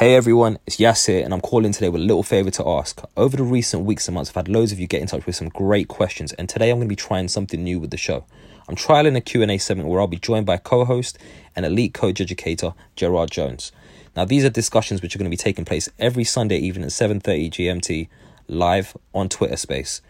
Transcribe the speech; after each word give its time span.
Hey 0.00 0.14
everyone, 0.14 0.58
it's 0.66 0.80
Yas 0.80 1.10
and 1.10 1.34
I'm 1.34 1.42
calling 1.42 1.72
today 1.72 1.90
with 1.90 2.00
a 2.00 2.04
little 2.06 2.22
favor 2.22 2.50
to 2.52 2.66
ask. 2.66 3.02
Over 3.18 3.36
the 3.36 3.42
recent 3.42 3.84
weeks 3.84 4.08
and 4.08 4.14
months, 4.14 4.30
I've 4.30 4.36
had 4.36 4.48
loads 4.48 4.72
of 4.72 4.80
you 4.80 4.86
get 4.86 5.02
in 5.02 5.06
touch 5.06 5.26
with 5.26 5.36
some 5.36 5.50
great 5.50 5.88
questions, 5.88 6.32
and 6.32 6.48
today 6.48 6.70
I'm 6.70 6.78
going 6.78 6.88
to 6.88 6.92
be 6.92 6.96
trying 6.96 7.28
something 7.28 7.62
new 7.62 7.78
with 7.78 7.90
the 7.90 7.98
show. 7.98 8.24
I'm 8.66 8.76
trialing 8.76 9.14
a 9.14 9.20
Q&A 9.20 9.58
segment 9.58 9.90
where 9.90 10.00
I'll 10.00 10.06
be 10.06 10.16
joined 10.16 10.46
by 10.46 10.56
co-host 10.56 11.18
and 11.54 11.66
elite 11.66 11.92
coach 11.92 12.18
educator 12.18 12.72
Gerard 12.96 13.30
Jones. 13.30 13.72
Now, 14.16 14.24
these 14.24 14.42
are 14.42 14.48
discussions 14.48 15.02
which 15.02 15.14
are 15.14 15.18
going 15.18 15.30
to 15.30 15.36
be 15.36 15.36
taking 15.36 15.66
place 15.66 15.86
every 15.98 16.24
Sunday 16.24 16.56
evening 16.56 16.86
at 16.86 16.92
7:30 16.92 17.50
GMT, 17.50 18.08
live 18.48 18.96
on 19.12 19.28
Twitter 19.28 19.58
Space. 19.58 20.00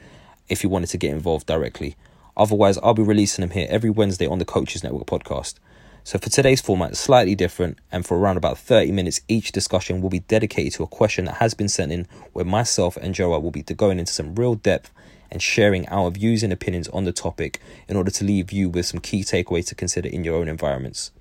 If 0.48 0.62
you 0.62 0.68
wanted 0.68 0.90
to 0.90 0.98
get 0.98 1.10
involved 1.10 1.48
directly, 1.48 1.96
otherwise 2.36 2.78
I'll 2.78 2.94
be 2.94 3.02
releasing 3.02 3.42
them 3.42 3.50
here 3.50 3.66
every 3.68 3.90
Wednesday 3.90 4.28
on 4.28 4.38
the 4.38 4.44
Coaches 4.44 4.84
Network 4.84 5.06
podcast. 5.06 5.54
So 6.02 6.18
for 6.18 6.30
today's 6.30 6.62
format, 6.62 6.96
slightly 6.96 7.34
different, 7.34 7.78
and 7.92 8.06
for 8.06 8.18
around 8.18 8.38
about 8.38 8.58
30 8.58 8.90
minutes, 8.90 9.20
each 9.28 9.52
discussion 9.52 10.00
will 10.00 10.08
be 10.08 10.20
dedicated 10.20 10.72
to 10.74 10.82
a 10.82 10.86
question 10.86 11.26
that 11.26 11.36
has 11.36 11.52
been 11.52 11.68
sent 11.68 11.92
in, 11.92 12.08
where 12.32 12.44
myself 12.44 12.96
and 12.96 13.14
Gerard 13.14 13.42
will 13.42 13.50
be 13.50 13.62
going 13.62 13.98
into 13.98 14.12
some 14.12 14.34
real 14.34 14.54
depth 14.54 14.90
and 15.30 15.42
sharing 15.42 15.86
our 15.88 16.10
views 16.10 16.42
and 16.42 16.52
opinions 16.52 16.88
on 16.88 17.04
the 17.04 17.12
topic 17.12 17.60
in 17.86 17.96
order 17.96 18.10
to 18.10 18.24
leave 18.24 18.50
you 18.50 18.68
with 18.68 18.86
some 18.86 18.98
key 18.98 19.22
takeaways 19.22 19.66
to 19.66 19.74
consider 19.74 20.08
in 20.08 20.24
your 20.24 20.36
own 20.36 20.48
environments. 20.48 21.12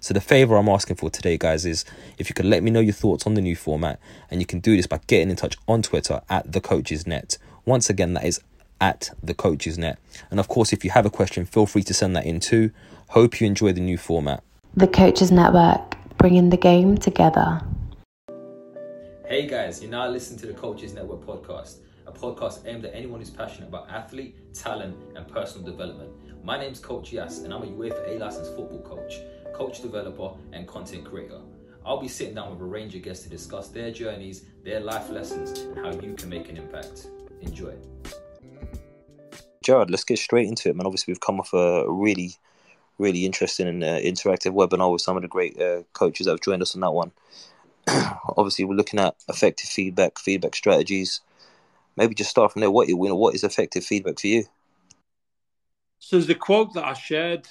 So 0.00 0.14
the 0.14 0.20
favor 0.20 0.56
I'm 0.56 0.68
asking 0.68 0.96
for 0.96 1.10
today, 1.10 1.38
guys, 1.38 1.64
is 1.64 1.84
if 2.18 2.28
you 2.28 2.34
could 2.34 2.44
let 2.44 2.62
me 2.62 2.70
know 2.70 2.80
your 2.80 2.92
thoughts 2.92 3.26
on 3.26 3.34
the 3.34 3.40
new 3.40 3.56
format, 3.56 3.98
and 4.30 4.40
you 4.40 4.46
can 4.46 4.60
do 4.60 4.76
this 4.76 4.86
by 4.86 5.00
getting 5.06 5.30
in 5.30 5.36
touch 5.36 5.56
on 5.66 5.82
Twitter 5.82 6.20
at 6.28 6.52
the 6.52 6.60
Coaches 6.60 7.06
Net. 7.06 7.38
Once 7.64 7.90
again, 7.90 8.12
that 8.14 8.24
is 8.24 8.40
at 8.80 9.10
the 9.22 9.34
Coaches 9.34 9.78
Net. 9.78 9.98
And 10.30 10.38
of 10.40 10.48
course, 10.48 10.72
if 10.72 10.84
you 10.84 10.90
have 10.90 11.06
a 11.06 11.10
question, 11.10 11.44
feel 11.44 11.66
free 11.66 11.82
to 11.84 11.94
send 11.94 12.14
that 12.16 12.26
in 12.26 12.40
too. 12.40 12.70
Hope 13.08 13.40
you 13.40 13.46
enjoy 13.46 13.72
the 13.72 13.80
new 13.80 13.98
format. 13.98 14.42
The 14.76 14.86
Coaches 14.86 15.32
Network, 15.32 15.96
bringing 16.18 16.50
the 16.50 16.56
game 16.56 16.98
together. 16.98 17.62
Hey 19.26 19.46
guys, 19.46 19.82
you're 19.82 19.90
now 19.90 20.08
listening 20.08 20.38
to 20.40 20.46
the 20.46 20.54
Coaches 20.54 20.94
Network 20.94 21.20
podcast, 21.26 21.78
a 22.06 22.12
podcast 22.12 22.66
aimed 22.66 22.84
at 22.84 22.94
anyone 22.94 23.20
who's 23.20 23.30
passionate 23.30 23.68
about 23.68 23.90
athlete, 23.90 24.54
talent, 24.54 24.96
and 25.16 25.28
personal 25.28 25.66
development. 25.66 26.10
My 26.44 26.58
name's 26.58 26.80
Coach 26.80 27.12
Yas, 27.12 27.40
and 27.40 27.52
I'm 27.52 27.62
a 27.62 27.66
UEFA 27.66 28.16
A 28.16 28.18
licensed 28.18 28.56
football 28.56 28.80
coach, 28.80 29.14
coach 29.52 29.82
developer, 29.82 30.30
and 30.52 30.66
content 30.66 31.04
creator. 31.04 31.40
I'll 31.84 32.00
be 32.00 32.08
sitting 32.08 32.34
down 32.34 32.50
with 32.50 32.60
a 32.60 32.64
range 32.64 32.94
of 32.94 33.02
guests 33.02 33.24
to 33.24 33.30
discuss 33.30 33.68
their 33.68 33.90
journeys, 33.90 34.44
their 34.62 34.80
life 34.80 35.10
lessons, 35.10 35.58
and 35.58 35.78
how 35.78 35.92
you 35.92 36.14
can 36.14 36.28
make 36.28 36.48
an 36.48 36.56
impact. 36.56 37.08
Enjoy. 37.40 37.74
Gerard, 39.68 39.90
let's 39.90 40.04
get 40.04 40.18
straight 40.18 40.48
into 40.48 40.70
it, 40.70 40.76
man. 40.76 40.86
Obviously, 40.86 41.12
we've 41.12 41.20
come 41.20 41.40
off 41.40 41.52
a 41.52 41.84
really 41.86 42.32
really 42.96 43.26
interesting 43.26 43.68
and 43.68 43.84
uh, 43.84 44.00
interactive 44.00 44.54
webinar 44.54 44.90
with 44.90 45.02
some 45.02 45.14
of 45.14 45.20
the 45.20 45.28
great 45.28 45.60
uh, 45.60 45.82
coaches 45.92 46.24
that 46.24 46.32
have 46.32 46.40
joined 46.40 46.62
us 46.62 46.74
on 46.74 46.80
that 46.80 46.90
one. 46.90 47.12
Obviously, 48.38 48.64
we're 48.64 48.74
looking 48.74 48.98
at 48.98 49.14
effective 49.28 49.68
feedback, 49.68 50.18
feedback 50.18 50.56
strategies. 50.56 51.20
Maybe 51.96 52.14
just 52.14 52.30
start 52.30 52.50
from 52.50 52.60
there. 52.60 52.70
What 52.70 52.88
you 52.88 52.96
know, 52.96 53.14
what 53.14 53.34
is 53.34 53.44
effective 53.44 53.84
feedback 53.84 54.18
for 54.18 54.28
you? 54.28 54.44
So 55.98 56.16
there's 56.16 56.30
a 56.30 56.34
quote 56.34 56.72
that 56.72 56.86
I 56.86 56.94
shared, 56.94 57.46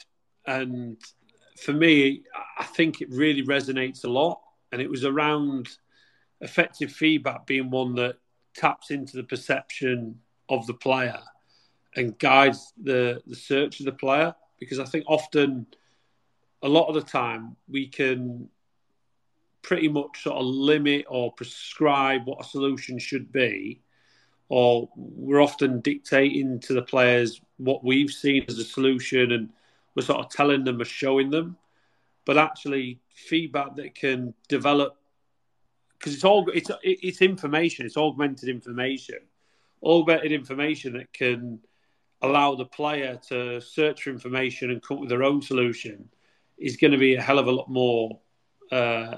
and 0.47 0.97
for 1.61 1.73
me, 1.73 2.23
I 2.57 2.63
think 2.63 2.99
it 2.99 3.11
really 3.11 3.45
resonates 3.45 4.03
a 4.03 4.09
lot. 4.09 4.41
And 4.71 4.81
it 4.81 4.89
was 4.89 5.05
around 5.05 5.69
effective 6.41 6.91
feedback 6.91 7.45
being 7.45 7.69
one 7.69 7.93
that 7.97 8.15
taps 8.55 8.89
into 8.89 9.17
the 9.17 9.23
perception 9.23 10.21
of 10.49 10.65
the 10.65 10.73
player 10.73 11.19
and 11.97 12.17
guides 12.19 12.73
the 12.81 13.21
the 13.27 13.35
search 13.35 13.79
of 13.79 13.85
the 13.85 13.91
player 13.91 14.33
because 14.59 14.79
I 14.79 14.85
think 14.85 15.05
often, 15.07 15.67
a 16.61 16.69
lot 16.69 16.87
of 16.87 16.95
the 16.95 17.01
time, 17.01 17.55
we 17.67 17.87
can 17.87 18.49
pretty 19.61 19.87
much 19.89 20.23
sort 20.23 20.37
of 20.37 20.45
limit 20.45 21.05
or 21.09 21.31
prescribe 21.33 22.25
what 22.25 22.39
a 22.39 22.47
solution 22.47 22.97
should 22.97 23.31
be, 23.31 23.81
or 24.49 24.89
we're 24.95 25.41
often 25.41 25.81
dictating 25.81 26.59
to 26.61 26.73
the 26.73 26.81
players 26.81 27.41
what 27.57 27.83
we've 27.83 28.11
seen 28.11 28.45
as 28.47 28.57
a 28.57 28.63
solution, 28.63 29.31
and 29.31 29.49
we're 29.95 30.03
sort 30.03 30.19
of 30.19 30.29
telling 30.29 30.63
them 30.63 30.81
or 30.81 30.85
showing 30.85 31.29
them. 31.29 31.57
But 32.25 32.37
actually, 32.37 32.99
feedback 33.13 33.75
that 33.75 33.95
can 33.95 34.33
develop 34.47 34.97
because 35.97 36.13
it's 36.13 36.23
all 36.23 36.49
it's 36.53 36.71
it's 36.83 37.21
information, 37.21 37.85
it's 37.85 37.97
augmented 37.97 38.49
information, 38.49 39.19
augmented 39.83 40.31
information 40.31 40.93
that 40.93 41.11
can 41.13 41.59
allow 42.21 42.55
the 42.55 42.65
player 42.65 43.19
to 43.29 43.61
search 43.61 44.03
for 44.03 44.09
information 44.09 44.71
and 44.71 44.81
come 44.81 44.97
up 44.97 45.01
with 45.01 45.09
their 45.09 45.23
own 45.23 45.41
solution 45.41 46.09
is 46.57 46.77
going 46.77 46.91
to 46.91 46.97
be 46.97 47.15
a 47.15 47.21
hell 47.21 47.39
of 47.39 47.47
a 47.47 47.51
lot 47.51 47.69
more 47.69 48.19
uh, 48.71 49.17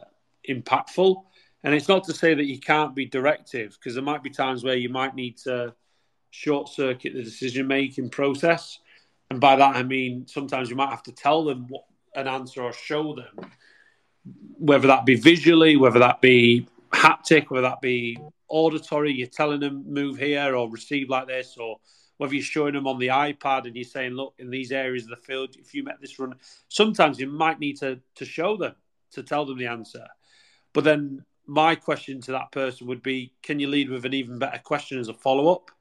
impactful. 0.50 1.24
And 1.64 1.74
it's 1.74 1.88
not 1.88 2.04
to 2.06 2.14
say 2.14 2.34
that 2.34 2.46
you 2.46 2.60
can't 2.60 2.96
be 2.96 3.06
directive, 3.06 3.78
because 3.78 3.94
there 3.96 4.04
might 4.04 4.24
be 4.24 4.30
times 4.30 4.64
where 4.64 4.76
you 4.76 4.90
might 4.90 5.16
need 5.16 5.38
to 5.40 5.74
short 6.32 6.70
circuit 6.70 7.14
the 7.14 7.24
decision 7.24 7.68
making 7.68 8.10
process. 8.10 8.80
And 9.30 9.40
by 9.40 9.56
that, 9.56 9.76
I 9.76 9.84
mean 9.84 10.28
sometimes 10.28 10.70
you 10.70 10.76
might 10.76 10.90
have 10.90 11.04
to 11.04 11.12
tell 11.12 11.44
them 11.44 11.68
what 11.70 11.84
an 12.16 12.28
answer 12.28 12.62
or 12.62 12.74
show 12.74 13.16
them, 13.16 13.52
whether 14.58 14.88
that 14.88 15.06
be 15.06 15.16
visually, 15.16 15.76
whether 15.78 16.00
that 16.00 16.22
be 16.22 16.68
haptic, 16.92 17.50
whether 17.50 17.68
that 17.68 17.82
be 17.82 18.18
auditory, 18.48 19.14
you're 19.14 19.28
telling 19.28 19.60
them 19.60 19.86
move 19.88 20.18
here 20.18 20.56
or 20.56 20.70
receive 20.70 21.10
like 21.10 21.28
this, 21.28 21.56
or 21.58 21.80
whether 22.20 22.34
you're 22.34 22.44
showing 22.44 22.74
them 22.74 22.86
on 22.86 23.00
the 23.00 23.08
iPad 23.08 23.66
and 23.66 23.78
you're 23.78 23.86
saying, 23.86 24.12
look, 24.12 24.34
in 24.40 24.50
these 24.50 24.74
areas 24.74 25.04
of 25.06 25.10
the 25.10 25.16
field, 25.16 25.56
if 25.58 25.74
you 25.74 25.86
met 25.86 26.02
this 26.02 26.20
run, 26.20 26.36
sometimes 26.68 27.18
you 27.18 27.28
might 27.28 27.62
need 27.62 27.78
to 27.78 27.98
to 28.16 28.26
show 28.26 28.58
them 28.58 28.76
to 29.12 29.24
tell 29.24 29.46
them 29.46 29.58
the 29.58 29.68
answer. 29.68 30.06
But 30.74 30.84
then 30.84 31.24
my 31.48 31.76
question 31.76 32.20
to 32.24 32.34
that 32.34 32.52
person 32.52 32.88
would 32.88 33.02
be, 33.02 33.32
can 33.42 33.58
you 33.58 33.70
lead 33.70 33.90
with 33.90 34.04
an 34.04 34.14
even 34.14 34.38
better 34.38 34.60
question 34.60 35.00
as 35.00 35.08
a 35.08 35.14
follow 35.14 35.50
up? 35.50 35.72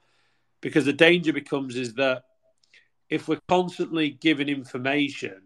Because 0.60 0.84
the 0.84 0.92
danger 0.92 1.32
becomes 1.32 1.74
is 1.74 1.94
that 1.94 2.22
if 3.10 3.26
we're 3.26 3.40
constantly 3.48 4.10
giving 4.10 4.48
information 4.48 5.42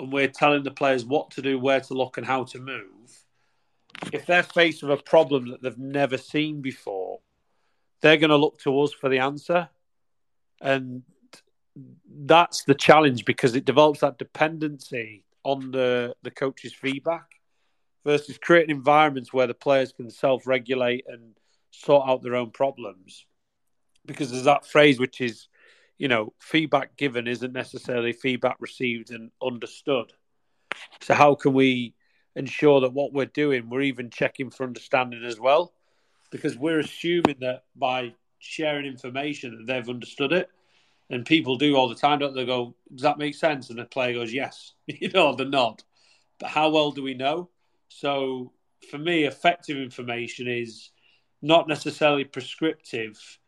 and 0.00 0.10
we're 0.10 0.28
telling 0.28 0.62
the 0.62 0.70
players 0.70 1.04
what 1.04 1.30
to 1.32 1.42
do, 1.42 1.58
where 1.58 1.80
to 1.80 1.92
look, 1.92 2.16
and 2.16 2.26
how 2.26 2.44
to 2.44 2.58
move, 2.58 3.22
if 4.14 4.24
they're 4.24 4.42
faced 4.42 4.82
with 4.82 4.98
a 4.98 5.02
problem 5.02 5.50
that 5.50 5.60
they've 5.60 5.76
never 5.76 6.16
seen 6.16 6.62
before, 6.62 7.20
they're 8.02 8.16
going 8.18 8.30
to 8.30 8.36
look 8.36 8.58
to 8.60 8.80
us 8.82 8.92
for 8.92 9.08
the 9.08 9.20
answer. 9.20 9.68
And 10.60 11.02
that's 12.06 12.64
the 12.64 12.74
challenge 12.74 13.24
because 13.24 13.54
it 13.56 13.64
develops 13.64 14.00
that 14.00 14.18
dependency 14.18 15.24
on 15.44 15.70
the, 15.70 16.14
the 16.22 16.30
coach's 16.30 16.74
feedback 16.74 17.40
versus 18.04 18.38
creating 18.38 18.74
environments 18.74 19.32
where 19.32 19.46
the 19.46 19.54
players 19.54 19.92
can 19.92 20.10
self 20.10 20.46
regulate 20.46 21.04
and 21.08 21.36
sort 21.70 22.08
out 22.08 22.22
their 22.22 22.36
own 22.36 22.50
problems. 22.50 23.24
Because 24.04 24.30
there's 24.30 24.44
that 24.44 24.66
phrase 24.66 24.98
which 24.98 25.20
is, 25.20 25.48
you 25.96 26.08
know, 26.08 26.32
feedback 26.40 26.96
given 26.96 27.28
isn't 27.28 27.52
necessarily 27.52 28.12
feedback 28.12 28.56
received 28.58 29.10
and 29.12 29.30
understood. 29.40 30.12
So, 31.00 31.14
how 31.14 31.36
can 31.36 31.52
we 31.52 31.94
ensure 32.34 32.80
that 32.80 32.92
what 32.92 33.12
we're 33.12 33.26
doing, 33.26 33.68
we're 33.68 33.82
even 33.82 34.10
checking 34.10 34.50
for 34.50 34.64
understanding 34.64 35.24
as 35.24 35.38
well? 35.38 35.72
Because 36.32 36.56
we're 36.56 36.80
assuming 36.80 37.36
that 37.40 37.62
by 37.76 38.12
sharing 38.40 38.86
information 38.86 39.56
that 39.56 39.72
they've 39.72 39.88
understood 39.88 40.32
it. 40.32 40.50
And 41.10 41.26
people 41.26 41.56
do 41.56 41.76
all 41.76 41.88
the 41.88 41.94
time, 41.94 42.18
don't 42.18 42.34
they? 42.34 42.46
Go, 42.46 42.74
does 42.92 43.02
that 43.02 43.18
make 43.18 43.34
sense? 43.34 43.70
And 43.70 43.78
the 43.78 43.84
player 43.84 44.14
goes, 44.14 44.32
yes, 44.32 44.72
you 44.86 45.10
know, 45.10 45.34
the 45.34 45.44
nod. 45.44 45.82
But 46.40 46.48
how 46.50 46.70
well 46.70 46.90
do 46.90 47.02
we 47.02 47.14
know? 47.14 47.50
So 47.88 48.52
for 48.90 48.98
me, 48.98 49.24
effective 49.24 49.76
information 49.76 50.48
is 50.48 50.90
not 51.42 51.68
necessarily 51.68 52.24
prescriptive 52.24 53.38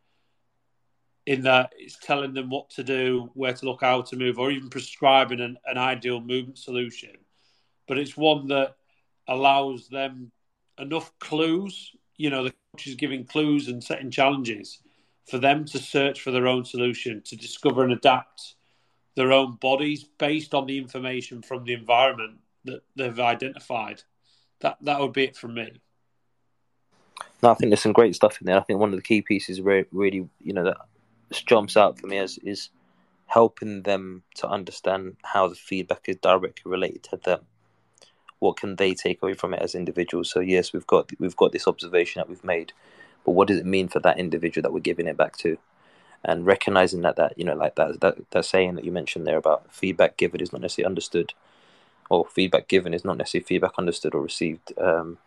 in 1.25 1.41
that 1.41 1.73
it's 1.75 1.97
telling 1.97 2.33
them 2.33 2.49
what 2.49 2.69
to 2.69 2.83
do, 2.83 3.31
where 3.33 3.53
to 3.53 3.65
look, 3.65 3.81
how 3.81 4.01
to 4.01 4.15
move, 4.15 4.37
or 4.37 4.51
even 4.51 4.69
prescribing 4.69 5.41
an, 5.41 5.57
an 5.65 5.77
ideal 5.77 6.21
movement 6.21 6.57
solution. 6.57 7.11
But 7.87 7.97
it's 7.97 8.15
one 8.15 8.47
that 8.49 8.75
allows 9.27 9.87
them 9.87 10.31
enough 10.77 11.11
clues. 11.19 11.91
You 12.17 12.29
know, 12.29 12.43
the 12.43 12.53
coach 12.73 12.87
is 12.87 12.95
giving 12.95 13.25
clues 13.25 13.67
and 13.67 13.83
setting 13.83 14.11
challenges 14.11 14.79
for 15.29 15.37
them 15.37 15.65
to 15.65 15.79
search 15.79 16.21
for 16.21 16.31
their 16.31 16.47
own 16.47 16.65
solution, 16.65 17.21
to 17.25 17.35
discover 17.35 17.83
and 17.83 17.93
adapt 17.93 18.55
their 19.15 19.31
own 19.31 19.55
bodies 19.55 20.03
based 20.03 20.53
on 20.53 20.65
the 20.67 20.77
information 20.77 21.41
from 21.41 21.63
the 21.63 21.73
environment 21.73 22.39
that 22.65 22.81
they've 22.95 23.19
identified. 23.19 24.03
That 24.61 24.77
that 24.81 24.99
would 24.99 25.13
be 25.13 25.23
it 25.23 25.35
from 25.35 25.55
me. 25.55 25.81
No, 27.41 27.51
I 27.51 27.53
think 27.55 27.69
there's 27.69 27.81
some 27.81 27.93
great 27.93 28.15
stuff 28.15 28.39
in 28.41 28.45
there. 28.45 28.57
I 28.57 28.63
think 28.63 28.79
one 28.79 28.89
of 28.89 28.95
the 28.95 29.03
key 29.03 29.21
pieces 29.21 29.61
really, 29.61 29.85
really 29.91 30.29
you 30.41 30.53
know, 30.53 30.63
that 30.63 30.77
jumps 31.45 31.77
out 31.77 31.99
for 31.99 32.07
me 32.07 32.17
as 32.17 32.37
is 32.39 32.69
helping 33.27 33.83
them 33.83 34.23
to 34.35 34.47
understand 34.47 35.17
how 35.23 35.47
the 35.47 35.55
feedback 35.55 36.07
is 36.07 36.17
directly 36.17 36.69
related 36.69 37.03
to 37.03 37.17
them. 37.17 37.41
What 38.45 38.57
can 38.57 38.75
they 38.75 38.93
take 38.93 39.23
away 39.23 39.33
from 39.33 39.55
it 39.55 39.61
as 39.61 39.73
individuals? 39.73 40.29
So 40.29 40.39
yes, 40.39 40.71
we've 40.71 40.85
got 40.85 41.09
we've 41.19 41.35
got 41.35 41.51
this 41.51 41.67
observation 41.67 42.19
that 42.19 42.29
we've 42.29 42.43
made, 42.43 42.73
but 43.25 43.31
what 43.31 43.47
does 43.47 43.57
it 43.57 43.65
mean 43.65 43.87
for 43.87 43.99
that 44.01 44.19
individual 44.19 44.61
that 44.61 44.71
we're 44.71 44.79
giving 44.79 45.07
it 45.07 45.17
back 45.17 45.35
to? 45.37 45.57
And 46.23 46.45
recognizing 46.45 47.01
that 47.01 47.15
that 47.15 47.37
you 47.39 47.43
know 47.43 47.55
like 47.55 47.73
that 47.75 48.01
that 48.01 48.17
that 48.29 48.45
saying 48.45 48.75
that 48.75 48.85
you 48.85 48.91
mentioned 48.91 49.25
there 49.25 49.37
about 49.37 49.73
feedback 49.73 50.15
given 50.15 50.41
is 50.41 50.53
not 50.53 50.61
necessarily 50.61 50.89
understood, 50.91 51.33
or 52.11 52.27
feedback 52.27 52.67
given 52.67 52.93
is 52.93 53.03
not 53.03 53.17
necessarily 53.17 53.45
feedback 53.45 53.73
understood 53.79 54.13
or 54.13 54.21
received. 54.21 54.71
Um, 54.77 55.17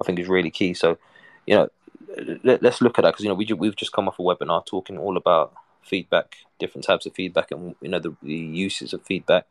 I 0.00 0.04
think 0.04 0.18
is 0.18 0.28
really 0.28 0.50
key. 0.50 0.72
So, 0.74 0.98
you 1.46 1.54
know, 1.54 1.68
let, 2.42 2.64
us 2.64 2.80
look 2.80 2.98
at 2.98 3.02
that 3.02 3.12
because 3.12 3.24
you 3.24 3.28
know 3.28 3.34
we 3.34 3.44
we've 3.44 3.76
just 3.76 3.92
come 3.92 4.08
off 4.08 4.18
a 4.18 4.22
webinar 4.22 4.64
talking 4.64 4.96
all 4.96 5.18
about 5.18 5.52
feedback, 5.82 6.36
different 6.58 6.86
types 6.86 7.04
of 7.04 7.12
feedback, 7.12 7.50
and 7.50 7.74
you 7.82 7.90
know 7.90 7.98
the, 7.98 8.16
the 8.22 8.34
uses 8.34 8.94
of 8.94 9.02
feedback. 9.02 9.46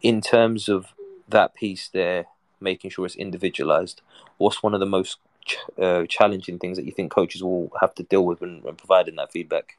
In 0.00 0.20
terms 0.20 0.68
of 0.68 0.94
that 1.28 1.54
piece 1.54 1.88
there, 1.88 2.26
making 2.60 2.90
sure 2.90 3.06
it's 3.06 3.16
individualized. 3.16 4.02
What's 4.38 4.62
one 4.62 4.74
of 4.74 4.80
the 4.80 4.86
most 4.86 5.18
ch- 5.44 5.58
uh, 5.80 6.04
challenging 6.06 6.58
things 6.58 6.76
that 6.76 6.84
you 6.84 6.92
think 6.92 7.12
coaches 7.12 7.42
will 7.42 7.70
have 7.80 7.94
to 7.96 8.02
deal 8.02 8.24
with 8.24 8.40
when, 8.40 8.62
when 8.62 8.76
providing 8.76 9.16
that 9.16 9.32
feedback? 9.32 9.76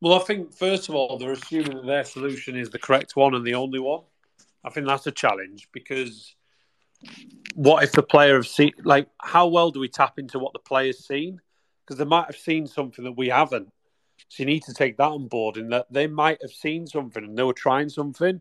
Well, 0.00 0.20
I 0.20 0.24
think 0.24 0.52
first 0.52 0.88
of 0.88 0.94
all 0.94 1.18
they're 1.18 1.32
assuming 1.32 1.76
that 1.76 1.86
their 1.86 2.04
solution 2.04 2.56
is 2.56 2.70
the 2.70 2.78
correct 2.78 3.16
one 3.16 3.34
and 3.34 3.44
the 3.44 3.54
only 3.54 3.80
one. 3.80 4.02
I 4.64 4.70
think 4.70 4.86
that's 4.86 5.06
a 5.06 5.12
challenge 5.12 5.68
because 5.72 6.34
what 7.54 7.82
if 7.82 7.92
the 7.92 8.02
player 8.02 8.34
have 8.34 8.46
seen 8.46 8.72
like 8.84 9.08
how 9.20 9.48
well 9.48 9.70
do 9.70 9.80
we 9.80 9.88
tap 9.88 10.18
into 10.18 10.38
what 10.38 10.52
the 10.52 10.58
player's 10.60 11.04
seen? 11.04 11.40
Because 11.84 11.98
they 11.98 12.04
might 12.04 12.26
have 12.26 12.36
seen 12.36 12.66
something 12.66 13.04
that 13.04 13.16
we 13.16 13.28
haven't. 13.28 13.72
So 14.28 14.42
you 14.42 14.46
need 14.46 14.62
to 14.64 14.74
take 14.74 14.96
that 14.98 15.08
on 15.08 15.26
board 15.26 15.56
in 15.56 15.70
that 15.70 15.86
they 15.90 16.06
might 16.06 16.38
have 16.42 16.50
seen 16.50 16.86
something 16.86 17.24
and 17.24 17.36
they 17.36 17.42
were 17.42 17.52
trying 17.52 17.88
something, 17.88 18.40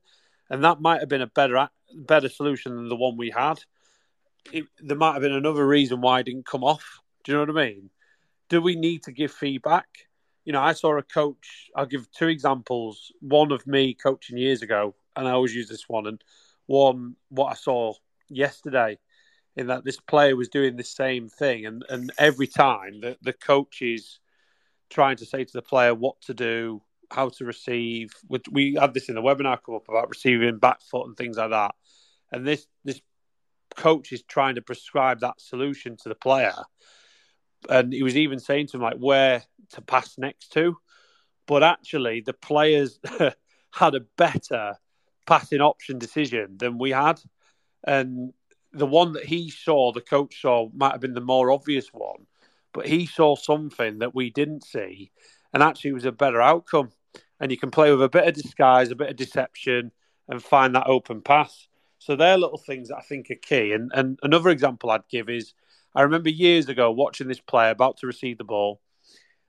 and 0.49 0.63
that 0.63 0.81
might 0.81 0.99
have 0.99 1.09
been 1.09 1.21
a 1.21 1.27
better 1.27 1.69
better 1.93 2.29
solution 2.29 2.75
than 2.75 2.89
the 2.89 2.95
one 2.95 3.17
we 3.17 3.29
had. 3.29 3.59
It, 4.51 4.65
there 4.79 4.97
might 4.97 5.13
have 5.13 5.21
been 5.21 5.33
another 5.33 5.67
reason 5.67 6.01
why 6.01 6.19
it 6.19 6.25
didn't 6.25 6.45
come 6.45 6.63
off. 6.63 6.99
Do 7.23 7.31
you 7.31 7.37
know 7.37 7.51
what 7.51 7.61
I 7.61 7.65
mean? 7.67 7.89
Do 8.49 8.61
we 8.61 8.75
need 8.75 9.03
to 9.03 9.11
give 9.11 9.31
feedback? 9.31 9.87
You 10.45 10.53
know, 10.53 10.61
I 10.61 10.73
saw 10.73 10.97
a 10.97 11.03
coach. 11.03 11.69
I'll 11.75 11.85
give 11.85 12.09
two 12.11 12.27
examples. 12.27 13.11
One 13.19 13.51
of 13.51 13.67
me 13.67 13.93
coaching 13.93 14.37
years 14.37 14.61
ago, 14.61 14.95
and 15.15 15.27
I 15.27 15.31
always 15.31 15.53
use 15.53 15.67
this 15.67 15.89
one, 15.89 16.07
and 16.07 16.23
one 16.67 17.15
what 17.29 17.51
I 17.51 17.55
saw 17.55 17.93
yesterday 18.29 18.99
in 19.57 19.67
that 19.67 19.83
this 19.83 19.99
player 19.99 20.35
was 20.35 20.49
doing 20.49 20.75
the 20.75 20.83
same 20.83 21.27
thing, 21.27 21.65
and, 21.65 21.83
and 21.89 22.11
every 22.17 22.47
time 22.47 23.01
the, 23.01 23.17
the 23.23 23.33
coach 23.33 23.81
is 23.81 24.19
trying 24.89 25.17
to 25.17 25.25
say 25.25 25.43
to 25.43 25.53
the 25.53 25.61
player 25.61 25.93
what 25.93 26.21
to 26.21 26.33
do, 26.33 26.81
how 27.11 27.29
to 27.29 27.45
receive. 27.45 28.11
We 28.51 28.75
had 28.75 28.93
this 28.93 29.09
in 29.09 29.15
the 29.15 29.21
webinar 29.21 29.59
come 29.63 29.75
up 29.75 29.89
about 29.89 30.09
receiving 30.09 30.57
back 30.57 30.81
foot 30.81 31.07
and 31.07 31.17
things 31.17 31.37
like 31.37 31.51
that, 31.51 31.75
and 32.31 32.45
this 32.45 32.67
this 32.83 33.01
coach 33.75 34.11
is 34.11 34.23
trying 34.23 34.55
to 34.55 34.61
prescribe 34.61 35.19
that 35.19 35.39
solution 35.39 35.97
to 35.97 36.09
the 36.09 36.15
player, 36.15 36.55
and 37.69 37.93
he 37.93 38.03
was 38.03 38.17
even 38.17 38.39
saying 38.39 38.67
to 38.67 38.77
him 38.77 38.83
like 38.83 38.97
where 38.97 39.43
to 39.71 39.81
pass 39.81 40.17
next 40.17 40.53
to, 40.53 40.77
but 41.45 41.63
actually 41.63 42.21
the 42.21 42.33
players 42.33 42.99
had 43.71 43.95
a 43.95 44.05
better 44.17 44.75
passing 45.25 45.61
option 45.61 45.99
decision 45.99 46.57
than 46.57 46.77
we 46.77 46.91
had. 46.91 47.19
And 47.83 48.33
the 48.73 48.85
one 48.85 49.13
that 49.13 49.25
he 49.25 49.49
saw, 49.49 49.91
the 49.91 50.01
coach 50.01 50.41
saw, 50.41 50.69
might 50.73 50.93
have 50.93 51.01
been 51.01 51.13
the 51.13 51.21
more 51.21 51.51
obvious 51.51 51.87
one, 51.91 52.25
but 52.73 52.87
he 52.87 53.05
saw 53.05 53.35
something 53.35 53.99
that 53.99 54.15
we 54.15 54.29
didn't 54.29 54.63
see, 54.63 55.11
and 55.57 55.63
actually 55.63 55.89
it 55.89 55.93
was 55.93 56.05
a 56.05 56.11
better 56.11 56.39
outcome. 56.39 56.91
And 57.39 57.49
you 57.49 57.57
can 57.57 57.71
play 57.71 57.89
with 57.89 58.03
a 58.03 58.09
bit 58.09 58.27
of 58.27 58.35
disguise, 58.35 58.91
a 58.91 58.95
bit 58.95 59.09
of 59.09 59.15
deception, 59.15 59.91
and 60.29 60.43
find 60.43 60.75
that 60.75 60.85
open 60.85 61.23
pass. 61.23 61.67
So 61.97 62.15
they're 62.15 62.37
little 62.37 62.59
things 62.59 62.89
that 62.89 62.97
I 62.97 63.01
think 63.01 63.31
are 63.31 63.35
key. 63.41 63.71
And 63.71 63.89
and 63.95 64.19
another 64.21 64.51
example 64.51 64.91
I'd 64.91 65.09
give 65.09 65.29
is 65.29 65.55
I 65.95 66.03
remember 66.03 66.29
years 66.29 66.69
ago 66.69 66.91
watching 66.91 67.27
this 67.27 67.39
player 67.39 67.71
about 67.71 67.97
to 67.97 68.07
receive 68.07 68.37
the 68.37 68.43
ball, 68.43 68.81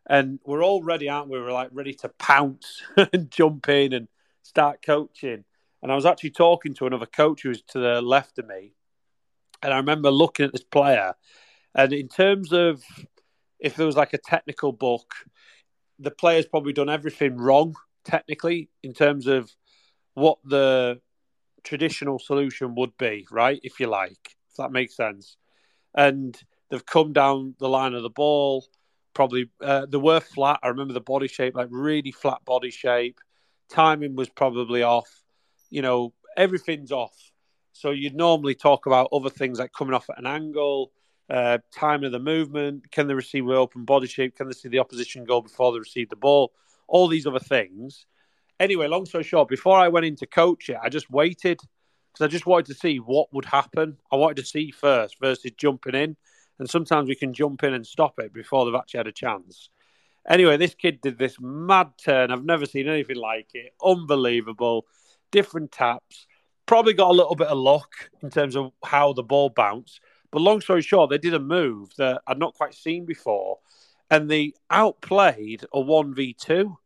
and 0.08 0.38
we're 0.46 0.64
all 0.64 0.82
ready, 0.82 1.10
aren't 1.10 1.28
we? 1.28 1.38
We're 1.38 1.52
like 1.52 1.68
ready 1.72 1.92
to 1.96 2.08
pounce 2.08 2.82
and 3.12 3.30
jump 3.30 3.68
in 3.68 3.92
and 3.92 4.08
start 4.42 4.80
coaching. 4.80 5.44
And 5.82 5.92
I 5.92 5.94
was 5.94 6.06
actually 6.06 6.30
talking 6.30 6.72
to 6.76 6.86
another 6.86 7.04
coach 7.04 7.42
who 7.42 7.50
was 7.50 7.60
to 7.72 7.80
the 7.80 8.00
left 8.00 8.38
of 8.38 8.48
me. 8.48 8.72
And 9.62 9.74
I 9.74 9.76
remember 9.76 10.10
looking 10.10 10.46
at 10.46 10.52
this 10.52 10.64
player. 10.64 11.16
And 11.74 11.92
in 11.92 12.08
terms 12.08 12.50
of 12.54 12.82
if 13.60 13.76
there 13.76 13.86
was 13.86 13.96
like 13.96 14.14
a 14.14 14.18
technical 14.18 14.72
book, 14.72 15.12
the 15.98 16.10
player's 16.10 16.46
probably 16.46 16.72
done 16.72 16.88
everything 16.88 17.36
wrong 17.36 17.74
technically 18.04 18.70
in 18.82 18.92
terms 18.92 19.26
of 19.26 19.50
what 20.14 20.38
the 20.44 21.00
traditional 21.64 22.18
solution 22.18 22.74
would 22.76 22.96
be, 22.96 23.26
right? 23.30 23.60
If 23.62 23.80
you 23.80 23.86
like, 23.86 24.36
if 24.50 24.56
that 24.56 24.72
makes 24.72 24.96
sense. 24.96 25.36
And 25.94 26.38
they've 26.70 26.84
come 26.84 27.12
down 27.12 27.54
the 27.58 27.68
line 27.68 27.94
of 27.94 28.02
the 28.02 28.10
ball. 28.10 28.64
Probably 29.14 29.50
uh, 29.60 29.86
they 29.86 29.98
were 29.98 30.20
flat. 30.20 30.60
I 30.62 30.68
remember 30.68 30.94
the 30.94 31.00
body 31.00 31.28
shape, 31.28 31.56
like 31.56 31.68
really 31.70 32.12
flat 32.12 32.44
body 32.44 32.70
shape. 32.70 33.20
Timing 33.68 34.16
was 34.16 34.28
probably 34.28 34.82
off 34.82 35.24
you 35.70 35.82
know, 35.82 36.12
everything's 36.36 36.92
off. 36.92 37.32
So 37.72 37.90
you'd 37.90 38.14
normally 38.14 38.54
talk 38.54 38.86
about 38.86 39.08
other 39.12 39.30
things 39.30 39.58
like 39.58 39.72
coming 39.72 39.94
off 39.94 40.10
at 40.10 40.18
an 40.18 40.26
angle, 40.26 40.90
uh, 41.30 41.58
time 41.74 42.04
of 42.04 42.12
the 42.12 42.18
movement, 42.18 42.90
can 42.90 43.06
they 43.06 43.14
receive 43.14 43.48
open 43.48 43.84
body 43.84 44.06
shape, 44.06 44.36
can 44.36 44.46
they 44.46 44.52
see 44.52 44.68
the 44.68 44.78
opposition 44.78 45.24
go 45.24 45.40
before 45.40 45.72
they 45.72 45.78
receive 45.78 46.08
the 46.08 46.16
ball, 46.16 46.52
all 46.86 47.08
these 47.08 47.26
other 47.26 47.38
things. 47.38 48.06
Anyway, 48.60 48.86
long 48.88 49.06
story 49.06 49.24
short, 49.24 49.48
before 49.48 49.78
I 49.78 49.88
went 49.88 50.06
into 50.06 50.26
coach 50.26 50.68
it, 50.68 50.78
I 50.82 50.88
just 50.88 51.10
waited 51.10 51.60
because 52.12 52.24
I 52.24 52.28
just 52.28 52.46
wanted 52.46 52.66
to 52.66 52.74
see 52.74 52.98
what 52.98 53.32
would 53.32 53.44
happen. 53.44 53.98
I 54.10 54.16
wanted 54.16 54.38
to 54.38 54.44
see 54.44 54.70
first 54.70 55.16
versus 55.20 55.52
jumping 55.56 55.94
in. 55.94 56.16
And 56.58 56.68
sometimes 56.68 57.08
we 57.08 57.14
can 57.14 57.32
jump 57.32 57.62
in 57.62 57.72
and 57.72 57.86
stop 57.86 58.18
it 58.18 58.32
before 58.32 58.64
they've 58.64 58.74
actually 58.74 58.98
had 58.98 59.06
a 59.06 59.12
chance. 59.12 59.68
Anyway, 60.28 60.56
this 60.56 60.74
kid 60.74 61.00
did 61.00 61.18
this 61.18 61.36
mad 61.40 61.92
turn. 62.02 62.32
I've 62.32 62.44
never 62.44 62.66
seen 62.66 62.88
anything 62.88 63.16
like 63.16 63.50
it. 63.54 63.74
Unbelievable 63.84 64.86
different 65.30 65.72
taps. 65.72 66.26
Probably 66.66 66.92
got 66.92 67.10
a 67.10 67.14
little 67.14 67.34
bit 67.34 67.48
of 67.48 67.58
luck 67.58 68.10
in 68.22 68.30
terms 68.30 68.56
of 68.56 68.72
how 68.84 69.12
the 69.12 69.22
ball 69.22 69.48
bounced. 69.48 70.00
But 70.30 70.42
long 70.42 70.60
story 70.60 70.82
short, 70.82 71.10
they 71.10 71.18
did 71.18 71.34
a 71.34 71.38
move 71.38 71.90
that 71.96 72.22
I'd 72.26 72.38
not 72.38 72.54
quite 72.54 72.74
seen 72.74 73.06
before, 73.06 73.58
and 74.10 74.30
they 74.30 74.52
outplayed 74.70 75.64
a 75.72 75.78
1v2. 75.78 76.76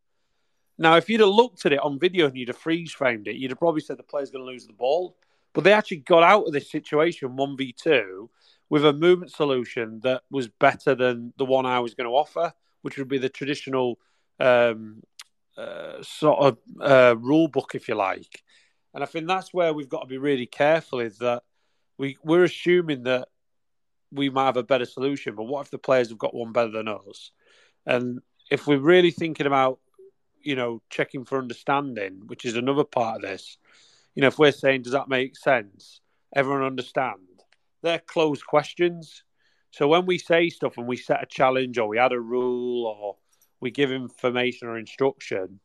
Now, 0.79 0.97
if 0.97 1.09
you'd 1.09 1.21
have 1.21 1.29
looked 1.29 1.67
at 1.67 1.73
it 1.73 1.81
on 1.81 1.99
video 1.99 2.27
and 2.27 2.37
you'd 2.37 2.49
have 2.49 2.57
freeze 2.57 2.93
framed 2.93 3.29
it, 3.29 3.37
you'd 3.37 3.51
have 3.51 3.59
probably 3.59 3.81
said 3.81 3.99
the 3.99 4.03
player's 4.03 4.31
going 4.31 4.45
to 4.45 4.51
lose 4.51 4.67
the 4.67 4.73
ball. 4.73 5.17
But 5.53 5.65
they 5.65 5.73
actually 5.73 5.99
got 5.99 6.23
out 6.23 6.47
of 6.47 6.53
this 6.53 6.71
situation 6.71 7.37
1v2 7.37 8.29
with 8.71 8.87
a 8.87 8.93
movement 8.93 9.31
solution 9.31 10.01
that 10.01 10.23
was 10.31 10.49
better 10.49 10.95
than 10.95 11.33
the 11.37 11.45
one 11.45 11.67
I 11.67 11.81
was 11.81 11.95
going 11.95 12.09
to 12.09 12.17
offer, 12.17 12.55
which 12.81 12.97
would 12.97 13.09
be 13.09 13.19
the 13.19 13.29
traditional 13.29 13.99
um, 14.41 15.03
uh, 15.59 16.03
sort 16.03 16.39
of 16.39 16.59
uh, 16.81 17.15
rule 17.19 17.49
book, 17.49 17.75
if 17.75 17.87
you 17.87 17.95
like. 17.95 18.43
And 18.95 19.03
I 19.03 19.07
think 19.07 19.27
that's 19.27 19.53
where 19.53 19.73
we've 19.75 19.89
got 19.89 20.01
to 20.01 20.07
be 20.07 20.19
really 20.19 20.47
careful 20.47 21.01
is 21.01 21.19
that 21.19 21.43
we, 21.99 22.17
we're 22.25 22.45
assuming 22.45 23.03
that 23.05 23.29
we 24.13 24.31
might 24.31 24.47
have 24.47 24.57
a 24.57 24.63
better 24.63 24.85
solution, 24.85 25.35
but 25.35 25.45
what 25.45 25.63
if 25.63 25.71
the 25.71 25.79
players 25.79 26.11
have 26.11 26.19
got 26.19 26.35
one 26.35 26.53
better 26.53 26.71
than 26.71 26.89
us? 26.89 27.31
And 27.87 28.21
if 28.51 28.67
we're 28.67 28.79
really 28.79 29.11
thinking 29.11 29.47
about, 29.47 29.79
you 30.43 30.55
know, 30.55 30.83
checking 30.91 31.25
for 31.25 31.39
understanding, 31.39 32.23
which 32.27 32.45
is 32.45 32.57
another 32.57 32.85
part 32.85 33.17
of 33.17 33.23
this, 33.23 33.57
you 34.15 34.21
know, 34.21 34.29
if 34.29 34.39
we're 34.39 34.53
saying, 34.53 34.83
does 34.83 34.93
that 34.93 35.09
make 35.09 35.37
sense? 35.37 36.01
Everyone 36.35 36.63
understand? 36.63 37.21
They're 37.83 37.99
closed 37.99 38.47
questions. 38.47 39.25
So 39.71 39.89
when 39.89 40.05
we 40.05 40.19
say 40.19 40.51
stuff 40.51 40.77
and 40.77 40.87
we 40.87 40.97
set 40.97 41.23
a 41.23 41.27
challenge 41.27 41.79
or 41.79 41.89
we 41.89 41.99
add 41.99 42.13
a 42.13 42.21
rule 42.21 42.87
or 42.87 43.17
we 43.61 43.71
give 43.71 43.91
information 43.91 44.69
or 44.69 44.79
instruction, 44.79 45.61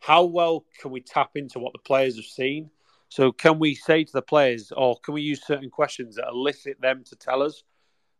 how 0.00 0.24
well 0.24 0.64
can 0.80 0.90
we 0.90 1.00
tap 1.00 1.30
into 1.36 1.58
what 1.58 1.72
the 1.72 1.78
players 1.78 2.16
have 2.16 2.24
seen? 2.24 2.70
So 3.08 3.30
can 3.30 3.58
we 3.58 3.74
say 3.74 4.04
to 4.04 4.12
the 4.12 4.22
players, 4.22 4.72
or 4.76 4.98
can 4.98 5.14
we 5.14 5.22
use 5.22 5.46
certain 5.46 5.70
questions 5.70 6.16
that 6.16 6.28
elicit 6.28 6.80
them 6.80 7.04
to 7.04 7.16
tell 7.16 7.42
us 7.42 7.62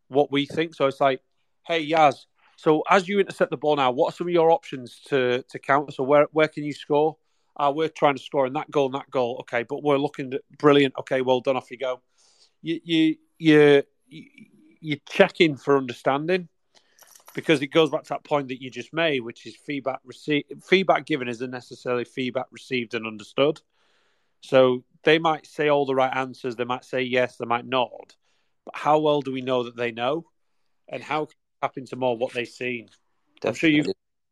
what 0.07 0.31
we 0.31 0.45
think? 0.45 0.75
So 0.75 0.87
it's 0.87 1.01
like, 1.01 1.21
hey 1.65 1.87
Yaz, 1.87 2.25
so 2.57 2.83
as 2.89 3.07
you 3.07 3.19
intercept 3.19 3.51
the 3.51 3.57
ball 3.57 3.75
now, 3.75 3.91
what 3.91 4.13
are 4.13 4.15
some 4.15 4.27
of 4.27 4.33
your 4.33 4.51
options 4.51 4.99
to 5.07 5.43
to 5.49 5.59
counter? 5.59 5.91
So 5.91 6.03
where 6.03 6.27
where 6.31 6.47
can 6.47 6.63
you 6.63 6.73
score? 6.73 7.17
Uh, 7.55 7.71
we're 7.75 7.87
trying 7.87 8.15
to 8.15 8.21
score 8.21 8.45
in 8.45 8.53
that 8.53 8.69
goal, 8.69 8.87
and 8.87 8.95
that 8.95 9.09
goal. 9.09 9.37
Okay, 9.41 9.63
but 9.63 9.83
we're 9.83 9.97
looking 9.97 10.33
brilliant. 10.57 10.93
Okay, 10.99 11.21
well 11.21 11.39
done. 11.39 11.55
Off 11.55 11.71
you 11.71 11.77
go. 11.77 12.01
You 12.61 12.79
you 12.83 13.15
you 13.37 13.83
you're 14.09 14.99
checking 15.07 15.55
for 15.55 15.77
understanding 15.77 16.49
because 17.35 17.61
it 17.61 17.67
goes 17.67 17.91
back 17.91 18.03
to 18.03 18.09
that 18.09 18.23
point 18.23 18.47
that 18.47 18.61
you 18.61 18.71
just 18.71 18.93
made, 18.93 19.19
which 19.19 19.45
is 19.45 19.55
feedback 19.55 19.99
received. 20.03 20.51
Feedback 20.63 21.05
given 21.05 21.27
isn't 21.27 21.51
necessarily 21.51 22.05
feedback 22.05 22.47
received 22.51 22.95
and 22.95 23.05
understood. 23.05 23.61
So 24.41 24.83
they 25.03 25.19
might 25.19 25.45
say 25.45 25.69
all 25.69 25.85
the 25.85 25.95
right 25.95 26.15
answers. 26.15 26.55
They 26.55 26.63
might 26.63 26.85
say 26.85 27.01
yes. 27.03 27.37
They 27.37 27.45
might 27.45 27.65
nod. 27.65 28.15
But 28.67 28.81
how 28.81 28.99
well 28.99 29.21
do 29.21 29.31
we 29.31 29.39
know 29.39 29.63
that 29.63 29.77
they 29.77 29.93
know? 29.93 30.25
And 30.89 31.01
how 31.01 31.25
can 31.25 31.35
we 31.37 31.67
tap 31.67 31.77
into 31.77 31.95
more 31.95 32.17
what 32.17 32.33
they've 32.33 32.45
seen? 32.45 32.89
Definitely. 33.39 33.49
I'm 33.49 33.55
sure 33.55 33.69
you've 33.69 33.87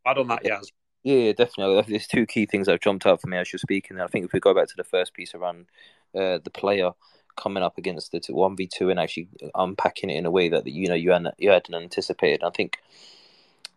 had 0.06 0.18
on 0.18 0.28
that, 0.28 0.44
Yaz. 0.44 0.72
Yeah, 1.04 1.32
definitely. 1.32 1.82
There's 1.88 2.08
two 2.08 2.26
key 2.26 2.46
things 2.46 2.66
that 2.66 2.74
have 2.74 2.82
jumped 2.82 3.06
out 3.06 3.22
for 3.22 3.28
me 3.28 3.38
as 3.38 3.54
you're 3.54 3.60
speaking. 3.60 4.02
I 4.02 4.08
think 4.08 4.26
if 4.26 4.34
we 4.34 4.42
go 4.42 4.54
back 4.54 4.68
to 4.68 4.76
the 4.76 4.84
first 4.84 5.14
piece 5.14 5.34
around 5.34 5.68
uh, 6.14 6.40
the 6.44 6.52
player 6.54 6.92
coming 7.38 7.64
up 7.64 7.78
against 7.78 8.12
the 8.12 8.22
one 8.34 8.58
v 8.58 8.68
two 8.68 8.90
and 8.90 9.00
actually 9.00 9.30
unpacking 9.56 10.10
it 10.10 10.18
in 10.18 10.26
a 10.26 10.32
way 10.32 10.50
that 10.50 10.68
you 10.68 10.90
know 10.90 10.96
you 10.96 11.12
hadn't 11.12 11.74
anticipated. 11.74 12.44
I 12.44 12.50
think 12.50 12.80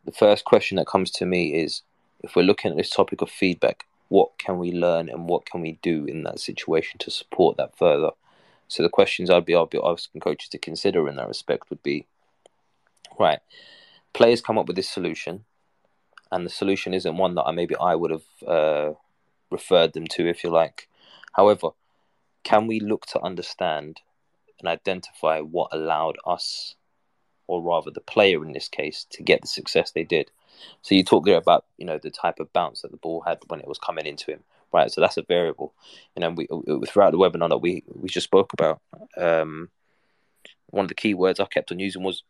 the 0.05 0.13
first 0.13 0.45
question 0.45 0.77
that 0.77 0.89
comes 0.89 1.13
to 1.13 1.27
me 1.27 1.55
is 1.55 1.83
if 2.25 2.35
we're 2.35 2.43
looking 2.43 2.73
at 2.73 2.77
this 2.77 2.91
topic 2.91 3.21
of 3.21 3.31
feedback, 3.31 3.87
what 4.09 4.39
can 4.39 4.59
we 4.59 4.73
learn 4.73 5.09
and 5.09 5.29
what 5.29 5.47
can 5.47 5.61
we 5.61 5.79
do 5.83 6.05
in 6.07 6.25
that 6.25 6.41
situation 6.41 6.99
to 6.99 7.13
support 7.13 7.57
that 7.59 7.79
further? 7.79 8.11
So 8.69 8.83
the 8.83 8.89
questions 8.91 9.31
I'd 9.31 9.47
be 9.47 9.55
I'd 9.55 9.71
be 9.71 9.81
asking 9.83 10.21
coaches 10.21 10.49
to 10.51 10.59
consider 10.59 11.09
in 11.09 11.17
that 11.17 11.29
respect 11.29 11.71
would 11.71 11.83
be, 11.83 12.07
right, 13.19 13.41
players 14.13 14.43
come 14.43 14.59
up 14.59 14.67
with 14.67 14.77
this 14.77 14.91
solution, 14.91 15.45
and 16.31 16.45
the 16.45 16.51
solution 16.51 16.93
isn't 16.95 17.17
one 17.17 17.35
that 17.35 17.45
I 17.45 17.53
maybe 17.53 17.75
I 17.77 17.95
would 17.95 18.11
have 18.11 18.47
uh, 18.47 18.93
referred 19.51 19.95
them 19.95 20.07
to, 20.09 20.29
if 20.29 20.45
you 20.45 20.51
like. 20.51 20.89
However, 21.33 21.71
can 22.45 22.67
we 22.67 22.79
look 22.79 23.07
to 23.07 23.21
understand 23.21 24.01
and 24.61 24.69
identify 24.69 25.41
what 25.41 25.73
allowed 25.73 26.17
us, 26.27 26.75
or 27.47 27.63
rather 27.63 27.91
the 27.91 28.01
player 28.01 28.45
in 28.45 28.53
this 28.53 28.69
case, 28.69 29.07
to 29.11 29.23
get 29.23 29.41
the 29.41 29.49
success 29.49 29.91
they 29.91 30.05
did? 30.05 30.31
So 30.83 30.95
you 30.95 31.05
talked 31.05 31.27
there 31.27 31.37
about 31.37 31.65
you 31.79 31.87
know 31.87 31.99
the 31.99 32.11
type 32.11 32.39
of 32.39 32.53
bounce 32.53 32.83
that 32.83 32.91
the 32.91 32.99
ball 32.99 33.23
had 33.23 33.39
when 33.49 33.61
it 33.61 33.69
was 33.69 33.79
coming 33.79 34.05
into 34.05 34.31
him, 34.31 34.45
right? 34.73 34.91
So 34.91 35.01
that's 35.01 35.17
a 35.17 35.23
variable. 35.23 35.75
You 36.17 36.21
know, 36.21 36.31
we 36.31 36.47
throughout 36.87 37.13
the 37.13 37.19
webinar 37.19 37.49
that 37.49 37.59
we 37.59 37.83
we 37.87 38.09
just 38.09 38.25
spoke 38.25 38.53
about, 38.53 38.81
um, 39.17 39.71
one 40.71 40.85
of 40.85 40.89
the 40.89 40.95
key 40.95 41.15
words 41.15 41.41
I 41.41 41.47
kept 41.47 41.73
on 41.73 41.79
using 41.79 42.03
was 42.03 42.23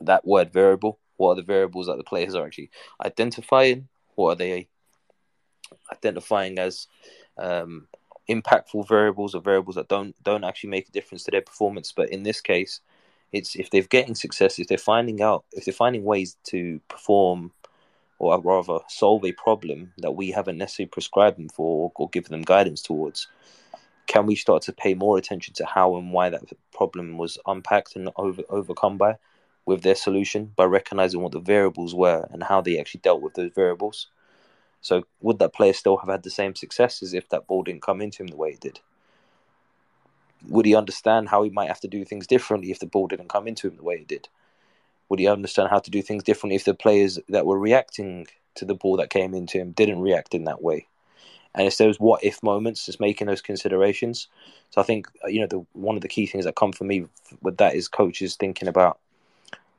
that 0.00 0.26
word 0.26 0.52
variable. 0.52 0.98
What 1.16 1.32
are 1.32 1.36
the 1.36 1.42
variables 1.42 1.86
that 1.86 1.98
the 1.98 2.04
players 2.04 2.34
are 2.34 2.46
actually 2.46 2.70
identifying? 3.04 3.88
What 4.14 4.32
are 4.32 4.36
they 4.36 4.68
identifying 5.92 6.58
as 6.58 6.86
um, 7.38 7.88
impactful 8.30 8.88
variables 8.88 9.34
or 9.34 9.40
variables 9.40 9.74
that 9.74 9.88
don't 9.88 10.14
don't 10.22 10.44
actually 10.44 10.70
make 10.70 10.88
a 10.88 10.92
difference 10.92 11.24
to 11.24 11.30
their 11.30 11.42
performance. 11.42 11.92
But 11.92 12.10
in 12.10 12.22
this 12.22 12.40
case, 12.40 12.80
it's 13.32 13.56
if 13.56 13.70
they're 13.70 13.82
getting 13.82 14.14
success, 14.14 14.58
if 14.58 14.68
they're 14.68 14.78
finding 14.78 15.20
out, 15.20 15.44
if 15.52 15.64
they're 15.64 15.74
finding 15.74 16.04
ways 16.04 16.36
to 16.44 16.80
perform 16.88 17.52
or 18.20 18.38
rather 18.42 18.80
solve 18.86 19.24
a 19.24 19.32
problem 19.32 19.92
that 19.98 20.12
we 20.12 20.30
haven't 20.30 20.58
necessarily 20.58 20.90
prescribed 20.90 21.38
them 21.38 21.48
for 21.48 21.90
or 21.94 22.08
given 22.10 22.30
them 22.30 22.42
guidance 22.42 22.82
towards, 22.82 23.26
can 24.06 24.26
we 24.26 24.36
start 24.36 24.62
to 24.62 24.72
pay 24.72 24.92
more 24.92 25.16
attention 25.16 25.54
to 25.54 25.64
how 25.64 25.96
and 25.96 26.12
why 26.12 26.28
that 26.28 26.42
problem 26.70 27.16
was 27.16 27.38
unpacked 27.46 27.96
and 27.96 28.10
over, 28.16 28.42
overcome 28.50 28.98
by 28.98 29.16
with 29.64 29.82
their 29.82 29.94
solution 29.94 30.52
by 30.54 30.64
recognizing 30.64 31.22
what 31.22 31.32
the 31.32 31.40
variables 31.40 31.94
were 31.94 32.28
and 32.30 32.42
how 32.42 32.60
they 32.60 32.78
actually 32.78 33.00
dealt 33.00 33.22
with 33.22 33.34
those 33.34 33.52
variables? 33.54 34.08
So 34.82 35.04
would 35.22 35.38
that 35.38 35.54
player 35.54 35.72
still 35.72 35.96
have 35.96 36.10
had 36.10 36.22
the 36.22 36.30
same 36.30 36.54
success 36.54 37.02
as 37.02 37.14
if 37.14 37.30
that 37.30 37.46
ball 37.46 37.62
didn't 37.62 37.82
come 37.82 38.02
into 38.02 38.22
him 38.22 38.28
the 38.28 38.36
way 38.36 38.50
it 38.50 38.60
did? 38.60 38.80
Would 40.48 40.66
he 40.66 40.74
understand 40.74 41.30
how 41.30 41.42
he 41.42 41.50
might 41.50 41.68
have 41.68 41.80
to 41.80 41.88
do 41.88 42.04
things 42.04 42.26
differently 42.26 42.70
if 42.70 42.80
the 42.80 42.86
ball 42.86 43.06
didn't 43.06 43.28
come 43.28 43.48
into 43.48 43.68
him 43.68 43.76
the 43.76 43.82
way 43.82 43.94
it 43.94 44.08
did? 44.08 44.28
Would 45.10 45.20
he 45.20 45.28
understand 45.28 45.68
how 45.68 45.80
to 45.80 45.90
do 45.90 46.00
things 46.00 46.22
differently 46.22 46.56
if 46.56 46.64
the 46.64 46.72
players 46.74 47.18
that 47.28 47.44
were 47.44 47.58
reacting 47.58 48.26
to 48.54 48.64
the 48.64 48.74
ball 48.74 48.96
that 48.96 49.10
came 49.10 49.34
into 49.34 49.58
him 49.58 49.72
didn't 49.72 50.00
react 50.00 50.34
in 50.34 50.44
that 50.44 50.62
way? 50.62 50.86
And 51.54 51.66
it's 51.66 51.76
those 51.76 52.00
what 52.00 52.24
if 52.24 52.42
moments, 52.42 52.86
just 52.86 53.00
making 53.00 53.26
those 53.26 53.42
considerations. 53.42 54.28
So 54.70 54.80
I 54.80 54.84
think 54.84 55.08
uh, 55.24 55.28
you 55.28 55.40
know 55.40 55.48
the 55.48 55.66
one 55.72 55.96
of 55.96 56.02
the 56.02 56.08
key 56.08 56.26
things 56.26 56.44
that 56.46 56.54
come 56.54 56.72
for 56.72 56.84
me 56.84 57.06
with 57.42 57.58
that 57.58 57.74
is 57.74 57.88
coaches 57.88 58.36
thinking 58.36 58.68
about 58.68 58.98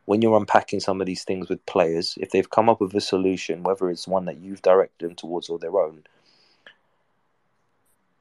when 0.06 0.22
you're 0.22 0.38
unpacking 0.38 0.82
some 0.82 1.00
of 1.00 1.08
these 1.08 1.24
things 1.24 1.48
with 1.48 1.66
players, 1.66 2.18
if 2.20 2.32
they've 2.32 2.50
come 2.50 2.68
up 2.68 2.82
with 2.82 2.94
a 2.96 3.02
solution, 3.02 3.64
whether 3.64 3.90
it's 3.90 4.08
one 4.08 4.26
that 4.26 4.42
you've 4.42 4.62
directed 4.62 5.08
them 5.08 5.16
towards 5.16 5.48
or 5.48 5.60
their 5.60 5.80
own, 5.80 6.04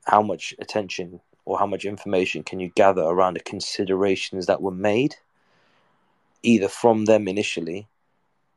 how 0.05 0.23
much 0.23 0.55
attention 0.61 1.21
or 1.45 1.59
how 1.59 1.67
much 1.67 1.85
information 1.85 2.45
can 2.45 2.61
you 2.61 2.69
gather 2.77 3.03
around 3.03 3.35
the 3.35 3.41
considerations 3.41 4.47
that 4.47 4.63
were 4.63 4.71
made, 4.71 5.17
either 6.43 6.69
from 6.69 7.05
them 7.05 7.29
initially, 7.29 7.87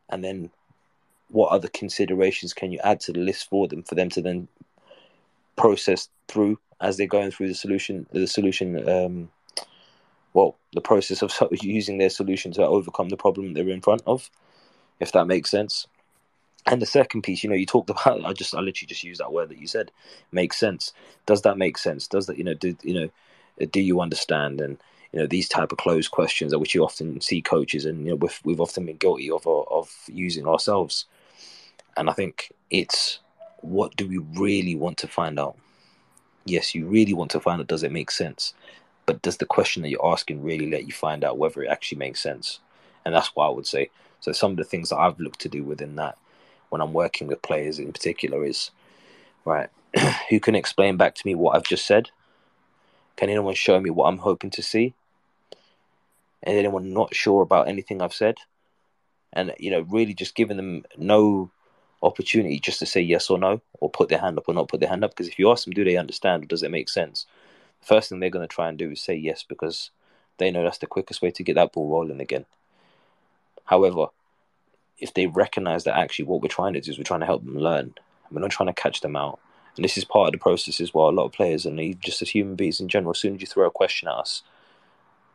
and 0.09 0.23
then 0.23 0.49
what 1.29 1.51
other 1.51 1.67
considerations 1.67 2.53
can 2.53 2.71
you 2.71 2.79
add 2.83 2.99
to 2.99 3.11
the 3.11 3.19
list 3.19 3.49
for 3.49 3.67
them 3.67 3.83
for 3.83 3.95
them 3.95 4.09
to 4.09 4.21
then 4.21 4.47
process 5.55 6.09
through 6.27 6.59
as 6.79 6.97
they're 6.97 7.07
going 7.07 7.31
through 7.31 7.47
the 7.47 7.55
solution 7.55 8.05
the 8.11 8.27
solution 8.27 8.87
um, 8.87 9.29
well, 10.33 10.57
the 10.73 10.81
process 10.81 11.21
of 11.21 11.31
using 11.61 11.97
their 11.97 12.09
solution 12.09 12.51
to 12.53 12.65
overcome 12.65 13.09
the 13.09 13.17
problem 13.17 13.53
they're 13.53 13.69
in 13.69 13.81
front 13.81 14.01
of, 14.05 14.29
if 14.99 15.11
that 15.11 15.27
makes 15.27 15.49
sense. 15.49 15.87
And 16.65 16.81
the 16.81 16.85
second 16.85 17.23
piece, 17.23 17.43
you 17.43 17.49
know, 17.49 17.55
you 17.55 17.65
talked 17.65 17.89
about. 17.89 18.25
I 18.25 18.33
just, 18.33 18.55
I 18.55 18.59
literally 18.59 18.87
just 18.87 19.03
used 19.03 19.21
that 19.21 19.33
word 19.33 19.49
that 19.49 19.59
you 19.59 19.67
said. 19.67 19.91
Makes 20.31 20.57
sense. 20.57 20.93
Does 21.25 21.41
that 21.43 21.57
make 21.57 21.77
sense? 21.77 22.07
Does 22.07 22.25
that, 22.27 22.37
you 22.37 22.43
know, 22.43 22.53
do 22.53 22.75
you 22.83 22.93
know, 22.93 23.09
do 23.67 23.81
you 23.81 24.01
understand? 24.01 24.61
And 24.61 24.77
you 25.13 25.19
know, 25.19 25.27
these 25.27 25.47
type 25.47 25.71
of 25.71 25.77
closed 25.77 26.11
questions 26.11 26.55
which 26.55 26.75
you 26.75 26.83
often 26.83 27.21
see 27.21 27.41
coaches, 27.41 27.85
and 27.85 28.03
you 28.05 28.11
know, 28.11 28.15
we've 28.15 28.39
we've 28.43 28.61
often 28.61 28.85
been 28.85 28.97
guilty 28.97 29.29
of 29.31 29.47
of 29.47 29.93
using 30.07 30.47
ourselves. 30.47 31.05
And 31.95 32.09
I 32.09 32.13
think 32.13 32.51
it's 32.69 33.19
what 33.61 33.95
do 33.95 34.07
we 34.07 34.17
really 34.17 34.75
want 34.75 34.97
to 34.97 35.07
find 35.07 35.39
out? 35.39 35.55
Yes, 36.45 36.75
you 36.75 36.87
really 36.87 37.13
want 37.13 37.31
to 37.31 37.39
find 37.39 37.61
out. 37.61 37.67
Does 37.67 37.83
it 37.83 37.91
make 37.91 38.11
sense? 38.11 38.53
but 39.05 39.21
does 39.21 39.37
the 39.37 39.45
question 39.45 39.81
that 39.81 39.89
you're 39.89 40.05
asking 40.05 40.43
really 40.43 40.69
let 40.69 40.85
you 40.85 40.93
find 40.93 41.23
out 41.23 41.37
whether 41.37 41.61
it 41.61 41.69
actually 41.69 41.97
makes 41.97 42.21
sense? 42.21 42.59
And 43.05 43.13
that's 43.13 43.35
what 43.35 43.47
I 43.47 43.49
would 43.49 43.67
say. 43.67 43.89
So 44.19 44.31
some 44.31 44.51
of 44.51 44.57
the 44.57 44.63
things 44.63 44.89
that 44.89 44.97
I've 44.97 45.19
looked 45.19 45.41
to 45.41 45.49
do 45.49 45.63
within 45.63 45.95
that 45.97 46.17
when 46.69 46.81
I'm 46.81 46.93
working 46.93 47.27
with 47.27 47.41
players 47.41 47.79
in 47.79 47.91
particular 47.91 48.45
is 48.45 48.71
right, 49.45 49.69
who 50.29 50.39
can 50.39 50.55
explain 50.55 50.97
back 50.97 51.15
to 51.15 51.27
me 51.27 51.35
what 51.35 51.55
I've 51.55 51.63
just 51.63 51.85
said? 51.85 52.09
Can 53.17 53.29
anyone 53.29 53.53
show 53.53 53.79
me 53.79 53.89
what 53.89 54.05
I'm 54.05 54.19
hoping 54.19 54.49
to 54.51 54.61
see? 54.61 54.93
And 56.43 56.57
anyone 56.57 56.93
not 56.93 57.15
sure 57.15 57.41
about 57.41 57.67
anything 57.67 58.01
I've 58.01 58.13
said? 58.13 58.35
And 59.31 59.53
you 59.57 59.71
know, 59.71 59.81
really 59.81 60.13
just 60.13 60.35
giving 60.35 60.57
them 60.57 60.85
no 60.97 61.51
opportunity 62.01 62.59
just 62.59 62.79
to 62.79 62.85
say 62.85 63.01
yes 63.01 63.29
or 63.29 63.39
no, 63.39 63.61
or 63.79 63.89
put 63.89 64.09
their 64.09 64.19
hand 64.19 64.37
up 64.37 64.45
or 64.47 64.53
not 64.53 64.67
put 64.67 64.79
their 64.81 64.89
hand 64.89 65.03
up. 65.03 65.11
Because 65.11 65.27
if 65.27 65.39
you 65.39 65.49
ask 65.49 65.63
them, 65.63 65.73
do 65.73 65.83
they 65.83 65.97
understand 65.97 66.43
or 66.43 66.47
does 66.47 66.63
it 66.63 66.71
make 66.71 66.89
sense? 66.89 67.25
The 67.79 67.87
first 67.87 68.09
thing 68.09 68.19
they're 68.19 68.29
going 68.29 68.47
to 68.47 68.53
try 68.53 68.69
and 68.69 68.77
do 68.77 68.91
is 68.91 69.01
say 69.01 69.15
yes 69.15 69.43
because 69.43 69.89
they 70.37 70.51
know 70.51 70.63
that's 70.63 70.79
the 70.79 70.87
quickest 70.87 71.21
way 71.21 71.31
to 71.31 71.43
get 71.43 71.55
that 71.55 71.71
ball 71.71 71.89
rolling 71.89 72.19
again. 72.19 72.45
However, 73.65 74.07
if 74.99 75.13
they 75.13 75.27
recognize 75.27 75.85
that 75.85 75.97
actually 75.97 76.25
what 76.25 76.41
we're 76.41 76.49
trying 76.49 76.73
to 76.73 76.81
do 76.81 76.91
is 76.91 76.97
we're 76.97 77.03
trying 77.03 77.21
to 77.21 77.25
help 77.25 77.43
them 77.43 77.57
learn, 77.57 77.95
we're 78.31 78.41
not 78.41 78.51
trying 78.51 78.67
to 78.67 78.73
catch 78.73 79.01
them 79.01 79.15
out. 79.15 79.39
And 79.75 79.83
this 79.83 79.97
is 79.97 80.05
part 80.05 80.27
of 80.27 80.33
the 80.33 80.37
process 80.37 80.79
as 80.79 80.93
well. 80.93 81.09
A 81.09 81.11
lot 81.11 81.25
of 81.25 81.31
players 81.31 81.65
and 81.65 81.99
just 82.01 82.21
as 82.21 82.29
human 82.29 82.55
beings 82.55 82.79
in 82.79 82.89
general, 82.89 83.11
as 83.11 83.19
soon 83.19 83.35
as 83.35 83.41
you 83.41 83.47
throw 83.47 83.67
a 83.67 83.71
question 83.71 84.07
at 84.07 84.15
us, 84.15 84.43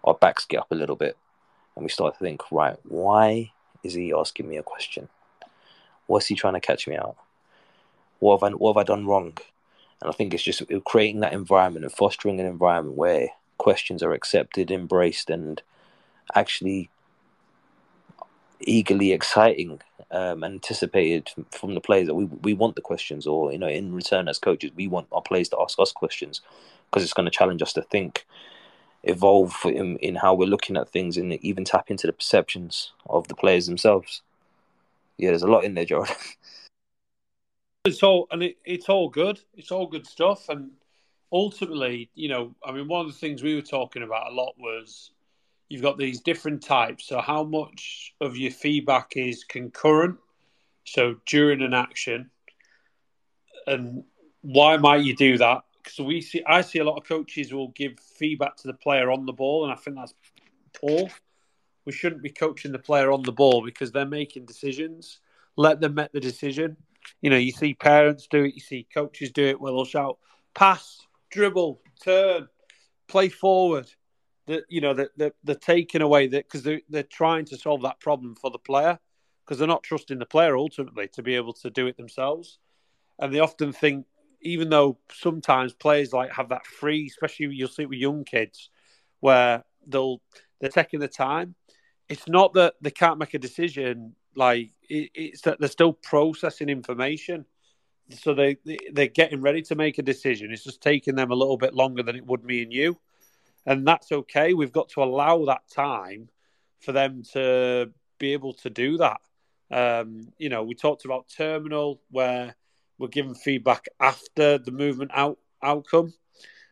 our 0.04 0.14
backs 0.14 0.44
get 0.44 0.60
up 0.60 0.70
a 0.70 0.76
little 0.76 0.96
bit 0.96 1.16
and 1.76 1.84
we 1.84 1.90
start 1.90 2.14
to 2.18 2.24
think, 2.24 2.42
right, 2.50 2.76
why 2.84 3.52
is 3.84 3.94
he 3.94 4.12
asking 4.12 4.48
me 4.48 4.56
a 4.56 4.62
question? 4.62 5.08
What's 6.06 6.26
he 6.26 6.34
trying 6.34 6.54
to 6.54 6.60
catch 6.60 6.88
me 6.88 6.96
out? 6.96 7.16
What 8.18 8.40
have 8.40 8.52
I, 8.52 8.56
what 8.56 8.74
have 8.74 8.80
I 8.80 8.84
done 8.84 9.06
wrong? 9.06 9.38
And 10.00 10.08
I 10.08 10.12
think 10.12 10.32
it's 10.34 10.42
just 10.42 10.62
creating 10.84 11.20
that 11.20 11.32
environment 11.32 11.84
and 11.84 11.92
fostering 11.92 12.40
an 12.40 12.46
environment 12.46 12.96
where 12.96 13.28
questions 13.58 14.02
are 14.02 14.12
accepted, 14.12 14.70
embraced, 14.70 15.30
and 15.30 15.62
actually 16.34 16.90
eagerly 18.60 19.12
exciting, 19.12 19.80
um, 20.10 20.42
anticipated 20.42 21.30
from 21.50 21.74
the 21.74 21.80
players 21.80 22.06
that 22.06 22.14
we 22.14 22.24
we 22.24 22.54
want 22.54 22.76
the 22.76 22.82
questions, 22.82 23.26
or 23.26 23.52
you 23.52 23.58
know, 23.58 23.68
in 23.68 23.94
return 23.94 24.28
as 24.28 24.38
coaches, 24.38 24.70
we 24.74 24.88
want 24.88 25.08
our 25.12 25.22
players 25.22 25.48
to 25.50 25.60
ask 25.60 25.78
us 25.78 25.92
questions 25.92 26.40
because 26.90 27.02
it's 27.02 27.12
going 27.12 27.26
to 27.26 27.30
challenge 27.30 27.62
us 27.62 27.72
to 27.72 27.82
think, 27.82 28.26
evolve 29.02 29.54
in, 29.64 29.96
in 29.98 30.16
how 30.16 30.34
we're 30.34 30.48
looking 30.48 30.76
at 30.76 30.88
things, 30.88 31.16
and 31.16 31.32
even 31.44 31.64
tap 31.64 31.90
into 31.90 32.06
the 32.06 32.12
perceptions 32.12 32.92
of 33.08 33.28
the 33.28 33.34
players 33.34 33.66
themselves. 33.66 34.22
Yeah, 35.16 35.30
there's 35.30 35.42
a 35.42 35.48
lot 35.48 35.64
in 35.64 35.74
there, 35.74 35.84
Jordan. 35.84 36.14
It's 37.84 38.02
all 38.02 38.26
and 38.30 38.42
it, 38.42 38.56
it's 38.66 38.90
all 38.90 39.08
good. 39.08 39.40
It's 39.54 39.70
all 39.70 39.86
good 39.86 40.06
stuff. 40.06 40.50
And 40.50 40.72
ultimately, 41.32 42.10
you 42.14 42.28
know, 42.28 42.54
I 42.62 42.72
mean, 42.72 42.88
one 42.88 43.06
of 43.06 43.06
the 43.06 43.18
things 43.18 43.42
we 43.42 43.54
were 43.54 43.62
talking 43.62 44.02
about 44.02 44.30
a 44.30 44.34
lot 44.34 44.54
was 44.58 45.12
you've 45.68 45.82
got 45.82 45.98
these 45.98 46.20
different 46.20 46.62
types. 46.62 47.06
So, 47.06 47.20
how 47.20 47.44
much 47.44 48.14
of 48.20 48.36
your 48.36 48.50
feedback 48.50 49.12
is 49.16 49.44
concurrent? 49.44 50.18
So, 50.84 51.16
during 51.26 51.62
an 51.62 51.74
action, 51.74 52.30
and 53.66 54.04
why 54.42 54.76
might 54.76 55.02
you 55.02 55.14
do 55.14 55.38
that? 55.38 55.62
Because 55.88 56.04
we 56.04 56.20
see, 56.20 56.42
I 56.46 56.60
see 56.60 56.80
a 56.80 56.84
lot 56.84 56.98
of 56.98 57.08
coaches 57.08 57.54
will 57.54 57.68
give 57.68 57.98
feedback 57.98 58.56
to 58.56 58.66
the 58.66 58.74
player 58.74 59.10
on 59.10 59.24
the 59.24 59.32
ball, 59.32 59.64
and 59.64 59.72
I 59.72 59.76
think 59.76 59.96
that's 59.96 60.12
poor. 60.78 61.08
We 61.86 61.92
shouldn't 61.92 62.22
be 62.22 62.28
coaching 62.28 62.72
the 62.72 62.78
player 62.78 63.10
on 63.10 63.22
the 63.22 63.32
ball 63.32 63.64
because 63.64 63.90
they're 63.90 64.04
making 64.04 64.44
decisions. 64.44 65.20
Let 65.56 65.80
them 65.80 65.94
make 65.94 66.12
the 66.12 66.20
decision. 66.20 66.76
You 67.22 67.30
know, 67.30 67.38
you 67.38 67.52
see 67.52 67.72
parents 67.72 68.28
do 68.30 68.44
it, 68.44 68.54
you 68.54 68.60
see 68.60 68.86
coaches 68.92 69.30
do 69.30 69.46
it. 69.46 69.58
Well, 69.58 69.76
they'll 69.76 69.86
shout, 69.86 70.18
pass, 70.54 71.00
dribble, 71.30 71.80
turn, 72.04 72.48
play 73.06 73.30
forward. 73.30 73.90
That 74.46 74.64
you 74.68 74.82
know 74.82 74.92
that 74.92 75.10
they're, 75.16 75.32
they're, 75.42 75.54
taking 75.54 76.02
away 76.02 76.26
that 76.28 76.44
because 76.44 76.64
they're, 76.64 76.82
they're 76.90 77.02
trying 77.02 77.46
to 77.46 77.56
solve 77.56 77.82
that 77.82 78.00
problem 78.00 78.34
for 78.34 78.50
the 78.50 78.58
player 78.58 78.98
because 79.44 79.58
they're 79.58 79.68
not 79.68 79.82
trusting 79.82 80.18
the 80.18 80.26
player 80.26 80.56
ultimately 80.56 81.08
to 81.08 81.22
be 81.22 81.34
able 81.34 81.54
to 81.54 81.70
do 81.70 81.86
it 81.86 81.96
themselves, 81.96 82.58
and 83.18 83.32
they 83.32 83.40
often 83.40 83.72
think 83.72 84.04
even 84.40 84.68
though 84.70 84.98
sometimes 85.12 85.72
players 85.72 86.12
like 86.12 86.32
have 86.32 86.50
that 86.50 86.66
free, 86.66 87.06
especially 87.06 87.54
you'll 87.54 87.68
see 87.68 87.82
it 87.82 87.88
with 87.88 87.98
young 87.98 88.24
kids, 88.24 88.70
where 89.20 89.64
they'll 89.86 90.20
they're 90.60 90.70
taking 90.70 91.00
the 91.00 91.08
time. 91.08 91.54
It's 92.08 92.28
not 92.28 92.54
that 92.54 92.74
they 92.80 92.90
can't 92.90 93.18
make 93.18 93.34
a 93.34 93.38
decision; 93.38 94.14
like 94.34 94.70
it, 94.88 95.10
it's 95.14 95.42
that 95.42 95.60
they're 95.60 95.68
still 95.68 95.92
processing 95.92 96.68
information 96.68 97.44
so 98.10 98.34
they, 98.34 98.56
they 98.92 99.04
are 99.04 99.08
getting 99.08 99.40
ready 99.40 99.62
to 99.62 99.74
make 99.74 99.98
a 99.98 100.02
decision. 100.02 100.52
It's 100.52 100.64
just 100.64 100.80
taking 100.80 101.14
them 101.14 101.30
a 101.30 101.34
little 101.34 101.56
bit 101.56 101.74
longer 101.74 102.02
than 102.02 102.16
it 102.16 102.26
would 102.26 102.44
me 102.44 102.62
and 102.62 102.72
you, 102.72 102.98
and 103.66 103.86
that's 103.86 104.12
okay. 104.12 104.54
We've 104.54 104.72
got 104.72 104.88
to 104.90 105.02
allow 105.02 105.44
that 105.46 105.68
time 105.70 106.28
for 106.80 106.92
them 106.92 107.22
to 107.32 107.90
be 108.18 108.32
able 108.32 108.54
to 108.54 108.70
do 108.70 108.98
that. 108.98 109.20
Um, 109.70 110.28
you 110.38 110.48
know, 110.48 110.64
we 110.64 110.74
talked 110.74 111.04
about 111.04 111.28
terminal 111.28 112.00
where 112.10 112.56
we're 112.98 113.08
giving 113.08 113.34
feedback 113.34 113.86
after 114.00 114.58
the 114.58 114.72
movement 114.72 115.10
out 115.14 115.38
outcome. 115.62 116.14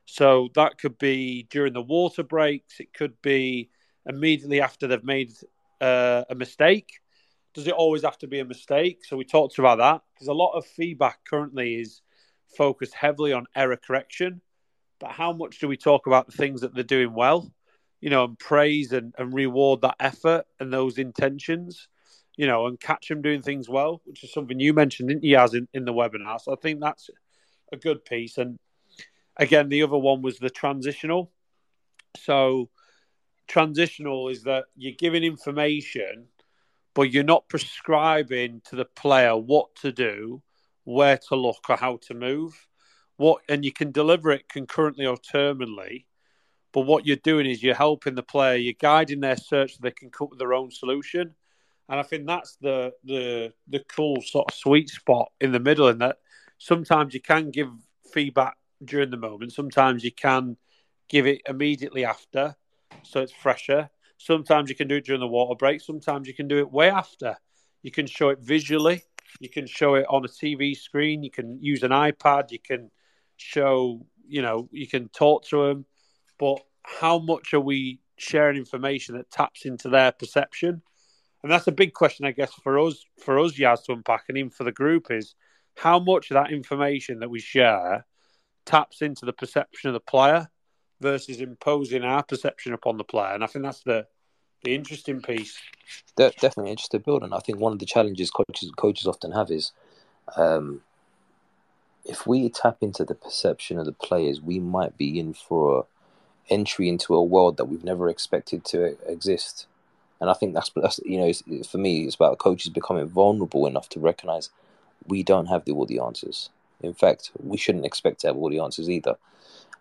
So 0.04 0.48
that 0.54 0.78
could 0.78 0.98
be 0.98 1.46
during 1.50 1.72
the 1.72 1.82
water 1.82 2.22
breaks. 2.22 2.80
It 2.80 2.92
could 2.92 3.20
be 3.22 3.70
immediately 4.06 4.60
after 4.60 4.86
they've 4.86 5.02
made 5.02 5.32
uh, 5.80 6.24
a 6.30 6.34
mistake 6.34 6.90
does 7.56 7.66
it 7.66 7.72
always 7.72 8.02
have 8.02 8.18
to 8.18 8.26
be 8.26 8.38
a 8.38 8.44
mistake? 8.44 9.02
So 9.06 9.16
we 9.16 9.24
talked 9.24 9.58
about 9.58 9.78
that 9.78 10.02
because 10.12 10.28
a 10.28 10.34
lot 10.34 10.52
of 10.52 10.66
feedback 10.66 11.20
currently 11.28 11.76
is 11.76 12.02
focused 12.54 12.92
heavily 12.92 13.32
on 13.32 13.46
error 13.56 13.78
correction. 13.78 14.42
But 15.00 15.12
how 15.12 15.32
much 15.32 15.58
do 15.58 15.66
we 15.66 15.78
talk 15.78 16.06
about 16.06 16.26
the 16.26 16.36
things 16.36 16.60
that 16.60 16.74
they're 16.74 16.84
doing 16.84 17.14
well? 17.14 17.50
You 18.02 18.10
know, 18.10 18.24
and 18.24 18.38
praise 18.38 18.92
and, 18.92 19.14
and 19.16 19.32
reward 19.32 19.80
that 19.80 19.96
effort 19.98 20.44
and 20.60 20.70
those 20.70 20.98
intentions, 20.98 21.88
you 22.36 22.46
know, 22.46 22.66
and 22.66 22.80
catch 22.80 23.08
them 23.08 23.22
doing 23.22 23.42
things 23.42 23.68
well, 23.68 24.00
which 24.04 24.24
is 24.24 24.32
something 24.32 24.60
you 24.60 24.72
mentioned, 24.72 25.08
didn't 25.08 25.24
you, 25.24 25.36
as 25.36 25.54
in, 25.54 25.68
in 25.72 25.84
the 25.84 25.92
webinar? 25.92 26.40
So 26.40 26.52
I 26.52 26.56
think 26.56 26.80
that's 26.80 27.10
a 27.72 27.76
good 27.76 28.04
piece. 28.04 28.38
And 28.38 28.58
again, 29.36 29.68
the 29.68 29.82
other 29.82 29.98
one 29.98 30.22
was 30.22 30.38
the 30.38 30.50
transitional. 30.50 31.30
So 32.16 32.70
transitional 33.46 34.28
is 34.28 34.42
that 34.44 34.64
you're 34.76 34.92
giving 34.98 35.24
information 35.24 36.28
but 36.96 37.12
you're 37.12 37.22
not 37.22 37.46
prescribing 37.50 38.62
to 38.64 38.74
the 38.74 38.86
player 38.86 39.36
what 39.36 39.76
to 39.76 39.92
do, 39.92 40.42
where 40.84 41.18
to 41.18 41.36
look, 41.36 41.68
or 41.68 41.76
how 41.76 41.98
to 41.98 42.14
move. 42.14 42.66
What 43.18 43.42
and 43.50 43.66
you 43.66 43.70
can 43.70 43.92
deliver 43.92 44.30
it 44.30 44.48
concurrently 44.48 45.04
or 45.04 45.18
terminally, 45.18 46.06
but 46.72 46.86
what 46.86 47.06
you're 47.06 47.16
doing 47.16 47.44
is 47.44 47.62
you're 47.62 47.74
helping 47.74 48.14
the 48.14 48.22
player, 48.22 48.56
you're 48.56 48.72
guiding 48.80 49.20
their 49.20 49.36
search 49.36 49.72
so 49.72 49.78
they 49.82 49.90
can 49.90 50.08
come 50.08 50.26
up 50.26 50.30
with 50.30 50.38
their 50.38 50.54
own 50.54 50.70
solution. 50.70 51.34
And 51.88 52.00
I 52.00 52.02
think 52.02 52.26
that's 52.26 52.56
the 52.56 52.92
the 53.04 53.52
the 53.68 53.80
cool 53.88 54.20
sort 54.22 54.50
of 54.50 54.56
sweet 54.56 54.88
spot 54.90 55.30
in 55.40 55.52
the 55.52 55.60
middle, 55.60 55.88
in 55.88 55.98
that 55.98 56.18
sometimes 56.58 57.14
you 57.14 57.20
can 57.20 57.50
give 57.50 57.68
feedback 58.12 58.56
during 58.84 59.10
the 59.10 59.16
moment, 59.16 59.52
sometimes 59.52 60.04
you 60.04 60.12
can 60.12 60.56
give 61.08 61.26
it 61.26 61.42
immediately 61.48 62.04
after, 62.04 62.56
so 63.02 63.20
it's 63.20 63.32
fresher. 63.32 63.90
Sometimes 64.18 64.68
you 64.68 64.76
can 64.76 64.88
do 64.88 64.96
it 64.96 65.04
during 65.04 65.20
the 65.20 65.26
water 65.26 65.54
break. 65.54 65.80
Sometimes 65.80 66.26
you 66.26 66.34
can 66.34 66.48
do 66.48 66.58
it 66.58 66.70
way 66.70 66.90
after. 66.90 67.36
You 67.82 67.90
can 67.90 68.06
show 68.06 68.30
it 68.30 68.38
visually. 68.40 69.02
You 69.40 69.50
can 69.50 69.66
show 69.66 69.94
it 69.94 70.06
on 70.08 70.24
a 70.24 70.28
TV 70.28 70.74
screen. 70.76 71.22
You 71.22 71.30
can 71.30 71.58
use 71.60 71.82
an 71.82 71.90
iPad. 71.90 72.50
You 72.50 72.58
can 72.58 72.90
show, 73.36 74.06
you 74.26 74.40
know, 74.40 74.68
you 74.72 74.88
can 74.88 75.08
talk 75.08 75.44
to 75.48 75.66
them. 75.66 75.84
But 76.38 76.60
how 76.82 77.18
much 77.18 77.52
are 77.52 77.60
we 77.60 78.00
sharing 78.16 78.56
information 78.56 79.16
that 79.16 79.30
taps 79.30 79.66
into 79.66 79.88
their 79.90 80.12
perception? 80.12 80.82
And 81.42 81.52
that's 81.52 81.66
a 81.66 81.72
big 81.72 81.92
question, 81.92 82.26
I 82.26 82.32
guess, 82.32 82.52
for 82.52 82.78
us, 82.78 83.04
for 83.20 83.38
us, 83.38 83.52
Yaz, 83.58 83.84
to 83.84 83.92
unpack, 83.92 84.24
and 84.28 84.38
even 84.38 84.50
for 84.50 84.64
the 84.64 84.72
group 84.72 85.10
is 85.10 85.34
how 85.76 85.98
much 85.98 86.30
of 86.30 86.34
that 86.34 86.52
information 86.52 87.20
that 87.20 87.30
we 87.30 87.40
share 87.40 88.04
taps 88.64 89.02
into 89.02 89.24
the 89.24 89.32
perception 89.32 89.88
of 89.88 89.94
the 89.94 90.00
player 90.00 90.48
versus 91.00 91.40
imposing 91.40 92.02
our 92.02 92.22
perception 92.22 92.72
upon 92.72 92.96
the 92.96 93.04
player. 93.04 93.34
And 93.34 93.44
I 93.44 93.46
think 93.46 93.64
that's 93.64 93.82
the 93.82 94.06
the 94.64 94.74
interesting 94.74 95.20
piece. 95.20 95.56
De- 96.16 96.32
definitely 96.40 96.70
interesting 96.70 97.00
building. 97.00 97.32
I 97.32 97.38
think 97.38 97.58
one 97.58 97.72
of 97.72 97.78
the 97.78 97.86
challenges 97.86 98.30
coaches 98.30 98.72
coaches 98.76 99.06
often 99.06 99.32
have 99.32 99.50
is 99.50 99.72
um, 100.36 100.82
if 102.04 102.26
we 102.26 102.48
tap 102.48 102.78
into 102.80 103.04
the 103.04 103.14
perception 103.14 103.78
of 103.78 103.86
the 103.86 103.92
players, 103.92 104.40
we 104.40 104.58
might 104.58 104.96
be 104.96 105.18
in 105.18 105.34
for 105.34 105.86
entry 106.48 106.88
into 106.88 107.14
a 107.14 107.22
world 107.22 107.56
that 107.56 107.66
we've 107.66 107.84
never 107.84 108.08
expected 108.08 108.64
to 108.64 108.96
exist. 109.10 109.66
And 110.20 110.30
I 110.30 110.34
think 110.34 110.54
that's, 110.54 110.70
that's 110.74 111.00
you 111.04 111.18
know, 111.18 111.32
for 111.64 111.78
me, 111.78 112.04
it's 112.04 112.14
about 112.14 112.38
coaches 112.38 112.70
becoming 112.70 113.08
vulnerable 113.08 113.66
enough 113.66 113.88
to 113.90 114.00
recognize 114.00 114.50
we 115.06 115.22
don't 115.22 115.46
have 115.46 115.64
the, 115.64 115.72
all 115.72 115.86
the 115.86 116.00
answers. 116.00 116.50
In 116.82 116.94
fact, 116.94 117.30
we 117.42 117.56
shouldn't 117.56 117.86
expect 117.86 118.20
to 118.20 118.28
have 118.28 118.36
all 118.36 118.50
the 118.50 118.60
answers 118.60 118.88
either 118.88 119.16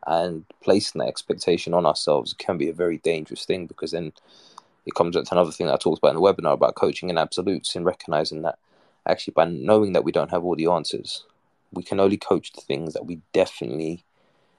and 0.08 0.46
placing 0.62 1.00
that 1.00 1.08
expectation 1.08 1.74
on 1.74 1.86
ourselves 1.86 2.34
can 2.34 2.58
be 2.58 2.70
a 2.70 2.74
very 2.74 2.98
dangerous 3.00 3.46
thing 3.46 3.66
because 3.66 3.92
then 3.92 4.14
it 4.86 4.94
comes 4.94 5.16
up 5.16 5.26
to 5.26 5.34
another 5.34 5.52
thing 5.52 5.68
that 5.68 5.74
I 5.74 5.78
talked 5.78 5.98
about 5.98 6.16
in 6.16 6.16
the 6.16 6.22
webinar 6.22 6.54
about 6.54 6.76
coaching 6.76 7.10
in 7.10 7.18
absolutes 7.18 7.76
and 7.76 7.86
recognizing 7.86 8.44
that 8.44 8.60
actually 9.08 9.34
by 9.34 9.46
knowing 9.46 9.94
that 9.94 10.04
we 10.04 10.12
don't 10.12 10.32
have 10.32 10.44
all 10.44 10.56
the 10.56 10.68
answers, 10.68 11.26
we 11.72 11.84
can 11.84 12.00
only 12.00 12.18
coach 12.18 12.52
the 12.54 12.62
things 12.62 12.94
that 12.94 13.06
we 13.06 13.20
definitely 13.34 14.04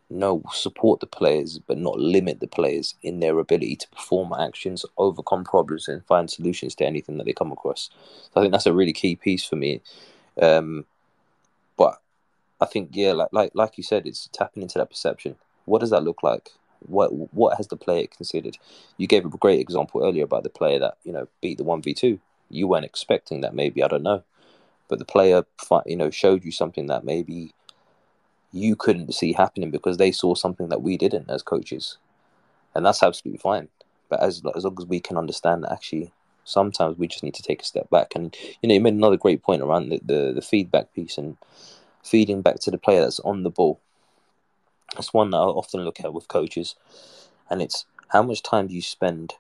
know 0.09 0.43
support 0.53 1.01
the 1.01 1.07
players 1.07 1.59
but 1.59 1.79
not 1.79 1.99
limit 1.99 2.41
the 2.41 2.47
players 2.47 2.95
in 3.03 3.21
their 3.21 3.39
ability 3.39 3.77
to 3.77 3.89
perform 3.89 4.33
actions, 4.33 4.85
overcome 4.97 5.45
problems 5.45 5.89
and 5.89 6.05
find 6.05 6.31
solutions 6.31 6.75
to 6.77 6.87
anything 6.87 7.17
that 7.19 7.25
they 7.25 7.33
come 7.33 7.53
across. 7.53 7.91
So 8.33 8.41
I 8.41 8.41
think 8.41 8.53
that's 8.53 8.67
a 8.67 8.73
really 8.73 8.93
key 8.93 9.17
piece 9.17 9.45
for 9.45 9.57
me. 9.57 9.83
Um, 10.41 10.85
but 11.77 12.01
I 12.61 12.67
think 12.67 12.91
yeah, 12.93 13.13
like 13.13 13.29
like 13.33 13.51
like 13.55 13.77
you 13.77 13.85
said, 13.85 14.07
it's 14.07 14.29
tapping 14.33 14.63
into 14.63 14.79
that 14.79 14.91
perception. 14.91 15.37
What 15.65 15.81
does 15.81 15.91
that 15.91 16.05
look 16.05 16.23
like? 16.23 16.51
What 16.81 17.09
what 17.35 17.57
has 17.57 17.69
the 17.69 17.77
player 17.77 18.07
considered? 18.07 18.59
You 18.97 19.07
gave 19.07 19.25
a 19.25 19.29
great 19.29 19.61
example 19.61 20.05
earlier 20.05 20.25
about 20.25 20.43
the 20.45 20.51
player 20.51 20.79
that 20.79 20.99
you 21.05 21.13
know 21.13 21.29
beat 21.41 21.59
the 21.59 21.65
one 21.65 21.83
v 21.83 21.95
two. 21.95 22.21
You 22.49 22.69
weren't 22.69 22.85
expecting 22.85 23.41
that, 23.41 23.55
maybe 23.55 23.83
I 23.83 23.89
don't 23.89 24.05
know, 24.05 24.23
but 24.89 25.01
the 25.01 25.05
player 25.05 25.45
you 25.85 25.97
know 25.97 26.11
showed 26.11 26.45
you 26.45 26.53
something 26.53 26.87
that 26.87 27.05
maybe 27.05 27.53
you 28.53 28.77
couldn't 28.77 29.15
see 29.15 29.33
happening 29.33 29.71
because 29.71 29.97
they 29.97 30.13
saw 30.13 30.35
something 30.35 30.69
that 30.69 30.83
we 30.83 30.97
didn't 30.97 31.31
as 31.31 31.43
coaches, 31.43 31.99
and 32.75 32.85
that's 32.85 33.03
absolutely 33.03 33.39
fine. 33.39 33.69
But 34.09 34.21
as 34.23 34.43
as 34.55 34.65
long 34.65 34.77
as 34.79 34.87
we 34.87 35.01
can 35.01 35.17
understand 35.17 35.65
that 35.65 35.73
actually 35.73 36.13
sometimes 36.47 36.97
we 36.97 37.09
just 37.09 37.25
need 37.25 37.35
to 37.35 37.43
take 37.43 37.61
a 37.61 37.65
step 37.65 37.91
back. 37.91 38.13
And 38.15 38.35
you 38.63 38.69
know, 38.69 38.75
you 38.75 38.81
made 38.81 38.95
another 38.95 39.19
great 39.19 39.43
point 39.43 39.63
around 39.63 39.91
the, 39.91 40.01
the, 40.03 40.33
the 40.33 40.43
feedback 40.43 40.95
piece 40.95 41.19
and 41.19 41.37
feeding 42.03 42.41
back 42.41 42.61
to 42.61 42.71
the 42.71 42.79
player 42.79 43.03
that's 43.03 43.21
on 43.21 43.43
the 43.43 43.51
ball. 43.51 43.81
That's 44.95 45.13
one 45.13 45.31
that 45.31 45.39
I 45.39 45.41
often 45.41 45.85
look 45.85 46.01
at 46.01 46.15
with 46.15 46.29
coaches, 46.29 46.77
and 47.51 47.61
it's 47.61 47.85
how 48.09 48.23
much 48.23 48.43
time 48.43 48.69
do 48.69 48.75
you 48.75 48.83
spend 48.83 49.35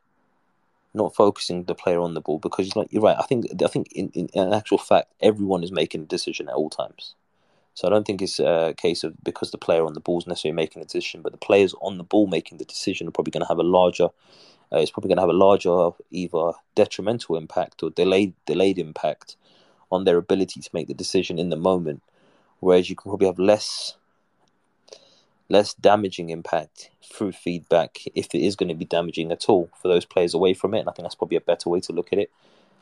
not 0.93 1.15
focusing 1.15 1.65
the 1.65 1.75
player 1.75 2.01
on 2.01 2.15
the 2.15 2.21
ball 2.21 2.39
because 2.39 2.75
you're, 2.75 2.87
you're 2.91 3.03
right. 3.03 3.17
I 3.19 3.23
think 3.23 3.47
I 3.63 3.69
think 3.69 3.93
in, 3.93 4.11
in, 4.11 4.29
in, 4.35 4.53
actual 4.53 4.79
fact, 4.79 5.13
everyone 5.21 5.63
is 5.63 5.71
making 5.71 6.03
a 6.03 6.07
decision 6.07 6.49
at 6.49 6.55
all 6.55 6.71
times. 6.71 7.15
So 7.77 7.87
I 7.87 7.91
don't 7.91 8.05
think 8.05 8.21
it's 8.21 8.41
a 8.41 8.75
case 8.77 9.05
of 9.05 9.15
because 9.23 9.53
the 9.53 9.59
player 9.59 9.85
on 9.85 9.95
the 9.95 10.01
ball 10.01 10.19
is 10.19 10.27
necessarily 10.27 10.57
making 10.57 10.83
a 10.83 10.87
decision, 10.87 11.23
but 11.23 11.31
the 11.31 11.39
players 11.39 11.73
on 11.81 11.99
the 11.99 12.05
ball 12.05 12.27
making 12.27 12.59
the 12.59 12.65
decision 12.65 13.07
are 13.07 13.13
probably 13.13 13.31
going 13.31 13.45
to 13.45 13.49
have 13.49 13.59
a 13.59 13.63
larger. 13.63 14.09
Uh, 14.73 14.79
it's 14.79 14.91
probably 14.91 15.09
going 15.09 15.19
to 15.19 15.23
have 15.23 15.31
a 15.31 15.33
larger 15.33 15.91
either 16.11 16.53
detrimental 16.75 17.37
impact 17.37 17.85
or 17.85 17.91
delayed 17.91 18.35
delayed 18.47 18.79
impact 18.79 19.37
on 19.93 20.03
their 20.03 20.17
ability 20.17 20.61
to 20.61 20.71
make 20.73 20.89
the 20.89 20.95
decision 20.95 21.39
in 21.39 21.51
the 21.51 21.57
moment 21.57 22.03
whereas 22.61 22.89
you 22.91 22.97
can 22.97 23.11
probably 23.11 23.27
have 23.27 23.39
less 23.39 23.97
less 25.49 25.75
damaging 25.75 26.31
impact 26.31 26.91
through 27.05 27.33
feedback 27.33 27.99
if 28.15 28.35
it 28.35 28.41
is 28.41 28.57
going 28.57 28.69
to 28.69 28.75
be 28.75 28.85
damaging 28.85 29.31
at 29.31 29.49
all 29.49 29.71
for 29.81 29.87
those 29.87 30.05
players 30.05 30.35
away 30.35 30.53
from 30.53 30.75
it. 30.75 30.81
And 30.81 30.89
I 30.89 30.93
think 30.93 31.05
that's 31.05 31.15
probably 31.15 31.37
a 31.37 31.41
better 31.41 31.71
way 31.71 31.79
to 31.81 31.93
look 31.93 32.13
at 32.13 32.19
it. 32.19 32.33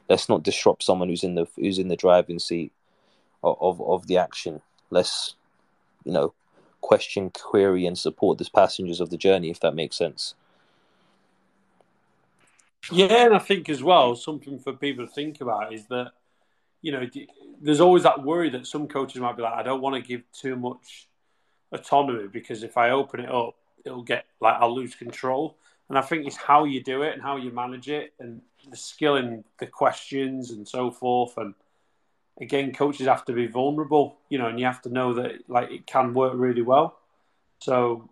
Let's 0.08 0.30
not 0.30 0.42
disrupt 0.42 0.82
someone 0.82 1.08
who's 1.08 1.24
in 1.24 1.34
the 1.34 1.46
who's 1.56 1.78
in 1.78 1.88
the 1.88 1.96
driving 1.96 2.38
seat 2.38 2.72
of 3.42 3.58
of, 3.60 3.80
of 3.82 4.06
the 4.06 4.16
action. 4.16 4.62
Let's 4.90 5.34
you 6.04 6.12
know 6.12 6.34
question, 6.80 7.30
query, 7.30 7.86
and 7.86 7.98
support 7.98 8.38
the 8.38 8.48
passengers 8.54 9.00
of 9.00 9.10
the 9.10 9.16
journey, 9.16 9.50
if 9.50 9.60
that 9.60 9.74
makes 9.74 9.96
sense. 9.96 10.34
Yeah, 12.92 13.06
and 13.06 13.34
I 13.34 13.38
think 13.38 13.70
as 13.70 13.82
well, 13.82 14.14
something 14.14 14.58
for 14.58 14.74
people 14.74 15.06
to 15.06 15.12
think 15.12 15.40
about 15.40 15.72
is 15.72 15.86
that, 15.86 16.12
you 16.82 16.92
know, 16.92 17.08
there's 17.62 17.80
always 17.80 18.02
that 18.02 18.22
worry 18.22 18.50
that 18.50 18.66
some 18.66 18.86
coaches 18.86 19.20
might 19.20 19.36
be 19.36 19.42
like, 19.42 19.54
I 19.54 19.62
don't 19.62 19.80
want 19.80 19.96
to 19.96 20.06
give 20.06 20.22
too 20.32 20.56
much 20.56 21.08
autonomy 21.72 22.28
because 22.28 22.62
if 22.62 22.76
I 22.76 22.90
open 22.90 23.20
it 23.20 23.30
up, 23.30 23.56
it'll 23.84 24.02
get 24.02 24.26
like 24.40 24.56
I'll 24.60 24.74
lose 24.74 24.94
control. 24.94 25.56
And 25.88 25.98
I 25.98 26.02
think 26.02 26.26
it's 26.26 26.36
how 26.36 26.64
you 26.64 26.82
do 26.82 27.02
it 27.02 27.14
and 27.14 27.22
how 27.22 27.36
you 27.36 27.50
manage 27.50 27.88
it 27.88 28.12
and 28.18 28.40
the 28.70 28.76
skill 28.76 29.16
in 29.16 29.44
the 29.58 29.66
questions 29.66 30.50
and 30.50 30.66
so 30.66 30.90
forth. 30.90 31.36
And 31.36 31.54
again, 32.40 32.72
coaches 32.72 33.06
have 33.06 33.24
to 33.26 33.32
be 33.32 33.46
vulnerable, 33.46 34.16
you 34.28 34.38
know, 34.38 34.46
and 34.46 34.58
you 34.58 34.66
have 34.66 34.82
to 34.82 34.88
know 34.88 35.14
that 35.14 35.48
like 35.48 35.70
it 35.70 35.86
can 35.86 36.14
work 36.14 36.32
really 36.36 36.62
well. 36.62 36.98
So 37.60 38.10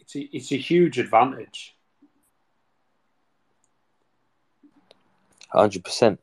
it's 0.00 0.14
a, 0.16 0.20
it's 0.32 0.52
a 0.52 0.56
huge 0.56 0.98
advantage. 0.98 1.74
Hundred 5.48 5.78
um, 5.78 5.82
percent. 5.82 6.20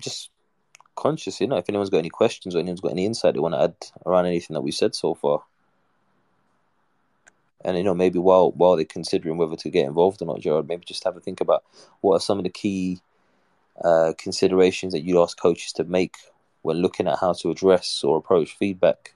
Just 0.00 0.30
conscious, 0.94 1.40
you 1.40 1.46
know, 1.46 1.56
if 1.56 1.68
anyone's 1.68 1.90
got 1.90 1.98
any 1.98 2.10
questions 2.10 2.54
or 2.54 2.58
anyone's 2.58 2.80
got 2.80 2.92
any 2.92 3.06
insight 3.06 3.34
they 3.34 3.40
want 3.40 3.54
to 3.54 3.62
add 3.62 3.74
around 4.06 4.26
anything 4.26 4.54
that 4.54 4.60
we 4.60 4.70
said 4.70 4.94
so 4.94 5.14
far. 5.14 5.42
And 7.64 7.76
you 7.76 7.84
know, 7.84 7.94
maybe 7.94 8.18
while 8.18 8.50
while 8.52 8.76
they're 8.76 8.84
considering 8.84 9.36
whether 9.36 9.56
to 9.56 9.70
get 9.70 9.86
involved 9.86 10.20
or 10.20 10.26
not, 10.26 10.40
Gerard, 10.40 10.68
maybe 10.68 10.84
just 10.84 11.04
have 11.04 11.16
a 11.16 11.20
think 11.20 11.40
about 11.40 11.62
what 12.00 12.16
are 12.16 12.20
some 12.20 12.38
of 12.38 12.44
the 12.44 12.50
key 12.50 13.00
uh, 13.82 14.12
considerations 14.18 14.92
that 14.92 15.04
you 15.04 15.22
ask 15.22 15.40
coaches 15.40 15.72
to 15.74 15.84
make 15.84 16.16
when 16.62 16.78
looking 16.78 17.06
at 17.06 17.18
how 17.18 17.32
to 17.34 17.50
address 17.50 18.02
or 18.02 18.16
approach 18.16 18.56
feedback. 18.56 19.14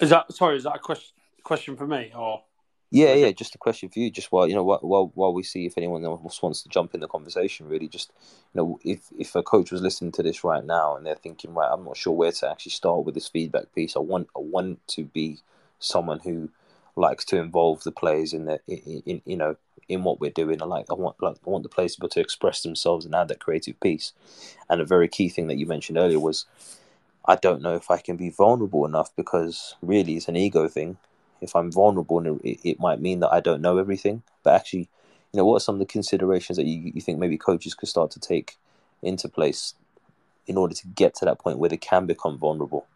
Is 0.00 0.10
that 0.10 0.32
sorry? 0.32 0.56
Is 0.56 0.64
that 0.64 0.76
a 0.76 0.78
question 0.78 1.14
question 1.42 1.76
for 1.76 1.86
me 1.86 2.12
or? 2.16 2.42
Yeah, 2.90 3.14
yeah, 3.14 3.32
just 3.32 3.56
a 3.56 3.58
question 3.58 3.88
for 3.88 3.98
you. 3.98 4.08
Just 4.08 4.30
while 4.30 4.46
you 4.46 4.54
know, 4.54 4.62
while 4.62 5.10
while 5.14 5.34
we 5.34 5.42
see 5.42 5.66
if 5.66 5.76
anyone 5.76 6.04
else 6.04 6.40
wants 6.40 6.62
to 6.62 6.68
jump 6.68 6.94
in 6.94 7.00
the 7.00 7.08
conversation, 7.08 7.68
really, 7.68 7.88
just 7.88 8.12
you 8.54 8.60
know, 8.60 8.78
if 8.84 9.08
if 9.18 9.34
a 9.34 9.42
coach 9.42 9.72
was 9.72 9.80
listening 9.82 10.12
to 10.12 10.22
this 10.22 10.44
right 10.44 10.64
now 10.64 10.96
and 10.96 11.04
they're 11.04 11.16
thinking, 11.16 11.54
right, 11.54 11.70
I'm 11.72 11.84
not 11.84 11.96
sure 11.96 12.12
where 12.12 12.30
to 12.30 12.50
actually 12.50 12.70
start 12.70 13.04
with 13.04 13.16
this 13.16 13.26
feedback 13.28 13.74
piece. 13.74 13.96
I 13.96 14.00
want 14.00 14.28
I 14.36 14.40
want 14.40 14.86
to 14.88 15.04
be 15.04 15.38
someone 15.80 16.20
who 16.20 16.50
likes 16.94 17.24
to 17.24 17.36
involve 17.36 17.82
the 17.82 17.90
players 17.90 18.32
in 18.32 18.44
the 18.44 18.60
in, 18.68 19.02
in 19.06 19.22
you 19.24 19.36
know 19.36 19.56
in 19.88 20.04
what 20.04 20.20
we're 20.20 20.30
doing. 20.30 20.62
I 20.62 20.64
like 20.64 20.86
I 20.90 20.94
want 20.94 21.22
like 21.22 21.36
I 21.46 21.50
want 21.50 21.62
the 21.62 21.68
players 21.68 21.94
to 21.94 22.00
be 22.00 22.04
able 22.06 22.10
to 22.10 22.20
express 22.20 22.62
themselves 22.62 23.04
and 23.04 23.14
add 23.14 23.28
that 23.28 23.40
creative 23.40 23.78
piece. 23.80 24.12
And 24.68 24.80
a 24.80 24.84
very 24.84 25.08
key 25.08 25.28
thing 25.28 25.46
that 25.48 25.56
you 25.56 25.66
mentioned 25.66 25.98
earlier 25.98 26.20
was 26.20 26.46
I 27.24 27.36
don't 27.36 27.62
know 27.62 27.74
if 27.74 27.90
I 27.90 27.98
can 27.98 28.16
be 28.16 28.30
vulnerable 28.30 28.84
enough 28.84 29.14
because 29.16 29.76
really 29.82 30.16
it's 30.16 30.28
an 30.28 30.36
ego 30.36 30.68
thing 30.68 30.98
if 31.44 31.54
I'm 31.54 31.70
vulnerable, 31.70 32.40
it, 32.42 32.60
it 32.64 32.80
might 32.80 33.00
mean 33.00 33.20
that 33.20 33.32
I 33.32 33.40
don't 33.40 33.60
know 33.60 33.78
everything. 33.78 34.22
But 34.42 34.54
actually, 34.54 34.88
you 35.32 35.38
know, 35.38 35.44
what 35.44 35.56
are 35.56 35.60
some 35.60 35.76
of 35.76 35.78
the 35.78 35.86
considerations 35.86 36.56
that 36.56 36.66
you, 36.66 36.90
you 36.94 37.00
think 37.00 37.18
maybe 37.18 37.36
coaches 37.36 37.74
could 37.74 37.88
start 37.88 38.10
to 38.12 38.20
take 38.20 38.56
into 39.02 39.28
place 39.28 39.74
in 40.46 40.56
order 40.56 40.74
to 40.74 40.86
get 40.88 41.14
to 41.16 41.24
that 41.26 41.38
point 41.38 41.58
where 41.58 41.70
they 41.70 41.76
can 41.76 42.06
become 42.06 42.38
vulnerable? 42.38 42.86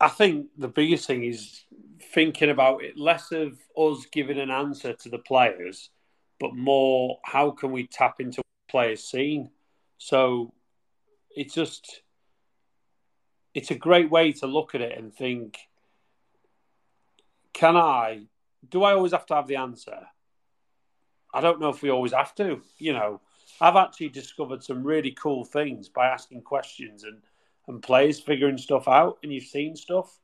I 0.00 0.08
think 0.08 0.46
the 0.56 0.68
biggest 0.68 1.06
thing 1.06 1.24
is 1.24 1.62
thinking 2.12 2.50
about 2.50 2.82
it 2.82 2.96
less 2.96 3.32
of 3.32 3.58
us 3.76 4.06
giving 4.12 4.38
an 4.38 4.50
answer 4.50 4.92
to 4.92 5.08
the 5.08 5.18
players, 5.18 5.90
but 6.40 6.54
more 6.54 7.18
how 7.24 7.50
can 7.50 7.72
we 7.72 7.86
tap 7.86 8.20
into 8.20 8.42
players' 8.68 9.04
scene. 9.04 9.50
So 9.98 10.52
it's 11.30 11.54
just 11.54 12.02
it's 13.54 13.70
a 13.70 13.76
great 13.76 14.10
way 14.10 14.32
to 14.32 14.46
look 14.46 14.74
at 14.74 14.80
it 14.80 14.98
and 14.98 15.14
think 15.14 15.58
can 17.52 17.76
I? 17.76 18.26
Do 18.68 18.82
I 18.82 18.94
always 18.94 19.12
have 19.12 19.26
to 19.26 19.34
have 19.36 19.46
the 19.46 19.56
answer? 19.56 20.08
I 21.32 21.40
don't 21.40 21.60
know 21.60 21.68
if 21.68 21.82
we 21.82 21.90
always 21.90 22.12
have 22.12 22.34
to. 22.36 22.62
You 22.78 22.94
know, 22.94 23.20
I've 23.60 23.76
actually 23.76 24.08
discovered 24.08 24.64
some 24.64 24.82
really 24.82 25.12
cool 25.12 25.44
things 25.44 25.88
by 25.88 26.08
asking 26.08 26.42
questions 26.42 27.04
and 27.04 27.22
and 27.66 27.82
players 27.82 28.20
figuring 28.20 28.58
stuff 28.58 28.88
out, 28.88 29.18
and 29.22 29.32
you've 29.32 29.44
seen 29.44 29.74
stuff. 29.76 30.18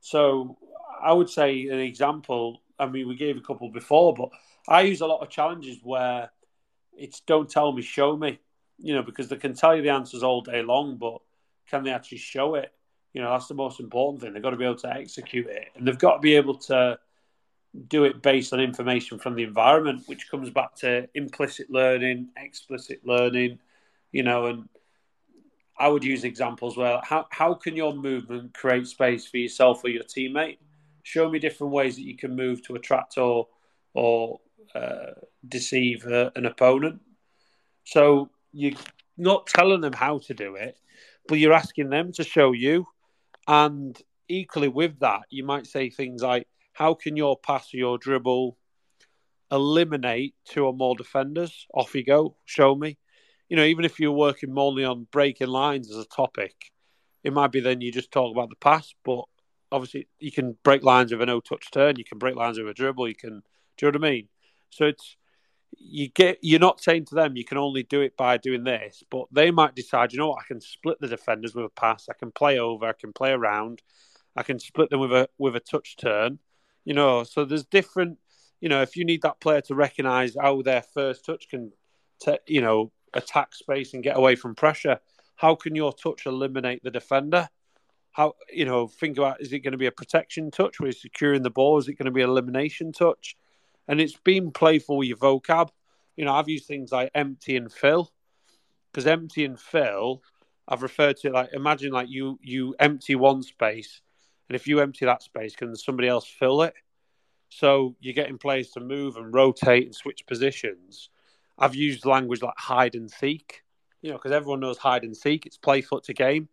So 0.00 0.56
I 1.02 1.12
would 1.12 1.30
say 1.30 1.68
an 1.68 1.80
example. 1.80 2.62
I 2.78 2.86
mean, 2.86 3.08
we 3.08 3.16
gave 3.16 3.36
a 3.36 3.40
couple 3.40 3.68
before, 3.70 4.14
but 4.14 4.30
I 4.68 4.82
use 4.82 5.00
a 5.00 5.06
lot 5.06 5.22
of 5.22 5.30
challenges 5.30 5.78
where 5.82 6.30
it's 6.96 7.20
don't 7.20 7.48
tell 7.48 7.72
me, 7.72 7.82
show 7.82 8.16
me. 8.16 8.38
You 8.78 8.94
know, 8.94 9.02
because 9.02 9.28
they 9.28 9.36
can 9.36 9.54
tell 9.54 9.76
you 9.76 9.82
the 9.82 9.90
answers 9.90 10.22
all 10.22 10.40
day 10.40 10.62
long, 10.62 10.96
but 10.96 11.20
can 11.70 11.84
they 11.84 11.92
actually 11.92 12.18
show 12.18 12.56
it? 12.56 12.72
You 13.12 13.22
know, 13.22 13.30
that's 13.30 13.46
the 13.46 13.54
most 13.54 13.78
important 13.78 14.22
thing. 14.22 14.32
They've 14.32 14.42
got 14.42 14.50
to 14.50 14.56
be 14.56 14.64
able 14.64 14.76
to 14.76 14.92
execute 14.92 15.46
it, 15.46 15.68
and 15.76 15.86
they've 15.86 15.98
got 15.98 16.14
to 16.14 16.20
be 16.20 16.34
able 16.34 16.56
to 16.56 16.98
do 17.88 18.04
it 18.04 18.22
based 18.22 18.52
on 18.52 18.60
information 18.60 19.18
from 19.18 19.34
the 19.34 19.42
environment, 19.42 20.02
which 20.06 20.30
comes 20.30 20.50
back 20.50 20.74
to 20.76 21.08
implicit 21.14 21.70
learning, 21.70 22.28
explicit 22.36 23.00
learning. 23.04 23.58
You 24.10 24.24
know, 24.24 24.46
and 24.46 24.68
I 25.78 25.88
would 25.88 26.04
use 26.04 26.24
examples 26.24 26.76
where 26.76 27.00
how 27.02 27.26
how 27.30 27.54
can 27.54 27.76
your 27.76 27.94
movement 27.94 28.54
create 28.54 28.86
space 28.86 29.26
for 29.26 29.38
yourself 29.38 29.84
or 29.84 29.90
your 29.90 30.04
teammate? 30.04 30.58
Show 31.04 31.30
me 31.30 31.38
different 31.38 31.72
ways 31.72 31.94
that 31.96 32.02
you 32.02 32.16
can 32.16 32.34
move 32.34 32.62
to 32.66 32.74
attract 32.74 33.16
or 33.18 33.46
or 33.92 34.40
uh, 34.74 35.12
deceive 35.46 36.04
uh, 36.06 36.30
an 36.34 36.46
opponent. 36.46 37.00
So 37.84 38.30
you're 38.52 38.72
not 39.16 39.46
telling 39.46 39.82
them 39.82 39.92
how 39.92 40.18
to 40.26 40.34
do 40.34 40.56
it, 40.56 40.76
but 41.28 41.38
you're 41.38 41.52
asking 41.52 41.90
them 41.90 42.12
to 42.14 42.24
show 42.24 42.52
you. 42.52 42.86
And 43.46 43.96
equally 44.28 44.68
with 44.68 44.98
that, 45.00 45.22
you 45.30 45.44
might 45.44 45.66
say 45.66 45.90
things 45.90 46.22
like, 46.22 46.48
how 46.72 46.94
can 46.94 47.16
your 47.16 47.38
pass 47.38 47.72
or 47.72 47.76
your 47.76 47.98
dribble 47.98 48.56
eliminate 49.52 50.34
two 50.46 50.64
or 50.64 50.72
more 50.72 50.96
defenders? 50.96 51.66
Off 51.72 51.94
you 51.94 52.04
go, 52.04 52.36
show 52.46 52.74
me. 52.74 52.98
You 53.48 53.56
know, 53.58 53.64
even 53.64 53.84
if 53.84 54.00
you're 54.00 54.10
working 54.10 54.54
only 54.56 54.84
on 54.84 55.06
breaking 55.12 55.48
lines 55.48 55.90
as 55.90 55.98
a 55.98 56.06
topic, 56.06 56.72
it 57.22 57.32
might 57.32 57.52
be 57.52 57.60
then 57.60 57.80
you 57.80 57.92
just 57.92 58.10
talk 58.10 58.34
about 58.34 58.48
the 58.48 58.56
pass, 58.56 58.94
but 59.04 59.24
obviously 59.74 60.06
you 60.20 60.30
can 60.30 60.56
break 60.62 60.84
lines 60.84 61.10
with 61.10 61.20
a 61.20 61.26
no 61.26 61.40
touch 61.40 61.70
turn, 61.72 61.96
you 61.96 62.04
can 62.04 62.18
break 62.18 62.36
lines 62.36 62.58
with 62.58 62.68
a 62.68 62.74
dribble, 62.74 63.08
you 63.08 63.14
can 63.14 63.42
do 63.76 63.86
you 63.86 63.92
know 63.92 63.98
what 63.98 64.06
I 64.06 64.10
mean? 64.10 64.28
So 64.70 64.84
it's 64.86 65.16
you 65.76 66.08
get 66.08 66.38
you're 66.40 66.60
not 66.60 66.80
saying 66.80 67.06
to 67.06 67.16
them 67.16 67.36
you 67.36 67.44
can 67.44 67.58
only 67.58 67.82
do 67.82 68.00
it 68.00 68.16
by 68.16 68.36
doing 68.36 68.62
this, 68.62 69.02
but 69.10 69.26
they 69.32 69.50
might 69.50 69.74
decide, 69.74 70.12
you 70.12 70.18
know 70.18 70.28
what, 70.28 70.42
I 70.42 70.46
can 70.46 70.60
split 70.60 71.00
the 71.00 71.08
defenders 71.08 71.54
with 71.54 71.64
a 71.64 71.70
pass, 71.70 72.08
I 72.08 72.14
can 72.14 72.30
play 72.30 72.58
over, 72.58 72.86
I 72.86 72.92
can 72.92 73.12
play 73.12 73.32
around, 73.32 73.82
I 74.36 74.44
can 74.44 74.60
split 74.60 74.90
them 74.90 75.00
with 75.00 75.12
a 75.12 75.28
with 75.38 75.56
a 75.56 75.60
touch 75.60 75.96
turn, 75.96 76.38
you 76.84 76.94
know. 76.94 77.24
So 77.24 77.44
there's 77.44 77.64
different, 77.64 78.18
you 78.60 78.68
know, 78.68 78.82
if 78.82 78.96
you 78.96 79.04
need 79.04 79.22
that 79.22 79.40
player 79.40 79.60
to 79.62 79.74
recognise 79.74 80.36
how 80.40 80.62
their 80.62 80.82
first 80.82 81.24
touch 81.24 81.48
can, 81.48 81.72
you 82.46 82.60
know, 82.60 82.92
attack 83.12 83.54
space 83.54 83.94
and 83.94 84.04
get 84.04 84.16
away 84.16 84.36
from 84.36 84.54
pressure, 84.54 85.00
how 85.34 85.56
can 85.56 85.74
your 85.74 85.92
touch 85.92 86.26
eliminate 86.26 86.84
the 86.84 86.92
defender? 86.92 87.48
How 88.14 88.34
you 88.52 88.64
know, 88.64 88.88
think 88.88 89.18
about 89.18 89.40
is 89.40 89.52
it 89.52 89.60
going 89.60 89.72
to 89.72 89.78
be 89.78 89.86
a 89.86 89.92
protection 89.92 90.50
touch 90.50 90.80
where 90.80 90.88
you're 90.88 90.92
securing 90.92 91.42
the 91.42 91.50
ball? 91.50 91.78
Is 91.78 91.88
it 91.88 91.94
going 91.94 92.06
to 92.06 92.12
be 92.12 92.22
an 92.22 92.30
elimination 92.30 92.90
touch? 92.90 93.36
and 93.88 94.00
it's 94.00 94.16
been 94.16 94.50
playful 94.50 94.98
with 94.98 95.08
your 95.08 95.16
vocab. 95.16 95.68
You 96.16 96.24
know, 96.24 96.34
I've 96.34 96.48
used 96.48 96.66
things 96.66 96.92
like 96.92 97.10
empty 97.14 97.56
and 97.56 97.72
fill 97.72 98.10
because 98.90 99.06
empty 99.06 99.44
and 99.44 99.58
fill, 99.58 100.22
I've 100.68 100.82
referred 100.82 101.16
to 101.18 101.30
like 101.30 101.50
imagine 101.52 101.92
like 101.92 102.08
you 102.08 102.38
you 102.42 102.74
empty 102.78 103.14
one 103.14 103.42
space, 103.42 104.00
and 104.48 104.56
if 104.56 104.66
you 104.66 104.80
empty 104.80 105.04
that 105.04 105.22
space, 105.22 105.56
can 105.56 105.74
somebody 105.76 106.08
else 106.08 106.26
fill 106.26 106.62
it? 106.62 106.74
So 107.50 107.96
you're 108.00 108.14
getting 108.14 108.38
players 108.38 108.70
to 108.70 108.80
move 108.80 109.16
and 109.16 109.34
rotate 109.34 109.84
and 109.84 109.94
switch 109.94 110.26
positions. 110.26 111.10
I've 111.58 111.74
used 111.74 112.04
language 112.04 112.42
like 112.42 112.54
hide 112.56 112.94
and 112.96 113.10
seek, 113.10 113.62
you 114.02 114.10
know, 114.10 114.16
because 114.16 114.32
everyone 114.32 114.60
knows 114.60 114.78
hide 114.78 115.04
and 115.04 115.16
seek. 115.16 115.46
It's 115.46 115.56
play 115.56 115.82
foot 115.82 116.04
to 116.04 116.14
game. 116.14 116.48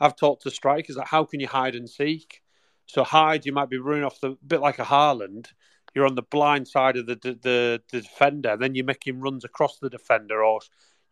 I've 0.00 0.16
talked 0.16 0.42
to 0.42 0.50
strikers 0.50 0.96
like, 0.96 1.08
how 1.08 1.24
can 1.24 1.40
you 1.40 1.48
hide 1.48 1.74
and 1.74 1.88
seek? 1.88 2.42
So 2.86 3.04
hide, 3.04 3.46
you 3.46 3.52
might 3.52 3.70
be 3.70 3.78
running 3.78 4.04
off 4.04 4.20
the 4.20 4.36
bit 4.46 4.60
like 4.60 4.78
a 4.78 4.84
Haaland 4.84 5.48
you're 5.94 6.06
on 6.06 6.16
the 6.16 6.22
blind 6.22 6.66
side 6.66 6.96
of 6.96 7.06
the, 7.06 7.14
the, 7.14 7.32
the, 7.34 7.82
the 7.92 8.00
defender, 8.00 8.50
and 8.50 8.62
then 8.62 8.74
you're 8.74 8.84
making 8.84 9.20
runs 9.20 9.44
across 9.44 9.78
the 9.78 9.88
defender, 9.88 10.42
or 10.44 10.60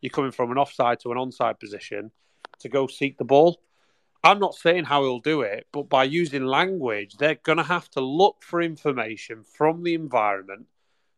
you're 0.01 0.09
coming 0.09 0.31
from 0.31 0.51
an 0.51 0.57
offside 0.57 0.99
to 0.99 1.11
an 1.11 1.17
onside 1.17 1.59
position 1.59 2.11
to 2.59 2.69
go 2.69 2.87
seek 2.87 3.17
the 3.17 3.23
ball. 3.23 3.61
I'm 4.25 4.39
not 4.39 4.55
saying 4.55 4.85
how 4.85 5.03
he'll 5.03 5.19
do 5.19 5.41
it, 5.41 5.67
but 5.71 5.89
by 5.89 6.03
using 6.03 6.45
language, 6.45 7.15
they're 7.17 7.35
going 7.35 7.57
to 7.57 7.63
have 7.63 7.89
to 7.91 8.01
look 8.01 8.37
for 8.41 8.61
information 8.61 9.43
from 9.43 9.83
the 9.83 9.95
environment 9.95 10.67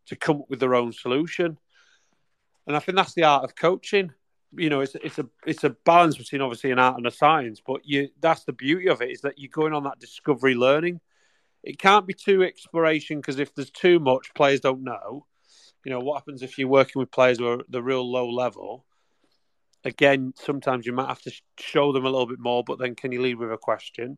to 0.08 0.16
come 0.16 0.42
up 0.42 0.50
with 0.50 0.60
their 0.60 0.76
own 0.76 0.92
solution. 0.92 1.58
And 2.68 2.76
I 2.76 2.80
think 2.80 2.96
that's 2.96 3.14
the 3.14 3.24
art 3.24 3.44
of 3.44 3.56
coaching. 3.56 4.12
You 4.58 4.70
know, 4.70 4.82
it's 4.82 4.96
it's 4.96 5.20
a 5.20 5.28
it's 5.46 5.64
a 5.64 5.72
balance 5.72 6.18
between 6.18 6.42
obviously 6.42 6.72
an 6.72 6.80
art 6.80 6.98
and 6.98 7.08
a 7.08 7.12
science, 7.12 7.62
but 7.66 7.82
you 7.84 8.10
that's 8.22 8.44
the 8.44 8.54
beauty 8.54 8.88
of 8.88 9.02
it 9.02 9.12
is 9.12 9.22
that 9.22 9.38
you're 9.38 9.50
going 9.50 9.74
on 9.74 9.84
that 9.84 10.00
discovery 10.00 10.56
learning 10.56 11.00
it 11.66 11.80
can't 11.80 12.06
be 12.06 12.14
too 12.14 12.44
exploration 12.44 13.18
because 13.18 13.40
if 13.40 13.54
there's 13.56 13.72
too 13.72 14.00
much, 14.00 14.34
players 14.36 14.60
don't 14.60 14.84
know. 14.84 15.26
You 15.84 15.92
know 15.92 16.00
what 16.00 16.18
happens 16.18 16.44
if 16.44 16.58
you're 16.58 16.68
working 16.68 17.00
with 17.00 17.12
players 17.12 17.40
who 17.40 17.48
are 17.48 17.64
the 17.68 17.82
real 17.82 18.10
low 18.10 18.30
level. 18.30 18.86
again, 19.84 20.34
sometimes 20.36 20.86
you 20.86 20.94
might 20.94 21.08
have 21.08 21.22
to 21.22 21.32
show 21.60 21.92
them 21.92 22.06
a 22.06 22.10
little 22.10 22.28
bit 22.28 22.40
more, 22.40 22.64
but 22.64 22.80
then 22.80 22.96
can 22.96 23.12
you 23.12 23.22
lead 23.22 23.36
with 23.36 23.52
a 23.52 23.58
question? 23.58 24.18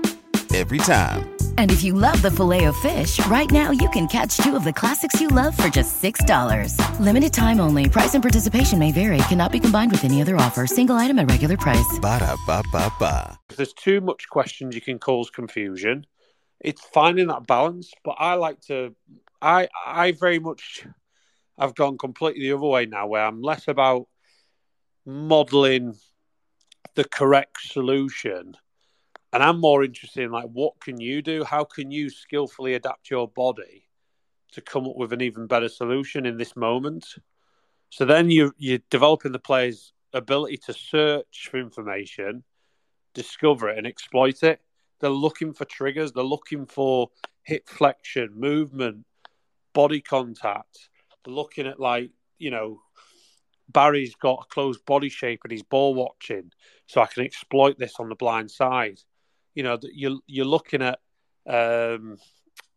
Every 0.53 0.79
time. 0.79 1.33
And 1.57 1.71
if 1.71 1.81
you 1.81 1.93
love 1.93 2.21
the 2.21 2.29
Filet-O-Fish, 2.29 3.25
right 3.27 3.49
now 3.49 3.71
you 3.71 3.89
can 3.89 4.05
catch 4.05 4.35
two 4.35 4.55
of 4.55 4.65
the 4.65 4.73
classics 4.73 5.21
you 5.21 5.29
love 5.29 5.55
for 5.55 5.69
just 5.69 6.01
$6. 6.03 6.75
Limited 6.99 7.31
time 7.31 7.61
only. 7.61 7.87
Price 7.87 8.15
and 8.15 8.21
participation 8.21 8.77
may 8.77 8.91
vary. 8.91 9.17
Cannot 9.29 9.53
be 9.53 9.61
combined 9.61 9.91
with 9.91 10.03
any 10.03 10.21
other 10.21 10.35
offer. 10.35 10.67
Single 10.67 10.97
item 10.97 11.19
at 11.19 11.29
regular 11.31 11.55
price. 11.55 11.99
Ba 12.01 12.19
da 12.19 12.35
ba 12.45 12.63
ba 12.71 12.91
ba. 12.99 13.39
If 13.49 13.55
there's 13.55 13.71
too 13.71 14.01
much 14.01 14.27
questions, 14.29 14.75
you 14.75 14.81
can 14.81 14.99
cause 14.99 15.29
confusion. 15.29 16.05
It's 16.59 16.81
finding 16.81 17.27
that 17.27 17.47
balance, 17.47 17.91
but 18.03 18.17
I 18.19 18.33
like 18.33 18.59
to. 18.67 18.93
I 19.41 19.69
I 19.85 20.11
very 20.11 20.39
much. 20.39 20.85
I've 21.57 21.75
gone 21.75 21.97
completely 21.97 22.41
the 22.43 22.53
other 22.57 22.65
way 22.65 22.85
now, 22.87 23.07
where 23.07 23.23
I'm 23.23 23.41
less 23.41 23.67
about 23.67 24.07
modelling 25.05 25.95
the 26.95 27.03
correct 27.05 27.57
solution 27.61 28.57
and 29.33 29.41
I'm 29.41 29.59
more 29.59 29.83
interested 29.83 30.23
in 30.23 30.31
like 30.31 30.49
what 30.51 30.79
can 30.79 30.99
you 30.99 31.21
do? 31.21 31.43
How 31.43 31.63
can 31.63 31.91
you 31.91 32.09
skillfully 32.09 32.73
adapt 32.73 33.09
your 33.09 33.27
body 33.27 33.87
to 34.51 34.61
come 34.61 34.85
up 34.85 34.97
with 34.97 35.13
an 35.13 35.21
even 35.21 35.47
better 35.47 35.69
solution 35.69 36.25
in 36.25 36.37
this 36.37 36.55
moment? 36.55 37.15
So 37.89 38.05
then 38.05 38.29
you 38.29 38.53
you're 38.57 38.79
developing 38.89 39.31
the 39.31 39.39
player's 39.39 39.93
ability 40.13 40.57
to 40.57 40.73
search 40.73 41.49
for 41.49 41.59
information, 41.59 42.43
discover 43.13 43.69
it, 43.69 43.77
and 43.77 43.87
exploit 43.87 44.43
it. 44.43 44.59
They're 44.99 45.09
looking 45.09 45.53
for 45.53 45.65
triggers. 45.65 46.11
They're 46.11 46.23
looking 46.23 46.65
for 46.65 47.09
hip 47.43 47.69
flexion, 47.69 48.31
movement, 48.35 49.05
body 49.73 50.01
contact. 50.01 50.89
They're 51.23 51.33
looking 51.33 51.67
at 51.67 51.79
like 51.79 52.11
you 52.37 52.51
know 52.51 52.81
Barry's 53.69 54.15
got 54.15 54.45
a 54.45 54.53
closed 54.53 54.85
body 54.85 55.07
shape 55.07 55.41
and 55.45 55.53
he's 55.53 55.63
ball 55.63 55.93
watching, 55.93 56.51
so 56.85 57.01
I 57.01 57.05
can 57.05 57.23
exploit 57.23 57.79
this 57.79 57.95
on 57.97 58.09
the 58.09 58.15
blind 58.15 58.51
side 58.51 58.99
you 59.55 59.63
know, 59.63 59.77
you're 59.93 60.19
you're 60.27 60.45
looking 60.45 60.81
at 60.81 60.99
um, 61.47 62.17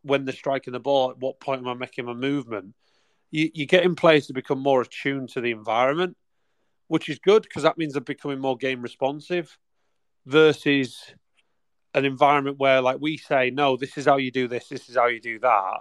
when 0.03 0.25
they're 0.25 0.35
striking 0.35 0.73
the 0.73 0.81
ball. 0.81 1.11
At 1.11 1.19
what 1.19 1.41
point 1.41 1.61
am 1.61 1.69
I 1.69 1.75
making 1.75 2.07
my 2.07 2.15
movement? 2.15 2.75
You, 3.31 3.51
you're 3.55 3.67
getting 3.67 3.97
players 3.97 4.27
to 4.29 4.33
become 4.33 4.61
more 4.61 4.83
attuned 4.83 5.31
to 5.31 5.41
the 5.41 5.51
environment, 5.51 6.17
which 6.89 7.09
is 7.09 7.19
good 7.19 7.43
because 7.43 7.63
that 7.63 7.79
means 7.79 7.95
they're 7.95 8.03
becoming 8.03 8.39
more 8.39 8.57
game 8.57 8.83
responsive. 8.83 9.59
Versus 10.27 11.15
an 11.93 12.05
environment 12.05 12.59
where, 12.59 12.81
like 12.81 12.97
we 13.01 13.17
say, 13.17 13.51
no, 13.51 13.77
this 13.77 13.99
is 13.99 14.07
how 14.07 14.17
you 14.17 14.31
do 14.31 14.49
this, 14.49 14.69
this 14.69 14.89
is 14.89 14.97
how 14.97 15.07
you 15.07 15.21
do 15.21 15.39
that. 15.39 15.81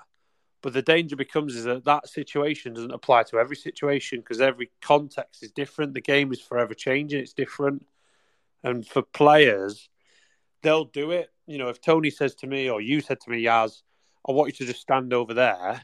But 0.62 0.74
the 0.74 0.82
danger 0.82 1.16
becomes 1.16 1.56
is 1.56 1.66
that 1.66 1.86
that 1.86 2.08
situation 2.08 2.74
doesn't 2.74 2.94
apply 2.94 3.24
to 3.24 3.38
every 3.38 3.56
situation 3.56 4.20
because 4.20 4.40
every 4.40 4.72
context 4.82 5.44
is 5.44 5.52
different. 5.52 5.94
The 5.94 6.02
game 6.02 6.32
is 6.32 6.40
forever 6.40 6.74
changing; 6.74 7.20
it's 7.20 7.34
different. 7.34 7.86
And 8.64 8.88
for 8.88 9.02
players, 9.02 9.90
they'll 10.64 10.86
do 10.86 11.12
it. 11.12 11.30
You 11.46 11.60
know, 11.60 11.68
if 11.68 11.80
Tony 11.80 12.10
says 12.10 12.34
to 12.36 12.48
me 12.48 12.70
or 12.70 12.82
you 12.82 13.02
said 13.02 13.20
to 13.22 13.30
me, 13.30 13.44
Yaz, 13.44 13.84
I 14.28 14.32
want 14.32 14.48
you 14.48 14.66
to 14.66 14.72
just 14.72 14.82
stand 14.82 15.14
over 15.14 15.34
there, 15.34 15.82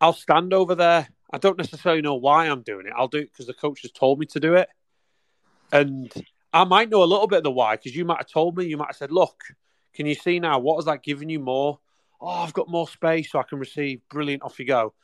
I'll 0.00 0.12
stand 0.12 0.52
over 0.52 0.74
there. 0.74 1.08
I 1.32 1.38
don't 1.38 1.58
necessarily 1.58 2.02
know 2.02 2.14
why 2.14 2.46
I'm 2.46 2.62
doing 2.62 2.86
it. 2.86 2.92
I'll 2.96 3.08
do 3.08 3.18
it 3.18 3.32
because 3.32 3.46
the 3.46 3.54
coach 3.54 3.82
has 3.82 3.92
told 3.92 4.18
me 4.18 4.26
to 4.26 4.40
do 4.40 4.54
it. 4.54 4.68
And 5.72 6.12
I 6.52 6.64
might 6.64 6.90
know 6.90 7.02
a 7.02 7.04
little 7.04 7.26
bit 7.26 7.38
of 7.38 7.44
the 7.44 7.50
why 7.50 7.76
because 7.76 7.96
you 7.96 8.04
might 8.04 8.18
have 8.18 8.30
told 8.30 8.56
me, 8.56 8.64
you 8.66 8.76
might 8.76 8.88
have 8.88 8.96
said, 8.96 9.12
look, 9.12 9.40
can 9.94 10.06
you 10.06 10.14
see 10.14 10.40
now? 10.40 10.58
What 10.58 10.78
is 10.78 10.84
that 10.86 11.02
giving 11.02 11.28
you 11.28 11.40
more? 11.40 11.78
Oh, 12.20 12.28
I've 12.28 12.52
got 12.52 12.68
more 12.68 12.88
space 12.88 13.30
so 13.30 13.38
I 13.38 13.42
can 13.42 13.58
receive. 13.58 14.00
Brilliant. 14.08 14.42
Off 14.42 14.58
you 14.58 14.66
go. 14.66 14.94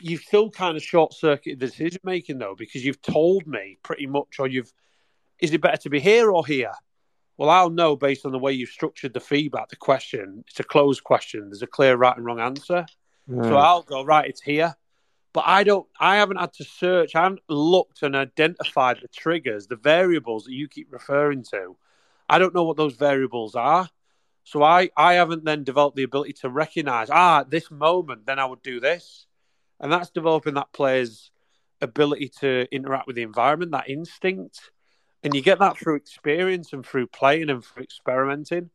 You've 0.00 0.20
still 0.20 0.50
kind 0.50 0.76
of 0.76 0.82
short 0.82 1.14
circuited 1.14 1.60
the 1.60 1.66
decision 1.66 2.00
making 2.04 2.38
though, 2.38 2.54
because 2.56 2.84
you've 2.84 3.00
told 3.00 3.46
me 3.46 3.78
pretty 3.82 4.06
much, 4.06 4.38
or 4.38 4.46
you've, 4.46 4.72
is 5.40 5.52
it 5.52 5.60
better 5.60 5.78
to 5.78 5.90
be 5.90 6.00
here 6.00 6.30
or 6.30 6.46
here? 6.46 6.72
Well, 7.38 7.50
I'll 7.50 7.70
know 7.70 7.96
based 7.96 8.26
on 8.26 8.32
the 8.32 8.38
way 8.38 8.52
you've 8.52 8.68
structured 8.68 9.14
the 9.14 9.20
feedback, 9.20 9.68
the 9.68 9.76
question. 9.76 10.44
It's 10.48 10.60
a 10.60 10.64
closed 10.64 11.04
question. 11.04 11.48
There's 11.48 11.62
a 11.62 11.68
clear 11.68 11.96
right 11.96 12.16
and 12.16 12.26
wrong 12.26 12.40
answer. 12.40 12.84
Mm. 13.30 13.44
So 13.44 13.56
I'll 13.56 13.82
go 13.82 14.04
right. 14.04 14.28
It's 14.28 14.42
here, 14.42 14.76
but 15.32 15.44
I 15.46 15.62
don't. 15.62 15.86
I 16.00 16.16
haven't 16.16 16.38
had 16.38 16.52
to 16.54 16.64
search. 16.64 17.14
I 17.14 17.22
haven't 17.22 17.42
looked 17.48 18.02
and 18.02 18.16
identified 18.16 18.98
the 19.00 19.08
triggers, 19.08 19.68
the 19.68 19.76
variables 19.76 20.44
that 20.44 20.52
you 20.52 20.68
keep 20.68 20.88
referring 20.90 21.44
to. 21.50 21.76
I 22.28 22.38
don't 22.38 22.54
know 22.54 22.64
what 22.64 22.76
those 22.76 22.96
variables 22.96 23.54
are. 23.54 23.88
So 24.44 24.62
I, 24.62 24.88
I 24.96 25.14
haven't 25.14 25.44
then 25.44 25.62
developed 25.62 25.96
the 25.96 26.04
ability 26.04 26.32
to 26.40 26.48
recognize, 26.48 27.10
ah, 27.10 27.40
at 27.40 27.50
this 27.50 27.70
moment, 27.70 28.24
then 28.24 28.38
I 28.38 28.46
would 28.46 28.62
do 28.62 28.80
this. 28.80 29.26
And 29.78 29.92
that's 29.92 30.08
developing 30.08 30.54
that 30.54 30.72
player's 30.72 31.30
ability 31.82 32.30
to 32.40 32.66
interact 32.72 33.06
with 33.06 33.16
the 33.16 33.22
environment, 33.22 33.72
that 33.72 33.90
instinct. 33.90 34.70
And 35.22 35.34
you 35.34 35.42
get 35.42 35.58
that 35.58 35.76
through 35.76 35.96
experience 35.96 36.72
and 36.72 36.86
through 36.86 37.08
playing 37.08 37.50
and 37.50 37.64
through 37.64 37.82
experimenting. 37.82 38.70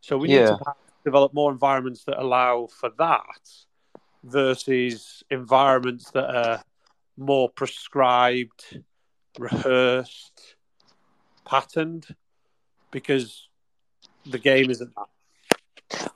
So 0.00 0.16
we 0.16 0.28
yeah. 0.28 0.40
need 0.40 0.46
to 0.46 0.74
develop 1.04 1.34
more 1.34 1.50
environments 1.50 2.04
that 2.04 2.20
allow 2.20 2.68
for 2.68 2.90
that 2.98 3.50
versus 4.22 5.22
environments 5.30 6.10
that 6.12 6.34
are 6.34 6.62
more 7.16 7.48
prescribed, 7.48 8.80
rehearsed, 9.38 10.56
patterned, 11.44 12.06
because 12.90 13.48
the 14.24 14.38
game 14.38 14.70
isn't 14.70 14.92
that. 14.94 15.06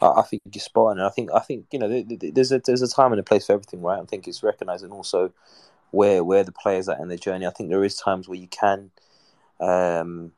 I 0.01 0.23
think 0.23 0.43
you're 0.53 0.61
spot 0.61 0.99
on. 0.99 1.01
I 1.01 1.09
think 1.09 1.31
I 1.33 1.41
think 1.41 1.67
you 1.73 1.79
know 1.79 2.05
there's 2.07 2.53
a 2.53 2.59
there's 2.59 2.83
a 2.83 2.89
time 2.89 3.13
and 3.13 3.21
a 3.21 3.25
place 3.25 3.47
for 3.47 3.55
everything, 3.55 3.81
right? 3.81 4.01
I 4.01 4.05
think 4.05 4.29
it's 4.29 4.43
recognizing 4.43 4.91
also 4.91 5.33
where 5.91 6.23
where 6.23 6.45
the 6.45 6.53
players 6.53 6.89
are 6.89 7.01
in 7.01 7.09
their 7.09 7.19
journey. 7.19 7.47
I 7.47 7.51
think 7.51 7.71
there 7.71 7.85
is 7.85 7.97
times 7.97 8.29
where 8.29 8.39
you 8.39 8.49
can 8.49 8.91
um, 9.63 10.33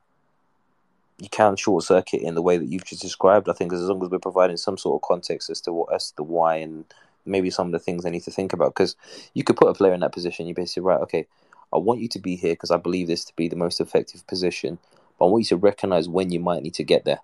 you 1.18 1.28
can 1.28 1.56
short 1.56 1.84
circuit 1.84 2.20
in 2.20 2.34
the 2.34 2.42
way 2.42 2.56
that 2.58 2.66
you've 2.66 2.84
just 2.84 3.02
described. 3.02 3.48
I 3.48 3.52
think 3.52 3.72
as 3.72 3.80
long 3.82 4.02
as 4.02 4.10
we're 4.10 4.18
providing 4.18 4.56
some 4.56 4.76
sort 4.76 4.96
of 4.96 5.08
context 5.08 5.48
as 5.48 5.60
to 5.62 5.72
what 5.72 5.94
as 5.94 6.10
to 6.12 6.22
why 6.22 6.56
and 6.56 6.84
maybe 7.24 7.50
some 7.50 7.66
of 7.66 7.72
the 7.72 7.78
things 7.78 8.04
they 8.04 8.10
need 8.10 8.24
to 8.24 8.30
think 8.30 8.52
about, 8.52 8.74
because 8.74 8.96
you 9.32 9.42
could 9.42 9.56
put 9.56 9.68
a 9.68 9.74
player 9.74 9.94
in 9.94 10.00
that 10.00 10.12
position. 10.12 10.46
You 10.46 10.54
basically 10.54 10.82
right, 10.82 11.00
okay, 11.00 11.26
I 11.72 11.78
want 11.78 12.00
you 12.00 12.08
to 12.08 12.18
be 12.18 12.36
here 12.36 12.52
because 12.52 12.70
I 12.70 12.76
believe 12.76 13.06
this 13.06 13.24
to 13.24 13.36
be 13.36 13.48
the 13.48 13.56
most 13.56 13.80
effective 13.80 14.26
position, 14.26 14.78
but 15.18 15.26
I 15.26 15.28
want 15.30 15.44
you 15.44 15.48
to 15.48 15.56
recognize 15.56 16.08
when 16.08 16.30
you 16.30 16.40
might 16.40 16.62
need 16.62 16.74
to 16.74 16.84
get 16.84 17.04
there. 17.04 17.20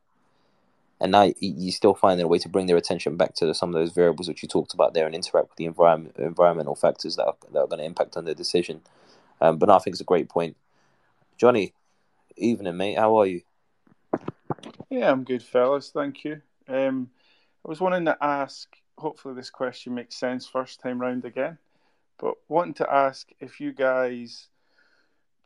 And 1.02 1.12
now 1.12 1.32
you 1.38 1.72
still 1.72 1.94
finding 1.94 2.24
a 2.24 2.28
way 2.28 2.38
to 2.38 2.48
bring 2.48 2.66
their 2.66 2.76
attention 2.76 3.16
back 3.16 3.34
to 3.36 3.54
some 3.54 3.70
of 3.70 3.74
those 3.74 3.92
variables 3.92 4.28
which 4.28 4.42
you 4.42 4.48
talked 4.48 4.74
about 4.74 4.92
there 4.92 5.06
and 5.06 5.14
interact 5.14 5.48
with 5.48 5.56
the 5.56 5.64
environment, 5.64 6.16
environmental 6.18 6.74
factors 6.74 7.16
that 7.16 7.24
are, 7.24 7.36
that 7.52 7.58
are 7.58 7.66
going 7.66 7.78
to 7.78 7.86
impact 7.86 8.18
on 8.18 8.26
their 8.26 8.34
decision. 8.34 8.82
Um, 9.40 9.56
but 9.56 9.70
no, 9.70 9.76
I 9.76 9.78
think 9.78 9.94
it's 9.94 10.02
a 10.02 10.04
great 10.04 10.28
point. 10.28 10.56
Johnny, 11.38 11.72
Evening, 12.40 12.78
mate. 12.78 12.96
How 12.96 13.16
are 13.18 13.26
you? 13.26 13.42
Yeah, 14.88 15.10
I'm 15.10 15.24
good, 15.24 15.42
fellas. 15.42 15.90
Thank 15.90 16.24
you. 16.24 16.40
Um, 16.66 17.10
I 17.64 17.68
was 17.68 17.80
wanting 17.80 18.06
to 18.06 18.16
ask. 18.20 18.74
Hopefully, 18.96 19.34
this 19.34 19.50
question 19.50 19.94
makes 19.94 20.16
sense 20.16 20.46
first 20.46 20.80
time 20.80 21.00
round 21.00 21.26
again. 21.26 21.58
But 22.18 22.34
wanting 22.48 22.74
to 22.74 22.92
ask 22.92 23.28
if 23.40 23.60
you 23.60 23.72
guys 23.72 24.48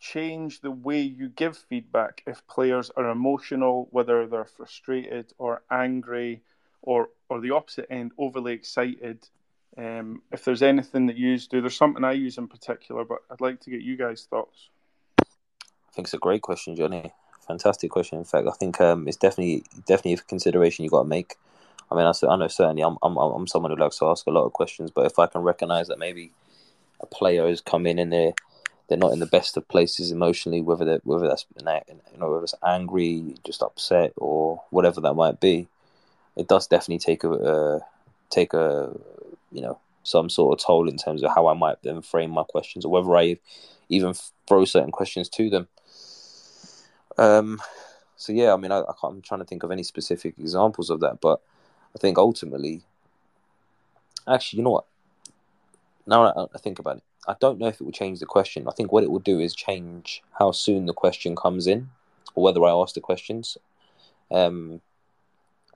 change 0.01 0.61
the 0.61 0.71
way 0.71 1.01
you 1.01 1.29
give 1.29 1.57
feedback 1.57 2.23
if 2.27 2.47
players 2.47 2.91
are 2.97 3.11
emotional, 3.11 3.89
whether 3.91 4.27
they're 4.27 4.45
frustrated 4.45 5.33
or 5.37 5.63
angry, 5.71 6.43
or 6.83 7.09
or 7.29 7.41
the 7.41 7.51
opposite 7.51 7.87
end, 7.91 8.13
overly 8.19 8.53
excited. 8.53 9.29
Um, 9.77 10.23
if 10.31 10.45
there's 10.45 10.63
anything 10.63 11.07
that 11.07 11.17
you 11.17 11.37
do, 11.39 11.61
there's 11.61 11.77
something 11.77 12.05
I 12.05 12.13
use 12.13 12.39
in 12.39 12.47
particular, 12.47 13.05
but 13.05 13.19
I'd 13.29 13.41
like 13.41 13.61
to 13.63 13.71
get 13.71 13.83
you 13.83 13.97
guys' 13.97 14.29
thoughts 14.31 14.69
think 15.95 16.07
it's 16.07 16.15
a 16.15 16.19
great 16.19 16.43
question, 16.43 16.77
Johnny. 16.77 17.13
Fantastic 17.47 17.91
question. 17.91 18.19
In 18.19 18.25
fact, 18.25 18.49
I 18.49 18.53
think 18.53 18.81
um, 18.81 19.07
it's 19.07 19.17
definitely 19.17 19.65
definitely 19.87 20.15
a 20.15 20.17
consideration 20.19 20.85
you 20.85 20.91
got 20.91 21.03
to 21.03 21.09
make. 21.09 21.37
I 21.91 21.95
mean, 21.95 22.07
I, 22.07 22.13
I 22.27 22.37
know 22.37 22.49
certainly 22.49 22.83
I'm, 22.83 22.97
I'm 23.03 23.17
I'm 23.17 23.47
someone 23.47 23.71
who 23.71 23.77
likes 23.77 23.99
to 23.99 24.07
ask 24.07 24.27
a 24.27 24.31
lot 24.31 24.45
of 24.45 24.53
questions, 24.53 24.91
but 24.91 25.07
if 25.07 25.19
I 25.19 25.27
can 25.27 25.43
recognise 25.43 25.89
that 25.89 25.99
maybe 25.99 26.33
a 27.01 27.07
player 27.07 27.47
has 27.47 27.61
come 27.61 27.87
in 27.87 27.99
and 27.99 28.13
they're 28.13 28.33
they're 28.89 28.99
not 28.99 29.13
in 29.13 29.21
the 29.21 29.27
best 29.27 29.57
of 29.57 29.69
places 29.69 30.11
emotionally, 30.11 30.61
whether 30.61 30.85
they 30.85 30.99
whether 31.05 31.29
that's 31.29 31.47
you 31.57 31.65
know 31.65 32.31
whether 32.31 32.43
it's 32.43 32.55
angry, 32.67 33.37
just 33.45 33.63
upset, 33.63 34.13
or 34.17 34.63
whatever 34.71 35.01
that 35.01 35.15
might 35.15 35.41
be. 35.41 35.69
It 36.37 36.49
does 36.49 36.67
definitely 36.67 36.99
take 36.99 37.25
a 37.25 37.31
uh, 37.31 37.79
take 38.31 38.53
a 38.55 38.93
you 39.53 39.63
know 39.63 39.79
some 40.03 40.29
sort 40.29 40.59
of 40.59 40.67
toll 40.67 40.89
in 40.89 40.97
terms 40.97 41.23
of 41.23 41.35
how 41.35 41.47
I 41.47 41.55
might 41.55 41.83
then 41.83 42.03
frame 42.03 42.31
my 42.31 42.45
questions, 42.45 42.85
or 42.85 42.91
whether 42.91 43.17
I 43.17 43.39
even 43.89 44.15
throw 44.47 44.65
certain 44.65 44.91
questions 44.91 45.29
to 45.31 45.51
them. 45.51 45.69
Um, 47.19 47.61
so 48.17 48.33
yeah, 48.33 48.53
I 48.53 48.57
mean, 48.57 48.73
I, 48.73 48.81
I 48.81 49.07
am 49.07 49.23
trying 49.23 49.41
to 49.41 49.47
think 49.47 49.63
of 49.63 49.71
any 49.71 49.83
specific 49.83 50.35
examples 50.39 50.91
of 50.91 51.01
that, 51.01 51.21
but 51.21 51.41
I 51.95 51.99
think 51.99 52.19
ultimately, 52.19 52.83
actually, 54.27 54.59
you 54.59 54.65
know 54.65 54.71
what? 54.71 54.87
Now 56.07 56.49
I, 56.55 56.59
think 56.59 56.79
about 56.79 56.99
it, 56.99 57.03
I 57.27 57.35
don't 57.41 57.59
know 57.59 57.69
if 57.69 57.81
it 57.81 57.85
will 57.85 57.93
change 57.93 58.21
the 58.21 58.27
question. 58.27 58.69
I 58.69 58.73
think 58.73 58.93
what 58.93 59.05
it 59.05 59.11
will 59.11 59.21
do 59.21 59.41
is 59.41 59.55
change 59.55 60.23
how 60.39 60.53
soon 60.53 60.87
the 60.87 60.93
question 60.93 61.35
comes 61.35 61.67
in, 61.67 61.91
or 62.35 62.45
whether 62.45 62.63
I 62.65 62.71
ask 62.71 62.95
the 62.95 63.01
questions. 63.01 63.57
Um, 64.31 64.81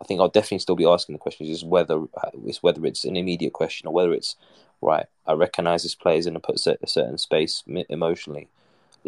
I 0.01 0.05
think 0.05 0.21
I'll 0.21 0.29
definitely 0.29 0.61
still 0.61 0.77
be 0.77 0.87
asking 0.87 1.15
the 1.15 1.19
questions. 1.19 1.49
Is 1.49 1.65
whether 1.65 2.05
it's 2.47 2.63
whether 2.63 2.85
it's 2.87 3.05
an 3.05 3.17
immediate 3.17 3.53
question 3.53 3.89
or 3.89 3.95
whether 3.95 4.13
it's 4.13 4.37
right. 4.81 5.07
I 5.27 5.33
recognise 5.33 5.83
this 5.83 5.95
player 5.95 6.19
is 6.19 6.27
in 6.27 6.37
a 6.37 6.87
certain 6.87 7.19
space 7.19 7.65
emotionally. 7.89 8.49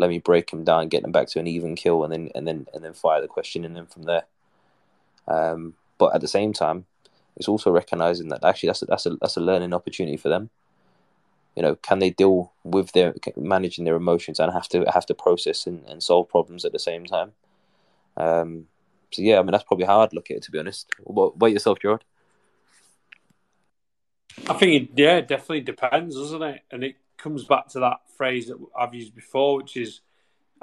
Let 0.00 0.10
me 0.10 0.18
break 0.18 0.50
him 0.52 0.64
down, 0.64 0.88
get 0.88 1.02
them 1.02 1.12
back 1.12 1.28
to 1.28 1.38
an 1.38 1.46
even 1.46 1.76
kill, 1.76 2.02
and 2.04 2.12
then 2.12 2.30
and 2.34 2.46
then 2.46 2.66
and 2.74 2.82
then 2.82 2.94
fire 2.94 3.20
the 3.20 3.28
question, 3.28 3.64
and 3.64 3.76
then 3.76 3.86
from 3.86 4.02
there. 4.04 4.24
Um, 5.28 5.74
but 5.98 6.14
at 6.14 6.20
the 6.20 6.28
same 6.28 6.52
time, 6.52 6.86
it's 7.36 7.48
also 7.48 7.70
recognizing 7.70 8.28
that 8.28 8.44
actually 8.44 8.68
that's 8.68 8.82
a, 8.82 8.86
that's 8.86 9.06
a 9.06 9.16
that's 9.20 9.36
a 9.36 9.40
learning 9.40 9.74
opportunity 9.74 10.16
for 10.16 10.28
them 10.28 10.50
you 11.56 11.62
know, 11.62 11.74
can 11.76 11.98
they 11.98 12.10
deal 12.10 12.52
with 12.64 12.92
their 12.92 13.14
managing 13.36 13.84
their 13.84 13.96
emotions 13.96 14.38
and 14.38 14.52
have 14.52 14.68
to 14.68 14.84
have 14.92 15.06
to 15.06 15.14
process 15.14 15.66
and, 15.66 15.84
and 15.86 16.02
solve 16.02 16.28
problems 16.28 16.64
at 16.64 16.72
the 16.72 16.78
same 16.78 17.04
time? 17.04 17.32
Um, 18.16 18.66
so 19.10 19.22
yeah, 19.22 19.38
I 19.38 19.42
mean 19.42 19.50
that's 19.50 19.64
probably 19.64 19.86
how 19.86 20.00
I'd 20.00 20.12
look 20.12 20.30
at 20.30 20.38
it 20.38 20.42
to 20.44 20.50
be 20.50 20.58
honest. 20.58 20.88
What, 21.00 21.36
what 21.36 21.52
yourself, 21.52 21.78
Gerard? 21.80 22.04
I 24.48 24.54
think 24.54 24.82
it, 24.82 24.98
yeah, 24.98 25.16
it 25.16 25.28
definitely 25.28 25.62
depends, 25.62 26.14
doesn't 26.14 26.42
it? 26.42 26.62
And 26.70 26.84
it 26.84 26.96
comes 27.20 27.44
back 27.44 27.68
to 27.68 27.80
that 27.80 27.98
phrase 28.16 28.48
that 28.48 28.58
I've 28.78 28.94
used 28.94 29.14
before, 29.14 29.56
which 29.56 29.76
is 29.76 30.00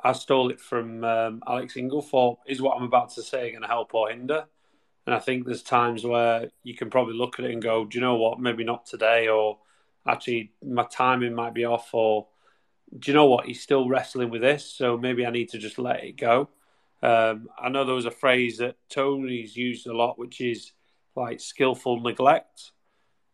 I 0.03 0.13
stole 0.13 0.51
it 0.51 0.59
from 0.59 1.03
um, 1.03 1.43
Alex 1.47 1.75
Inglethorpe. 1.75 2.37
Is 2.47 2.61
what 2.61 2.77
I'm 2.77 2.83
about 2.83 3.11
to 3.15 3.23
say 3.23 3.51
going 3.51 3.61
to 3.61 3.67
help 3.67 3.93
or 3.93 4.09
hinder? 4.09 4.45
And 5.05 5.15
I 5.15 5.19
think 5.19 5.45
there's 5.45 5.63
times 5.63 6.03
where 6.03 6.51
you 6.63 6.75
can 6.75 6.89
probably 6.89 7.15
look 7.15 7.39
at 7.39 7.45
it 7.45 7.51
and 7.51 7.61
go, 7.61 7.85
do 7.85 7.97
you 7.97 8.01
know 8.01 8.15
what? 8.15 8.41
Maybe 8.41 8.65
not 8.65 8.85
today, 8.85 9.29
or 9.29 9.59
actually 10.07 10.51
my 10.63 10.83
timing 10.83 11.33
might 11.33 11.53
be 11.53 11.65
off 11.65 11.93
or 11.93 12.27
do 12.97 13.11
you 13.11 13.15
know 13.15 13.25
what 13.25 13.45
he's 13.45 13.61
still 13.61 13.89
wrestling 13.89 14.29
with 14.29 14.41
this 14.41 14.65
so 14.65 14.97
maybe 14.97 15.25
i 15.25 15.29
need 15.29 15.49
to 15.49 15.57
just 15.57 15.77
let 15.77 16.03
it 16.03 16.17
go 16.17 16.49
um, 17.03 17.47
i 17.59 17.69
know 17.69 17.83
there 17.83 17.93
was 17.93 18.05
a 18.05 18.11
phrase 18.11 18.57
that 18.57 18.75
tony's 18.89 19.55
used 19.55 19.87
a 19.87 19.95
lot 19.95 20.17
which 20.17 20.39
is 20.41 20.71
like 21.15 21.39
skillful 21.39 21.99
neglect 21.99 22.71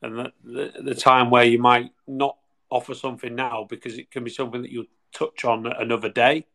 and 0.02 0.18
the, 0.18 0.34
the, 0.44 0.74
the 0.84 0.96
time 0.96 1.30
where 1.30 1.46
you 1.46 1.60
might 1.60 1.92
not 2.08 2.38
offer 2.74 2.96
something 2.96 3.36
now 3.36 3.66
because 3.70 3.98
it 3.98 4.10
can 4.10 4.24
be 4.24 4.30
something 4.30 4.62
that 4.64 4.72
you'll 4.72 4.96
touch 5.14 5.46
on 5.46 5.68
another 5.68 6.10
day 6.10 6.46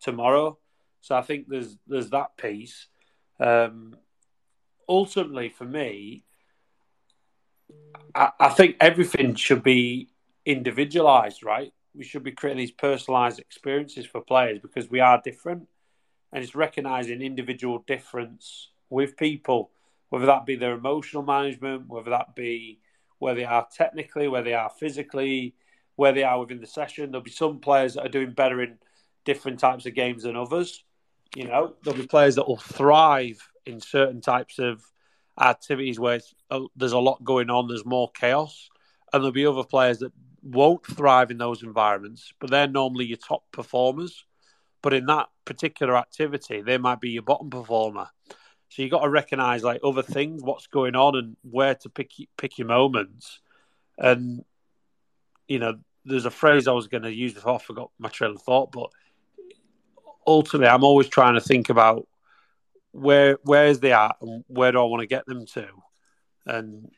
tomorrow. 0.00 0.58
So 1.00 1.16
i 1.16 1.22
think 1.22 1.46
there's 1.48 1.76
there's 1.86 2.10
that 2.10 2.36
piece. 2.36 2.88
Um, 3.40 3.96
ultimately 4.88 5.48
for 5.48 5.64
me 5.64 6.24
I, 8.14 8.30
I 8.40 8.48
think 8.48 8.76
everything 8.80 9.34
should 9.34 9.62
be 9.62 10.08
individualized, 10.44 11.44
right? 11.44 11.72
We 11.94 12.04
should 12.04 12.22
be 12.22 12.32
creating 12.32 12.58
these 12.58 12.70
personalized 12.70 13.38
experiences 13.38 14.06
for 14.06 14.20
players 14.20 14.58
because 14.60 14.90
we 14.90 15.00
are 15.00 15.20
different, 15.22 15.68
and 16.32 16.42
it's 16.42 16.54
recognizing 16.54 17.22
individual 17.22 17.84
difference 17.86 18.70
with 18.90 19.16
people, 19.16 19.70
whether 20.08 20.26
that 20.26 20.46
be 20.46 20.56
their 20.56 20.74
emotional 20.74 21.22
management, 21.22 21.88
whether 21.88 22.10
that 22.10 22.34
be 22.34 22.80
where 23.18 23.34
they 23.34 23.44
are 23.44 23.66
technically, 23.74 24.28
where 24.28 24.42
they 24.42 24.54
are 24.54 24.70
physically, 24.70 25.54
where 25.98 26.12
they 26.12 26.22
are 26.22 26.38
within 26.38 26.60
the 26.60 26.66
session. 26.66 27.10
There'll 27.10 27.24
be 27.24 27.32
some 27.32 27.58
players 27.58 27.94
that 27.94 28.06
are 28.06 28.08
doing 28.08 28.30
better 28.30 28.62
in 28.62 28.78
different 29.24 29.58
types 29.58 29.84
of 29.84 29.96
games 29.96 30.22
than 30.22 30.36
others. 30.36 30.84
You 31.34 31.48
know, 31.48 31.74
there'll 31.82 31.98
be 31.98 32.06
players 32.06 32.36
that 32.36 32.46
will 32.46 32.56
thrive 32.56 33.40
in 33.66 33.80
certain 33.80 34.20
types 34.20 34.60
of 34.60 34.80
activities 35.40 35.98
where 35.98 36.20
uh, 36.52 36.60
there's 36.76 36.92
a 36.92 37.00
lot 37.00 37.24
going 37.24 37.50
on, 37.50 37.66
there's 37.66 37.84
more 37.84 38.12
chaos, 38.12 38.70
and 39.12 39.20
there'll 39.24 39.32
be 39.32 39.44
other 39.44 39.64
players 39.64 39.98
that 39.98 40.12
won't 40.40 40.86
thrive 40.86 41.32
in 41.32 41.38
those 41.38 41.64
environments, 41.64 42.32
but 42.38 42.48
they're 42.48 42.68
normally 42.68 43.06
your 43.06 43.18
top 43.18 43.42
performers. 43.50 44.24
But 44.82 44.94
in 44.94 45.06
that 45.06 45.26
particular 45.44 45.96
activity, 45.96 46.62
they 46.62 46.78
might 46.78 47.00
be 47.00 47.10
your 47.10 47.22
bottom 47.24 47.50
performer. 47.50 48.06
So 48.68 48.82
you've 48.82 48.92
got 48.92 49.02
to 49.02 49.10
recognise 49.10 49.64
like 49.64 49.80
other 49.82 50.02
things, 50.02 50.44
what's 50.44 50.68
going 50.68 50.94
on, 50.94 51.16
and 51.16 51.36
where 51.42 51.74
to 51.74 51.88
pick 51.88 52.12
pick 52.36 52.56
your 52.56 52.68
moments. 52.68 53.40
And 53.98 54.44
you 55.48 55.58
know, 55.58 55.78
there's 56.08 56.24
a 56.24 56.30
phrase 56.30 56.66
I 56.66 56.72
was 56.72 56.88
going 56.88 57.02
to 57.02 57.12
use 57.12 57.34
before 57.34 57.54
I 57.54 57.58
forgot 57.58 57.90
my 57.98 58.08
trail 58.08 58.32
of 58.32 58.42
thought, 58.42 58.72
but 58.72 58.90
ultimately, 60.26 60.68
I'm 60.68 60.84
always 60.84 61.08
trying 61.08 61.34
to 61.34 61.40
think 61.40 61.68
about 61.68 62.08
where 62.92 63.38
where 63.42 63.66
is 63.66 63.80
they 63.80 63.92
at 63.92 64.16
and 64.20 64.44
where 64.48 64.72
do 64.72 64.80
I 64.80 64.84
want 64.84 65.02
to 65.02 65.06
get 65.06 65.26
them 65.26 65.46
to? 65.46 65.68
And 66.46 66.90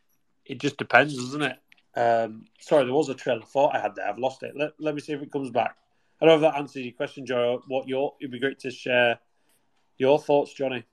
it 0.45 0.59
just 0.61 0.77
depends, 0.77 1.17
doesn't 1.17 1.43
it? 1.43 1.59
Um, 1.97 2.47
sorry, 2.61 2.85
there 2.85 2.95
was 2.95 3.09
a 3.09 3.15
trail 3.15 3.39
of 3.39 3.49
thought 3.49 3.75
I 3.75 3.81
had 3.81 3.97
there. 3.97 4.09
I've 4.09 4.19
lost 4.19 4.43
it. 4.43 4.55
Let, 4.57 4.73
let 4.79 4.95
me 4.95 5.01
see 5.01 5.13
if 5.13 5.23
it 5.23 5.33
comes 5.33 5.51
back. 5.51 5.77
I 6.21 6.27
don't 6.27 6.41
know 6.41 6.47
if 6.47 6.53
that 6.53 6.59
answers 6.59 6.85
your 6.85 6.93
question, 6.93 7.27
Joe. 7.27 7.63
What 7.67 7.89
your 7.89 8.15
it'd 8.21 8.31
be 8.31 8.39
great 8.39 8.61
to 8.61 8.71
share 8.71 9.19
your 9.99 10.19
thoughts, 10.19 10.53
Johnny. 10.55 10.85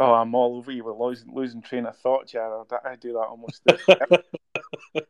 Oh, 0.00 0.14
I'm 0.14 0.34
all 0.34 0.56
over 0.56 0.72
you 0.72 0.84
with 0.84 0.96
losing, 0.96 1.32
losing 1.34 1.62
train 1.62 1.86
of 1.86 1.96
thought, 1.96 2.26
Jared. 2.26 2.66
I 2.84 2.96
do 2.96 3.12
that 3.12 3.18
almost. 3.18 3.62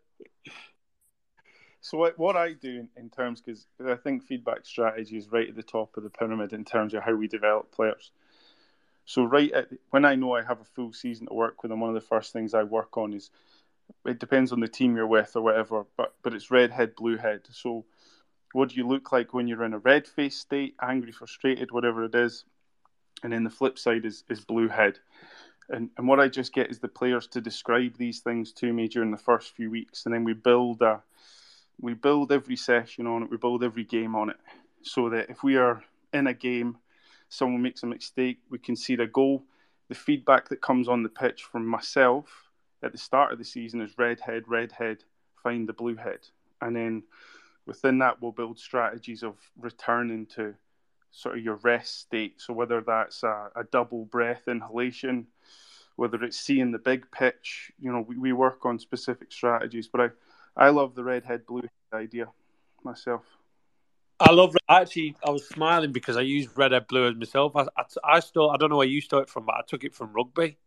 So 1.83 1.99
what, 1.99 2.18
what 2.18 2.37
I 2.37 2.53
do 2.53 2.71
in, 2.79 2.88
in 2.97 3.11
terms, 3.11 3.42
because 3.42 3.66
I 3.85 3.97
think 3.97 4.23
feedback 4.23 4.64
strategy 4.64 5.18
is 5.18 5.31
right 5.33 5.49
at 5.49 5.57
the 5.57 5.64
top 5.64 5.97
of 5.97 6.05
the 6.05 6.11
pyramid 6.11 6.53
in 6.53 6.64
terms 6.64 6.95
of 6.95 7.03
how 7.03 7.14
we 7.14 7.27
develop 7.27 7.73
players. 7.73 8.12
So 9.05 9.25
right 9.25 9.51
at, 9.53 9.68
when 9.90 10.05
I 10.05 10.14
know 10.14 10.33
I 10.33 10.42
have 10.42 10.61
a 10.61 10.64
full 10.64 10.92
season 10.92 11.27
to 11.27 11.35
work 11.35 11.62
with 11.62 11.71
them, 11.71 11.81
one 11.81 11.90
of 11.90 11.95
the 11.95 12.01
first 12.01 12.33
things 12.33 12.55
I 12.55 12.62
work 12.62 12.97
on 12.97 13.12
is 13.12 13.31
it 14.07 14.21
depends 14.21 14.53
on 14.53 14.61
the 14.61 14.68
team 14.68 14.95
you're 14.95 15.09
with 15.09 15.35
or 15.35 15.42
whatever, 15.42 15.85
but 15.97 16.14
but 16.23 16.33
it's 16.33 16.53
red 16.53 16.71
head, 16.71 16.95
blue 16.95 17.16
head. 17.16 17.40
So 17.51 17.85
what 18.53 18.68
do 18.68 18.77
you 18.77 18.87
look 18.87 19.11
like 19.11 19.35
when 19.35 19.49
you're 19.49 19.64
in 19.64 19.75
a 19.75 19.79
red 19.79 20.07
face 20.07 20.37
state, 20.37 20.77
angry, 20.81 21.11
frustrated, 21.11 21.73
whatever 21.73 22.05
it 22.05 22.14
is? 22.14 22.45
And 23.25 23.33
then 23.33 23.42
the 23.42 23.51
flip 23.51 23.77
side 23.77 24.05
is 24.05 24.23
is 24.31 24.45
blue 24.45 24.68
head. 24.68 25.01
And, 25.68 25.90
and 25.99 26.07
what 26.07 26.21
I 26.21 26.29
just 26.29 26.53
get 26.53 26.71
is 26.71 26.79
the 26.79 26.88
players 26.88 27.27
to 27.29 27.40
describe 27.40 27.97
these 27.97 28.21
things 28.21 28.53
to 28.55 28.73
me 28.73 28.87
during 28.87 29.11
the 29.11 29.16
first 29.16 29.57
few 29.57 29.68
weeks, 29.68 30.05
and 30.05 30.14
then 30.14 30.23
we 30.23 30.33
build 30.33 30.81
a 30.81 31.03
we 31.80 31.94
build 31.94 32.32
every 32.32 32.56
session 32.56 33.06
on 33.06 33.22
it, 33.22 33.30
we 33.30 33.37
build 33.37 33.64
every 33.64 33.85
game 33.85 34.14
on 34.14 34.30
it, 34.30 34.37
so 34.82 35.08
that 35.11 35.30
if 35.30 35.42
we 35.42 35.56
are 35.56 35.82
in 36.12 36.26
a 36.26 36.35
game, 36.35 36.76
someone 37.28 37.62
makes 37.62 37.82
a 37.82 37.87
mistake, 37.87 38.38
we 38.50 38.58
can 38.58 38.76
see 38.76 38.96
the 38.96 39.06
goal. 39.06 39.44
The 39.88 39.94
feedback 39.94 40.48
that 40.48 40.62
comes 40.62 40.88
on 40.88 41.02
the 41.02 41.08
pitch 41.08 41.44
from 41.44 41.66
myself 41.66 42.50
at 42.82 42.92
the 42.92 42.98
start 42.98 43.32
of 43.32 43.38
the 43.38 43.44
season 43.44 43.80
is 43.80 43.98
red 43.98 44.20
head, 44.20 44.44
red 44.46 44.72
head, 44.72 45.04
find 45.42 45.68
the 45.68 45.72
blue 45.72 45.96
head. 45.96 46.20
And 46.61 46.76
then 46.76 47.02
within 47.66 47.98
that, 47.98 48.20
we'll 48.20 48.32
build 48.32 48.58
strategies 48.58 49.22
of 49.22 49.35
returning 49.58 50.26
to 50.35 50.54
sort 51.11 51.37
of 51.37 51.44
your 51.44 51.56
rest 51.56 52.00
state. 52.00 52.40
So 52.40 52.52
whether 52.52 52.80
that's 52.80 53.22
a, 53.22 53.50
a 53.54 53.64
double 53.64 54.04
breath 54.06 54.48
inhalation, 54.48 55.26
whether 55.96 56.22
it's 56.24 56.38
seeing 56.38 56.72
the 56.72 56.78
big 56.78 57.11
pitch, 57.11 57.70
you 57.78 57.92
know, 57.92 58.00
we, 58.00 58.16
we 58.16 58.32
work 58.32 58.64
on 58.64 58.78
specific 58.78 59.30
strategies. 59.30 59.88
But 59.88 60.00
I, 60.00 60.08
I 60.57 60.69
love 60.71 60.94
the 60.94 61.05
redhead 61.05 61.46
blue 61.46 61.63
idea 61.92 62.29
myself. 62.85 63.23
I 64.21 64.31
love. 64.31 64.55
Actually, 64.69 65.17
I 65.27 65.31
was 65.31 65.48
smiling 65.48 65.92
because 65.92 66.17
I 66.17 66.21
used 66.21 66.50
redhead 66.57 66.87
blue 66.87 67.09
as 67.09 67.17
myself. 67.17 67.57
I, 67.57 67.63
I, 67.77 67.85
I 68.05 68.21
stole. 68.21 68.50
I 68.50 68.57
don't 68.57 68.71
know 68.71 68.77
where 68.77 68.87
you 68.87 69.00
stole 69.00 69.21
it 69.21 69.29
from, 69.29 69.46
but 69.46 69.57
I 69.57 69.63
took 69.67 69.85
it 69.85 69.94
from 69.94 70.13
rugby. 70.13 70.59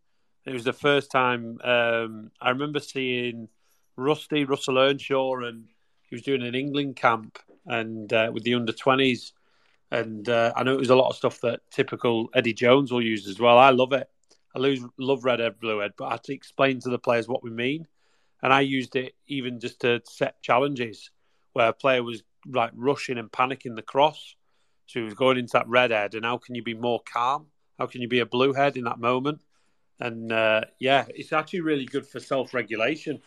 It 0.44 0.52
was 0.52 0.64
the 0.64 0.72
first 0.72 1.10
time 1.10 1.58
um, 1.64 2.30
I 2.40 2.50
remember 2.50 2.80
seeing 2.80 3.48
Rusty 3.96 4.44
Russell 4.44 4.78
Earnshaw, 4.78 5.36
and 5.36 5.68
he 6.02 6.14
was 6.14 6.22
doing 6.22 6.42
an 6.42 6.54
England 6.54 6.96
camp 6.96 7.38
and 7.64 8.12
uh, 8.12 8.30
with 8.32 8.42
the 8.42 8.54
under 8.54 8.72
twenties. 8.72 9.32
And 9.90 10.28
uh, 10.28 10.52
I 10.56 10.64
know 10.64 10.74
it 10.74 10.80
was 10.80 10.90
a 10.90 10.96
lot 10.96 11.10
of 11.10 11.16
stuff 11.16 11.40
that 11.42 11.60
typical 11.70 12.28
Eddie 12.34 12.52
Jones 12.52 12.90
will 12.90 13.02
use 13.02 13.28
as 13.28 13.38
well. 13.38 13.56
I 13.56 13.70
love 13.70 13.92
it. 13.92 14.08
I 14.54 14.58
lose, 14.58 14.80
love 14.98 15.24
redhead, 15.24 15.60
bluehead, 15.62 15.92
but 15.96 16.06
I 16.06 16.12
had 16.12 16.24
to 16.24 16.34
explain 16.34 16.80
to 16.80 16.90
the 16.90 16.98
players 16.98 17.28
what 17.28 17.42
we 17.42 17.50
mean 17.50 17.86
and 18.42 18.52
I 18.52 18.60
used 18.60 18.96
it 18.96 19.14
even 19.26 19.60
just 19.60 19.80
to 19.80 20.00
set 20.04 20.42
challenges 20.42 21.10
where 21.52 21.68
a 21.68 21.72
player 21.72 22.02
was 22.02 22.22
like 22.46 22.70
rushing 22.74 23.18
and 23.18 23.30
panicking 23.30 23.76
the 23.76 23.82
cross. 23.82 24.36
So 24.86 25.00
he 25.00 25.04
was 25.04 25.14
going 25.14 25.38
into 25.38 25.52
that 25.54 25.68
red 25.68 25.90
head, 25.90 26.14
and 26.14 26.24
how 26.24 26.38
can 26.38 26.54
you 26.54 26.62
be 26.62 26.74
more 26.74 27.00
calm? 27.12 27.46
How 27.78 27.86
can 27.86 28.00
you 28.00 28.08
be 28.08 28.20
a 28.20 28.26
blue 28.26 28.52
head 28.52 28.76
in 28.76 28.84
that 28.84 28.98
moment? 28.98 29.40
And 29.98 30.30
uh, 30.30 30.62
yeah, 30.78 31.06
it's 31.08 31.32
actually 31.32 31.62
really 31.62 31.86
good 31.86 32.06
for 32.06 32.20
self 32.20 32.54
regulation. 32.54 33.20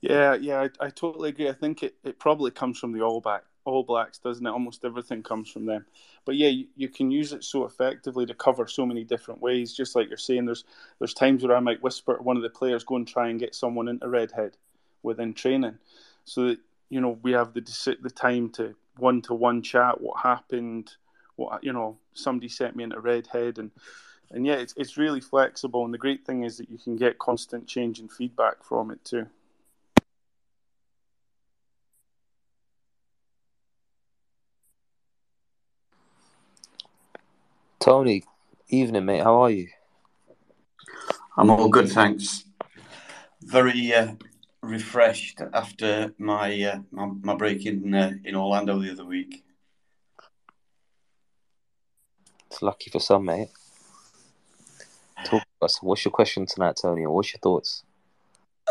Yeah, 0.00 0.34
yeah, 0.34 0.66
I, 0.80 0.86
I 0.86 0.90
totally 0.90 1.28
agree. 1.28 1.48
I 1.48 1.52
think 1.52 1.84
it, 1.84 1.94
it 2.02 2.18
probably 2.18 2.50
comes 2.50 2.78
from 2.78 2.92
the 2.92 3.02
All 3.02 3.20
Black 3.20 3.44
All 3.64 3.84
Blacks, 3.84 4.18
doesn't 4.18 4.44
it? 4.44 4.50
Almost 4.50 4.84
everything 4.84 5.22
comes 5.22 5.48
from 5.48 5.66
them. 5.66 5.86
But 6.24 6.36
yeah, 6.36 6.48
you, 6.48 6.66
you, 6.76 6.88
can 6.88 7.10
use 7.10 7.32
it 7.32 7.42
so 7.42 7.64
effectively 7.64 8.26
to 8.26 8.34
cover 8.34 8.66
so 8.66 8.86
many 8.86 9.04
different 9.04 9.40
ways. 9.40 9.72
Just 9.72 9.96
like 9.96 10.08
you're 10.08 10.16
saying, 10.16 10.46
there's 10.46 10.64
there's 10.98 11.14
times 11.14 11.44
where 11.44 11.56
I 11.56 11.60
might 11.60 11.82
whisper 11.82 12.16
to 12.16 12.22
one 12.22 12.36
of 12.36 12.42
the 12.42 12.50
players, 12.50 12.84
go 12.84 12.96
and 12.96 13.06
try 13.06 13.28
and 13.28 13.40
get 13.40 13.54
someone 13.54 13.88
into 13.88 14.08
redhead 14.08 14.56
within 15.02 15.34
training, 15.34 15.78
so 16.24 16.48
that 16.48 16.58
you 16.90 17.00
know 17.00 17.18
we 17.22 17.32
have 17.32 17.54
the 17.54 17.96
the 18.02 18.10
time 18.10 18.50
to 18.50 18.74
one 18.98 19.22
to 19.22 19.34
one 19.34 19.62
chat. 19.62 20.00
What 20.00 20.20
happened? 20.20 20.94
What 21.36 21.64
you 21.64 21.72
know? 21.72 21.98
Somebody 22.14 22.48
sent 22.48 22.76
me 22.76 22.84
into 22.84 23.00
redhead 23.00 23.58
and 23.58 23.70
and 24.32 24.46
yeah, 24.46 24.54
it's 24.54 24.74
it's 24.76 24.96
really 24.96 25.20
flexible. 25.20 25.84
And 25.84 25.92
the 25.92 25.98
great 25.98 26.24
thing 26.24 26.44
is 26.44 26.56
that 26.58 26.70
you 26.70 26.78
can 26.78 26.96
get 26.96 27.18
constant 27.18 27.66
change 27.66 28.00
and 28.00 28.10
feedback 28.10 28.64
from 28.64 28.90
it 28.90 29.04
too. 29.04 29.26
Tony, 37.82 38.22
evening, 38.68 39.04
mate. 39.04 39.24
How 39.24 39.42
are 39.42 39.50
you? 39.50 39.66
I'm 41.36 41.50
all 41.50 41.68
good, 41.68 41.90
thanks. 41.90 42.44
Very 43.42 43.92
uh, 43.92 44.12
refreshed 44.62 45.40
after 45.52 46.14
my, 46.16 46.62
uh, 46.62 46.78
my, 46.92 47.06
my 47.22 47.34
break 47.34 47.66
in 47.66 47.92
uh, 47.92 48.12
in 48.24 48.36
Orlando 48.36 48.78
the 48.78 48.92
other 48.92 49.04
week. 49.04 49.42
It's 52.46 52.62
lucky 52.62 52.88
for 52.88 53.00
some, 53.00 53.24
mate. 53.24 53.48
Talk 55.24 55.42
to 55.42 55.64
us. 55.64 55.82
What's 55.82 56.04
your 56.04 56.12
question 56.12 56.46
tonight, 56.46 56.78
Tony? 56.80 57.04
What's 57.08 57.32
your 57.32 57.40
thoughts? 57.40 57.82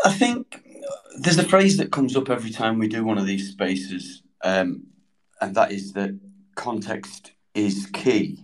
I 0.06 0.12
think 0.14 0.64
there's 1.18 1.38
a 1.38 1.44
phrase 1.44 1.76
that 1.76 1.92
comes 1.92 2.16
up 2.16 2.30
every 2.30 2.50
time 2.50 2.78
we 2.78 2.88
do 2.88 3.04
one 3.04 3.18
of 3.18 3.26
these 3.26 3.50
spaces, 3.50 4.22
um, 4.42 4.84
and 5.42 5.54
that 5.54 5.70
is 5.70 5.92
that 5.92 6.18
context 6.54 7.32
is 7.54 7.90
key. 7.92 8.42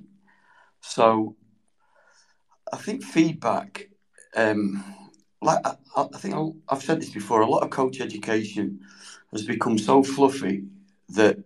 So 0.89 1.36
I 2.72 2.78
think 2.78 3.05
feedback, 3.05 3.91
um, 4.34 4.82
like 5.43 5.61
I, 5.66 5.76
I 5.97 6.18
think 6.18 6.34
i 6.34 6.74
have 6.74 6.82
said 6.82 7.01
this 7.01 7.11
before, 7.11 7.43
a 7.43 7.47
lot 7.47 7.62
of 7.62 7.70
coach 7.70 8.01
education 8.01 8.80
has 9.32 9.45
become 9.45 9.76
so 9.76 10.03
fluffy 10.03 10.64
that 11.11 11.36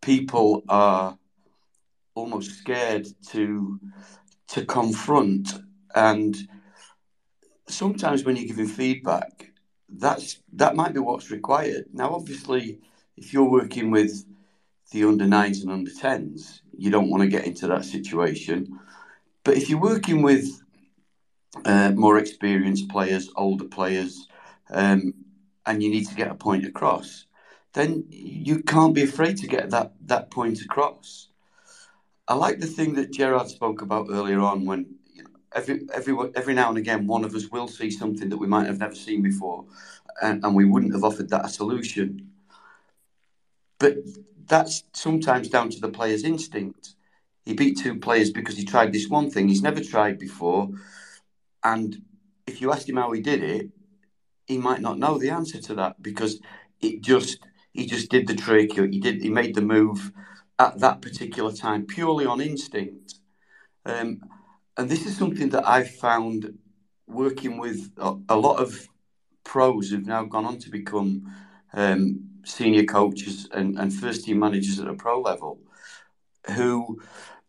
people 0.00 0.64
are 0.68 1.16
almost 2.16 2.58
scared 2.58 3.06
to 3.28 3.78
to 4.48 4.66
confront. 4.66 5.54
And 5.94 6.36
sometimes 7.68 8.24
when 8.24 8.34
you're 8.36 8.48
giving 8.48 8.66
feedback 8.66 9.52
that's 9.88 10.40
that 10.54 10.74
might 10.74 10.92
be 10.92 10.98
what's 11.00 11.30
required. 11.30 11.84
Now 11.92 12.14
obviously 12.14 12.80
if 13.16 13.32
you're 13.32 13.48
working 13.58 13.92
with 13.92 14.24
the 14.90 15.04
under 15.04 15.26
nines 15.26 15.62
and 15.62 15.70
under 15.70 15.92
tens 15.92 16.61
you 16.82 16.90
don't 16.90 17.10
want 17.10 17.22
to 17.22 17.28
get 17.28 17.46
into 17.46 17.68
that 17.68 17.84
situation. 17.84 18.80
But 19.44 19.56
if 19.56 19.70
you're 19.70 19.80
working 19.80 20.20
with 20.20 20.46
uh, 21.64 21.92
more 21.92 22.18
experienced 22.18 22.88
players, 22.88 23.30
older 23.36 23.66
players, 23.66 24.26
um, 24.70 25.14
and 25.64 25.80
you 25.80 25.90
need 25.90 26.08
to 26.08 26.16
get 26.16 26.32
a 26.32 26.34
point 26.34 26.66
across, 26.66 27.26
then 27.74 28.04
you 28.10 28.64
can't 28.64 28.96
be 28.96 29.04
afraid 29.04 29.36
to 29.38 29.46
get 29.46 29.70
that 29.70 29.92
that 30.06 30.32
point 30.32 30.60
across. 30.62 31.28
I 32.26 32.34
like 32.34 32.58
the 32.58 32.66
thing 32.66 32.94
that 32.94 33.12
Gerard 33.12 33.48
spoke 33.48 33.82
about 33.82 34.08
earlier 34.10 34.40
on 34.40 34.64
when 34.64 34.96
you 35.14 35.22
know, 35.22 35.30
every 35.54 35.86
every 35.94 36.14
every 36.34 36.54
now 36.54 36.68
and 36.68 36.78
again 36.78 37.06
one 37.06 37.24
of 37.24 37.32
us 37.36 37.48
will 37.52 37.68
see 37.68 37.92
something 37.92 38.28
that 38.28 38.38
we 38.38 38.48
might 38.48 38.66
have 38.66 38.80
never 38.80 38.96
seen 38.96 39.22
before, 39.22 39.64
and, 40.20 40.44
and 40.44 40.52
we 40.56 40.64
wouldn't 40.64 40.94
have 40.94 41.04
offered 41.04 41.30
that 41.30 41.44
a 41.44 41.48
solution. 41.48 42.28
But 43.78 43.98
that's 44.52 44.84
sometimes 44.92 45.48
down 45.48 45.70
to 45.70 45.80
the 45.80 45.88
player's 45.88 46.24
instinct. 46.24 46.94
He 47.46 47.54
beat 47.54 47.78
two 47.78 47.98
players 47.98 48.30
because 48.30 48.54
he 48.54 48.66
tried 48.66 48.92
this 48.92 49.08
one 49.08 49.30
thing 49.30 49.48
he's 49.48 49.62
never 49.62 49.82
tried 49.82 50.18
before. 50.18 50.68
And 51.64 52.02
if 52.46 52.60
you 52.60 52.70
ask 52.70 52.86
him 52.86 52.98
how 52.98 53.12
he 53.12 53.22
did 53.22 53.42
it, 53.42 53.70
he 54.46 54.58
might 54.58 54.82
not 54.82 54.98
know 54.98 55.16
the 55.16 55.30
answer 55.30 55.58
to 55.62 55.74
that 55.76 56.02
because 56.02 56.38
it 56.82 57.00
just 57.00 57.38
he 57.72 57.86
just 57.86 58.10
did 58.10 58.26
the 58.26 58.34
trick. 58.34 58.74
He 58.74 59.00
did 59.00 59.22
he 59.22 59.30
made 59.30 59.54
the 59.54 59.62
move 59.62 60.12
at 60.58 60.78
that 60.80 61.00
particular 61.00 61.52
time 61.52 61.86
purely 61.86 62.26
on 62.26 62.42
instinct. 62.42 63.14
Um, 63.86 64.20
and 64.76 64.90
this 64.90 65.06
is 65.06 65.16
something 65.16 65.48
that 65.48 65.66
I've 65.66 65.94
found 65.94 66.58
working 67.06 67.56
with 67.56 67.90
a, 67.96 68.18
a 68.28 68.36
lot 68.36 68.58
of 68.60 68.86
pros 69.44 69.88
who've 69.88 70.06
now 70.06 70.24
gone 70.24 70.44
on 70.44 70.58
to 70.58 70.68
become 70.68 71.32
um, 71.72 72.31
senior 72.44 72.84
coaches 72.84 73.48
and, 73.52 73.78
and 73.78 73.92
first 73.92 74.24
team 74.24 74.38
managers 74.38 74.78
at 74.78 74.88
a 74.88 74.94
pro 74.94 75.20
level 75.20 75.58
who 76.56 77.00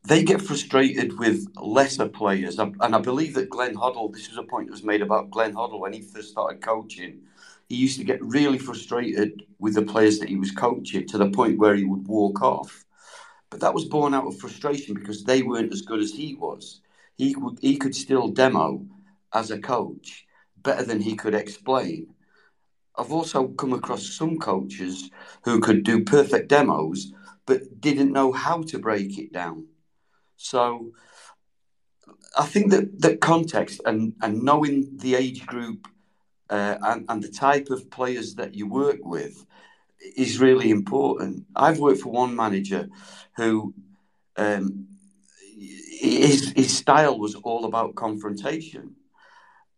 they 0.06 0.24
get 0.24 0.42
frustrated 0.42 1.18
with 1.18 1.48
lesser 1.56 2.08
players. 2.08 2.60
And 2.60 2.76
I 2.82 3.00
believe 3.00 3.34
that 3.36 3.50
Glenn 3.50 3.76
Hoddle, 3.76 4.14
this 4.14 4.30
was 4.30 4.38
a 4.38 4.44
point 4.44 4.68
that 4.68 4.74
was 4.74 4.84
made 4.84 5.02
about 5.02 5.32
Glenn 5.32 5.54
Hoddle 5.54 5.80
when 5.80 5.94
he 5.94 6.02
first 6.02 6.32
started 6.32 6.62
coaching. 6.62 7.22
He 7.70 7.76
used 7.76 7.98
to 8.00 8.04
get 8.04 8.24
really 8.24 8.58
frustrated 8.58 9.44
with 9.60 9.76
the 9.76 9.82
players 9.82 10.20
that 10.20 10.30
he 10.30 10.36
was 10.36 10.52
coaching 10.52 11.08
to 11.08 11.18
the 11.18 11.30
point 11.30 11.58
where 11.58 11.76
he 11.76 11.86
would 11.86 12.08
walk 12.08 12.42
off. 12.42 12.84
But 13.50 13.62
that 13.62 13.74
was 13.74 13.86
born 13.86 14.14
out 14.14 14.28
of 14.28 14.38
frustration 14.38 14.94
because 14.94 15.24
they 15.24 15.42
weren't 15.42 15.74
as 15.74 15.82
good 15.82 16.02
as 16.02 16.12
he 16.12 16.36
was. 16.36 16.82
He, 17.18 17.36
he 17.62 17.78
could 17.78 17.96
still 17.96 18.28
demo 18.28 18.86
as 19.32 19.52
a 19.52 19.60
coach 19.60 20.26
better 20.58 20.84
than 20.84 21.00
he 21.00 21.16
could 21.16 21.36
explain. 21.36 22.14
I've 22.96 23.12
also 23.12 23.48
come 23.48 23.74
across 23.74 24.08
some 24.08 24.38
coaches 24.38 25.10
who 25.44 25.60
could 25.60 25.84
do 25.84 26.04
perfect 26.04 26.50
demos, 26.50 27.12
but 27.46 27.82
didn't 27.82 28.14
know 28.14 28.32
how 28.32 28.62
to 28.64 28.80
break 28.80 29.18
it 29.18 29.34
down. 29.34 29.68
So 30.38 30.92
I 32.38 32.46
think 32.46 32.72
that, 32.72 33.02
that 33.02 33.20
context 33.20 33.82
and, 33.86 34.14
and 34.22 34.44
knowing 34.44 34.98
the 34.98 35.16
age 35.16 35.46
group 35.46 35.88
uh, 36.50 36.78
and, 36.84 37.06
and 37.10 37.24
the 37.24 37.30
type 37.30 37.70
of 37.70 37.90
players 37.90 38.36
that 38.36 38.54
you 38.54 38.68
work 38.68 39.00
with 39.02 39.46
is 40.16 40.40
really 40.40 40.70
important. 40.70 41.46
I've 41.56 41.80
worked 41.80 42.02
for 42.02 42.12
one 42.12 42.36
manager 42.36 42.90
who 43.38 43.74
um, 44.38 44.88
his, 46.00 46.52
his 46.52 46.78
style 46.78 47.18
was 47.18 47.36
all 47.36 47.66
about 47.66 47.96
confrontation. 47.96 48.96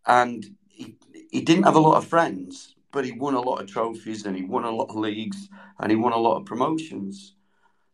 And 0.05 0.45
he, 0.67 0.95
he 1.31 1.41
didn't 1.41 1.63
have 1.63 1.75
a 1.75 1.79
lot 1.79 1.97
of 1.97 2.07
friends 2.07 2.74
but 2.95 3.03
he 3.03 3.11
won 3.11 3.33
a 3.33 3.41
lot 3.41 3.61
of 3.61 3.69
trophies 3.69 4.25
and 4.25 4.37
he 4.37 4.43
won 4.43 4.63
a 4.63 4.71
lot 4.71 4.89
of 4.89 4.95
leagues 4.95 5.49
and 5.79 5.91
he 5.91 5.97
won 5.97 6.13
a 6.13 6.17
lot 6.17 6.37
of 6.37 6.45
promotions. 6.45 7.35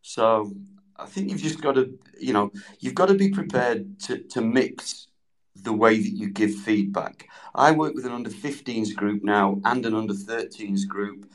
So 0.03 0.53
I 0.95 1.07
think 1.07 1.31
you've 1.31 1.41
just 1.41 1.59
got 1.59 1.73
to, 1.73 1.97
you 2.19 2.33
know, 2.33 2.51
you've 2.79 2.93
got 2.93 3.07
to 3.07 3.15
be 3.15 3.31
prepared 3.31 3.99
to, 4.01 4.19
to 4.19 4.41
mix 4.41 5.07
the 5.55 5.73
way 5.73 5.97
that 5.97 6.11
you 6.11 6.29
give 6.29 6.53
feedback. 6.53 7.27
I 7.55 7.71
work 7.71 7.95
with 7.95 8.05
an 8.05 8.11
under 8.11 8.29
15s 8.29 8.95
group 8.95 9.23
now 9.23 9.59
and 9.65 9.83
an 9.87 9.95
under 9.95 10.13
13s 10.13 10.87
group, 10.87 11.25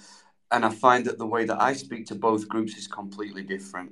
and 0.52 0.64
I 0.64 0.70
find 0.70 1.04
that 1.06 1.18
the 1.18 1.26
way 1.26 1.44
that 1.44 1.60
I 1.60 1.72
speak 1.72 2.06
to 2.06 2.14
both 2.14 2.48
groups 2.48 2.76
is 2.76 2.86
completely 2.86 3.42
different. 3.42 3.90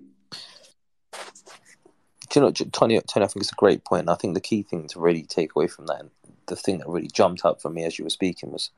Do 2.30 2.40
you 2.40 2.40
know, 2.42 2.52
Tony, 2.52 3.00
Tony, 3.00 3.24
I 3.24 3.26
think 3.26 3.42
it's 3.42 3.52
a 3.52 3.56
great 3.56 3.84
point. 3.84 4.02
And 4.02 4.10
I 4.10 4.14
think 4.14 4.34
the 4.34 4.40
key 4.40 4.62
thing 4.62 4.86
to 4.88 5.00
really 5.00 5.24
take 5.24 5.56
away 5.56 5.66
from 5.66 5.86
that, 5.86 6.00
and 6.00 6.10
the 6.46 6.54
thing 6.54 6.78
that 6.78 6.88
really 6.88 7.08
jumped 7.08 7.44
up 7.44 7.60
for 7.60 7.70
me 7.70 7.82
as 7.82 7.98
you 7.98 8.04
were 8.04 8.10
speaking 8.10 8.52
was 8.52 8.70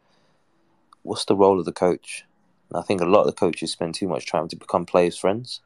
what's 1.06 1.24
the 1.24 1.36
role 1.36 1.58
of 1.58 1.64
the 1.64 1.72
coach? 1.72 2.24
And 2.70 2.78
I 2.78 2.82
think 2.82 3.00
a 3.00 3.06
lot 3.06 3.20
of 3.20 3.26
the 3.26 3.32
coaches 3.32 3.72
spend 3.72 3.94
too 3.94 4.08
much 4.08 4.26
time 4.26 4.48
to 4.48 4.56
become 4.56 4.86
players' 4.86 5.18
friends, 5.18 5.60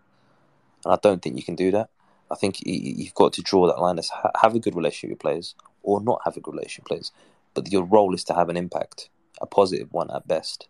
and 0.85 0.93
I 0.93 0.99
don't 1.03 1.23
think 1.23 1.37
you 1.37 1.43
can 1.43 1.57
do 1.57 1.71
that. 1.71 1.89
I 2.31 2.37
think 2.37 2.61
you've 2.65 3.15
got 3.15 3.33
to 3.35 3.43
draw 3.43 3.67
that 3.67 3.81
line 3.81 3.99
as 3.99 4.11
have 4.41 4.55
a 4.55 4.61
good 4.61 4.77
relationship 4.77 5.11
with 5.11 5.21
players 5.21 5.55
or 5.83 6.01
not 6.01 6.21
have 6.25 6.37
a 6.37 6.41
good 6.41 6.55
relationship 6.55 6.85
with 6.85 6.89
players, 6.89 7.13
but 7.55 7.73
your 7.73 7.83
role 7.83 8.15
is 8.15 8.23
to 8.25 8.35
have 8.35 8.49
an 8.49 8.57
impact, 8.57 9.09
a 9.41 9.47
positive 9.47 9.93
one 9.93 10.11
at 10.15 10.29
best. 10.29 10.69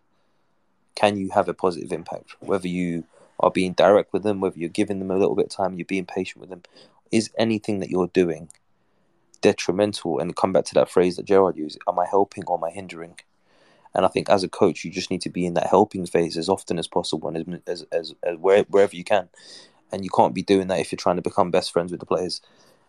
Can 0.95 1.17
you 1.17 1.29
have 1.29 1.47
a 1.47 1.53
positive 1.53 1.91
impact? 1.91 2.35
Whether 2.39 2.67
you 2.67 3.03
are 3.39 3.51
being 3.51 3.73
direct 3.73 4.13
with 4.13 4.23
them, 4.23 4.41
whether 4.41 4.57
you're 4.57 4.69
giving 4.69 4.99
them 4.99 5.11
a 5.11 5.17
little 5.17 5.35
bit 5.35 5.45
of 5.45 5.51
time, 5.51 5.75
you're 5.75 5.85
being 5.85 6.05
patient 6.05 6.41
with 6.41 6.49
them, 6.49 6.63
is 7.11 7.29
anything 7.37 7.79
that 7.79 7.89
you're 7.89 8.07
doing 8.07 8.49
detrimental? 9.41 10.19
And 10.19 10.35
come 10.35 10.53
back 10.53 10.65
to 10.65 10.73
that 10.75 10.89
phrase 10.89 11.17
that 11.17 11.25
Gerard 11.25 11.57
used: 11.57 11.77
Am 11.87 11.99
I 11.99 12.07
helping 12.07 12.45
or 12.45 12.57
am 12.57 12.63
I 12.63 12.71
hindering? 12.71 13.19
And 13.93 14.05
I 14.05 14.07
think 14.07 14.29
as 14.29 14.43
a 14.43 14.49
coach, 14.49 14.83
you 14.83 14.91
just 14.91 15.11
need 15.11 15.21
to 15.21 15.29
be 15.29 15.45
in 15.45 15.53
that 15.55 15.67
helping 15.67 16.05
phase 16.05 16.37
as 16.37 16.47
often 16.47 16.79
as 16.79 16.87
possible 16.87 17.27
and 17.27 17.61
as, 17.67 17.85
as, 17.91 18.13
as, 18.23 18.37
where, 18.37 18.63
wherever 18.63 18.95
you 18.95 19.03
can. 19.03 19.29
And 19.91 20.03
you 20.05 20.09
can't 20.09 20.33
be 20.33 20.43
doing 20.43 20.67
that 20.67 20.79
if 20.79 20.91
you're 20.91 20.97
trying 20.97 21.17
to 21.17 21.21
become 21.21 21.51
best 21.51 21.73
friends 21.73 21.91
with 21.91 21.99
the 21.99 22.05
players. 22.05 22.41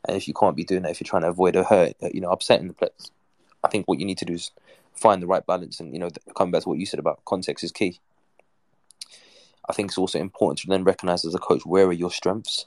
And 0.04 0.16
if 0.16 0.28
you 0.28 0.34
can't 0.34 0.56
be 0.56 0.64
doing 0.64 0.82
that 0.82 0.92
if 0.92 1.00
you're 1.00 1.08
trying 1.08 1.22
to 1.22 1.28
avoid 1.28 1.56
a 1.56 1.64
hurt, 1.64 1.94
you 2.12 2.20
know, 2.20 2.30
upsetting 2.30 2.68
the 2.68 2.74
players. 2.74 3.10
I 3.64 3.68
think 3.68 3.88
what 3.88 3.98
you 3.98 4.06
need 4.06 4.18
to 4.18 4.24
do 4.24 4.34
is 4.34 4.50
find 4.94 5.22
the 5.22 5.26
right 5.26 5.44
balance. 5.44 5.80
And, 5.80 5.92
you 5.92 5.98
know, 5.98 6.10
coming 6.36 6.52
back 6.52 6.62
to 6.62 6.68
what 6.68 6.78
you 6.78 6.86
said 6.86 7.00
about 7.00 7.24
context 7.24 7.64
is 7.64 7.72
key. 7.72 7.98
I 9.68 9.72
think 9.72 9.90
it's 9.90 9.98
also 9.98 10.18
important 10.18 10.58
to 10.60 10.66
then 10.68 10.84
recognize 10.84 11.24
as 11.24 11.34
a 11.34 11.38
coach 11.38 11.64
where 11.64 11.86
are 11.86 11.92
your 11.92 12.10
strengths. 12.10 12.66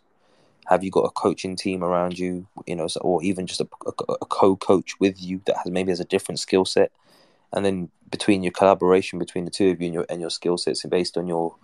Have 0.68 0.84
you 0.84 0.90
got 0.90 1.02
a 1.02 1.12
coaching 1.12 1.56
team 1.56 1.84
around 1.84 2.18
you, 2.18 2.48
you 2.66 2.76
know, 2.76 2.88
or 3.02 3.22
even 3.22 3.46
just 3.46 3.62
a, 3.62 3.68
a, 3.86 4.14
a 4.14 4.26
co-coach 4.26 5.00
with 5.00 5.22
you 5.22 5.42
that 5.46 5.58
has 5.58 5.72
maybe 5.72 5.92
has 5.92 6.00
a 6.00 6.06
different 6.06 6.40
skill 6.40 6.66
set, 6.66 6.92
and 7.56 7.66
then 7.66 7.90
between 8.10 8.44
your 8.44 8.52
collaboration 8.52 9.18
between 9.18 9.46
the 9.46 9.52
two 9.52 9.70
of 9.70 9.82
you 9.82 9.88
and 9.88 9.94
your 9.94 10.06
and 10.10 10.22
your 10.22 10.30
skill 10.30 10.58
sets, 10.58 10.84
and 10.84 10.92
based 10.92 11.18
on 11.18 11.28
your 11.28 11.56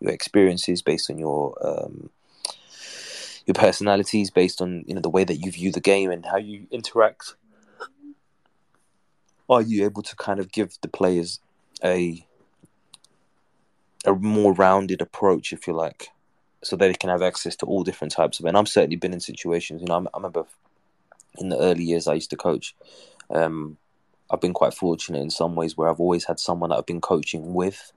your 0.00 0.12
experiences, 0.12 0.82
based 0.82 1.10
on 1.10 1.18
your 1.18 1.56
um, 1.66 2.10
your 3.46 3.54
personalities, 3.54 4.30
based 4.30 4.60
on 4.60 4.84
you 4.86 4.94
know 4.94 5.00
the 5.00 5.10
way 5.10 5.24
that 5.24 5.36
you 5.36 5.50
view 5.50 5.72
the 5.72 5.80
game 5.80 6.10
and 6.10 6.26
how 6.26 6.36
you 6.36 6.66
interact. 6.70 7.34
Are 9.48 9.62
you 9.62 9.84
able 9.84 10.02
to 10.02 10.16
kind 10.16 10.38
of 10.38 10.52
give 10.52 10.78
the 10.80 10.88
players 10.88 11.40
a 11.84 12.24
a 14.04 14.12
more 14.14 14.52
rounded 14.52 15.00
approach, 15.00 15.52
if 15.52 15.66
you 15.66 15.72
like, 15.72 16.08
so 16.62 16.76
they 16.76 16.92
can 16.94 17.10
have 17.10 17.22
access 17.22 17.56
to 17.56 17.66
all 17.66 17.84
different 17.84 18.12
types 18.12 18.40
of. 18.40 18.46
And 18.46 18.56
I've 18.56 18.68
certainly 18.68 18.96
been 18.96 19.12
in 19.12 19.20
situations. 19.20 19.80
You 19.80 19.88
know, 19.88 19.94
I, 19.94 19.98
I 19.98 20.18
remember 20.18 20.44
in 21.38 21.48
the 21.48 21.58
early 21.58 21.84
years 21.84 22.08
I 22.08 22.14
used 22.14 22.30
to 22.30 22.36
coach. 22.36 22.74
Um, 23.30 23.78
I've 24.32 24.40
been 24.40 24.54
quite 24.54 24.72
fortunate 24.72 25.20
in 25.20 25.30
some 25.30 25.54
ways 25.54 25.76
where 25.76 25.90
I've 25.90 26.00
always 26.00 26.24
had 26.24 26.40
someone 26.40 26.70
that 26.70 26.76
I've 26.76 26.86
been 26.86 27.02
coaching 27.02 27.52
with, 27.52 27.92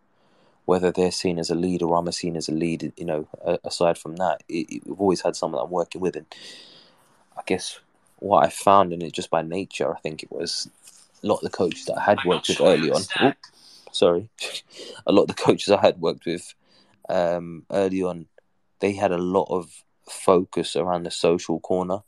whether 0.66 0.92
they're 0.92 1.12
seen 1.12 1.40
as 1.40 1.50
a 1.50 1.56
lead 1.56 1.82
or 1.82 1.96
I'm 1.96 2.12
seen 2.12 2.36
as 2.36 2.50
a 2.50 2.52
lead. 2.52 2.92
You 2.98 3.06
know, 3.06 3.60
aside 3.64 3.98
from 3.98 4.18
that, 4.18 4.44
it, 4.50 4.70
it, 4.70 4.86
we've 4.86 5.00
always 5.00 5.22
had 5.22 5.38
someone 5.38 5.64
I'm 5.64 5.72
working 5.72 6.02
with, 6.02 6.18
and 6.18 6.26
I 7.38 7.42
guess 7.46 7.80
what 8.18 8.46
I 8.46 8.50
found 8.50 8.92
in 8.92 9.02
it 9.02 9.14
just 9.14 9.30
by 9.30 9.44
nature, 9.44 9.96
I 9.96 10.00
think 10.00 10.24
it 10.24 10.32
was 10.32 10.70
a 11.24 11.28
lot 11.28 11.36
of 11.36 11.44
the 11.44 11.50
coaches 11.50 11.86
that 11.86 11.98
I 11.98 12.04
had 12.04 12.20
worked 12.26 12.50
with 12.50 12.60
early 12.60 12.92
on. 12.92 13.02
Oh, 13.22 13.34
sorry, 13.94 14.30
a 15.08 15.14
lot 15.14 15.24
of 15.24 15.28
the 15.30 15.34
coaches 15.36 15.70
I 15.70 15.80
had 15.80 16.02
worked 16.02 16.26
with 16.26 16.54
um, 17.08 17.66
early 17.72 18.04
on, 18.04 18.26
they 18.82 18.92
had 18.92 19.14
a 19.14 19.18
lot 19.18 19.48
of 19.50 19.86
focus 20.10 20.76
around 20.76 21.04
the 21.04 21.12
social 21.12 21.62
corner, 21.62 22.00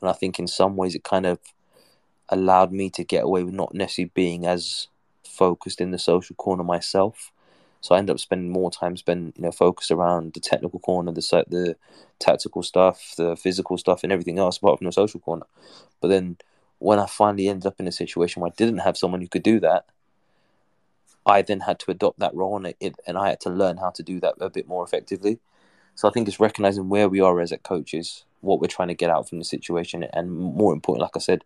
and 0.00 0.08
I 0.08 0.12
think 0.12 0.38
in 0.38 0.46
some 0.46 0.76
ways 0.76 0.94
it 0.94 1.02
kind 1.02 1.26
of 1.26 1.40
allowed 2.28 2.72
me 2.72 2.90
to 2.90 3.04
get 3.04 3.24
away 3.24 3.42
with 3.44 3.54
not 3.54 3.74
necessarily 3.74 4.10
being 4.14 4.46
as 4.46 4.88
focused 5.24 5.80
in 5.80 5.90
the 5.90 5.98
social 5.98 6.36
corner 6.36 6.64
myself. 6.64 7.32
So 7.80 7.94
I 7.94 7.98
ended 7.98 8.14
up 8.14 8.20
spending 8.20 8.50
more 8.50 8.70
time 8.70 8.96
spend 8.96 9.34
you 9.36 9.42
know 9.42 9.52
focused 9.52 9.90
around 9.90 10.34
the 10.34 10.40
technical 10.40 10.80
corner, 10.80 11.12
the 11.12 11.44
the 11.48 11.76
tactical 12.18 12.62
stuff, 12.62 13.14
the 13.16 13.36
physical 13.36 13.78
stuff, 13.78 14.02
and 14.02 14.12
everything 14.12 14.38
else 14.38 14.56
apart 14.56 14.78
from 14.78 14.86
the 14.86 14.92
social 14.92 15.20
corner. 15.20 15.46
But 16.00 16.08
then 16.08 16.38
when 16.78 16.98
I 16.98 17.06
finally 17.06 17.48
ended 17.48 17.66
up 17.66 17.78
in 17.78 17.86
a 17.86 17.92
situation 17.92 18.42
where 18.42 18.50
I 18.50 18.54
didn't 18.56 18.78
have 18.78 18.96
someone 18.96 19.20
who 19.20 19.28
could 19.28 19.42
do 19.42 19.60
that, 19.60 19.86
I 21.24 21.42
then 21.42 21.60
had 21.60 21.78
to 21.80 21.90
adopt 21.90 22.18
that 22.20 22.34
role 22.34 22.56
and 22.56 22.74
it, 22.80 22.96
and 23.06 23.18
I 23.18 23.30
had 23.30 23.40
to 23.40 23.50
learn 23.50 23.78
how 23.78 23.90
to 23.90 24.02
do 24.02 24.20
that 24.20 24.34
a 24.40 24.50
bit 24.50 24.68
more 24.68 24.84
effectively. 24.84 25.38
So 25.94 26.08
I 26.08 26.12
think 26.12 26.28
it's 26.28 26.40
recognizing 26.40 26.88
where 26.88 27.08
we 27.08 27.20
are 27.20 27.40
as 27.40 27.52
coaches, 27.62 28.24
what 28.42 28.60
we're 28.60 28.68
trying 28.68 28.88
to 28.88 28.94
get 28.94 29.10
out 29.10 29.28
from 29.28 29.38
the 29.38 29.44
situation, 29.44 30.04
and 30.12 30.30
more 30.30 30.72
important, 30.72 31.02
like 31.02 31.16
I 31.16 31.20
said, 31.20 31.42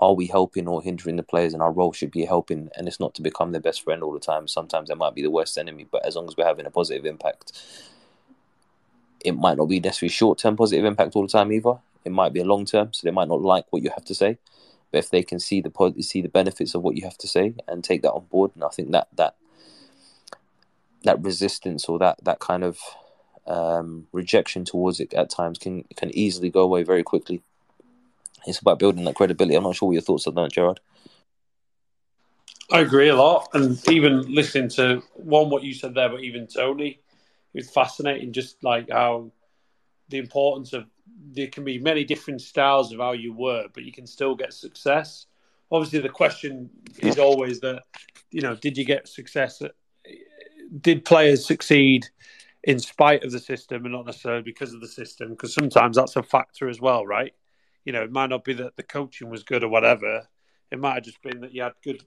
are 0.00 0.14
we 0.14 0.26
helping 0.26 0.66
or 0.66 0.82
hindering 0.82 1.16
the 1.16 1.22
players? 1.22 1.52
And 1.52 1.62
our 1.62 1.72
role 1.72 1.92
should 1.92 2.10
be 2.10 2.24
helping, 2.24 2.70
and 2.76 2.88
it's 2.88 3.00
not 3.00 3.14
to 3.14 3.22
become 3.22 3.52
their 3.52 3.60
best 3.60 3.82
friend 3.82 4.02
all 4.02 4.12
the 4.12 4.18
time. 4.18 4.48
Sometimes 4.48 4.88
they 4.88 4.94
might 4.94 5.14
be 5.14 5.22
the 5.22 5.30
worst 5.30 5.58
enemy, 5.58 5.86
but 5.90 6.04
as 6.06 6.16
long 6.16 6.26
as 6.26 6.36
we're 6.36 6.46
having 6.46 6.66
a 6.66 6.70
positive 6.70 7.04
impact, 7.04 7.52
it 9.24 9.32
might 9.32 9.58
not 9.58 9.66
be 9.66 9.80
necessarily 9.80 10.10
short 10.10 10.38
term 10.38 10.56
positive 10.56 10.84
impact 10.84 11.14
all 11.14 11.22
the 11.22 11.28
time 11.28 11.52
either. 11.52 11.74
It 12.04 12.12
might 12.12 12.32
be 12.32 12.40
a 12.40 12.44
long 12.44 12.64
term, 12.64 12.92
so 12.92 13.02
they 13.04 13.10
might 13.10 13.28
not 13.28 13.42
like 13.42 13.66
what 13.70 13.82
you 13.82 13.90
have 13.90 14.04
to 14.06 14.14
say. 14.14 14.38
But 14.90 14.98
if 14.98 15.10
they 15.10 15.22
can 15.22 15.38
see 15.38 15.60
the 15.60 15.94
see 16.00 16.22
the 16.22 16.28
benefits 16.28 16.74
of 16.74 16.82
what 16.82 16.96
you 16.96 17.02
have 17.04 17.18
to 17.18 17.28
say 17.28 17.54
and 17.68 17.84
take 17.84 18.02
that 18.02 18.12
on 18.12 18.24
board, 18.24 18.52
and 18.54 18.64
I 18.64 18.68
think 18.68 18.90
that 18.92 19.08
that 19.16 19.36
that 21.04 21.22
resistance 21.22 21.86
or 21.86 21.98
that 21.98 22.24
that 22.24 22.38
kind 22.38 22.64
of 22.64 22.78
um, 23.46 24.06
rejection 24.12 24.64
towards 24.64 24.98
it 24.98 25.12
at 25.12 25.30
times 25.30 25.58
can 25.58 25.84
can 25.96 26.10
easily 26.16 26.48
go 26.48 26.62
away 26.62 26.82
very 26.82 27.02
quickly 27.02 27.42
it's 28.46 28.58
about 28.58 28.78
building 28.78 29.04
that 29.04 29.14
credibility. 29.14 29.56
I'm 29.56 29.64
not 29.64 29.76
sure 29.76 29.88
what 29.88 29.94
your 29.94 30.02
thoughts 30.02 30.26
on 30.26 30.34
that, 30.34 30.52
Gerard. 30.52 30.80
I 32.72 32.80
agree 32.80 33.08
a 33.08 33.16
lot, 33.16 33.48
and 33.52 33.80
even 33.88 34.32
listening 34.32 34.68
to 34.70 35.02
one 35.14 35.50
what 35.50 35.64
you 35.64 35.74
said 35.74 35.94
there, 35.94 36.08
but 36.08 36.22
even 36.22 36.46
Tony, 36.46 37.00
it 37.52 37.58
was 37.58 37.70
fascinating. 37.70 38.32
Just 38.32 38.62
like 38.62 38.90
how 38.90 39.32
the 40.08 40.18
importance 40.18 40.72
of 40.72 40.86
there 41.32 41.48
can 41.48 41.64
be 41.64 41.78
many 41.78 42.04
different 42.04 42.40
styles 42.40 42.92
of 42.92 43.00
how 43.00 43.12
you 43.12 43.32
work, 43.32 43.72
but 43.74 43.84
you 43.84 43.92
can 43.92 44.06
still 44.06 44.34
get 44.34 44.52
success. 44.52 45.26
Obviously, 45.72 46.00
the 46.00 46.08
question 46.08 46.70
is 46.98 47.18
always 47.18 47.60
that 47.60 47.82
you 48.30 48.40
know, 48.40 48.54
did 48.54 48.78
you 48.78 48.84
get 48.84 49.08
success? 49.08 49.62
Did 50.80 51.04
players 51.04 51.44
succeed 51.44 52.08
in 52.62 52.78
spite 52.78 53.24
of 53.24 53.32
the 53.32 53.40
system 53.40 53.84
and 53.84 53.92
not 53.92 54.06
necessarily 54.06 54.42
because 54.42 54.72
of 54.72 54.80
the 54.80 54.88
system? 54.88 55.30
Because 55.30 55.54
sometimes 55.54 55.96
that's 55.96 56.16
a 56.16 56.22
factor 56.22 56.68
as 56.68 56.80
well, 56.80 57.04
right? 57.06 57.34
You 57.84 57.92
know, 57.92 58.02
it 58.02 58.12
might 58.12 58.30
not 58.30 58.44
be 58.44 58.54
that 58.54 58.76
the 58.76 58.82
coaching 58.82 59.30
was 59.30 59.42
good 59.42 59.64
or 59.64 59.68
whatever. 59.68 60.28
It 60.70 60.78
might 60.78 60.94
have 60.94 61.04
just 61.04 61.22
been 61.22 61.40
that 61.40 61.52
you 61.52 61.62
had 61.62 61.72
good, 61.82 62.04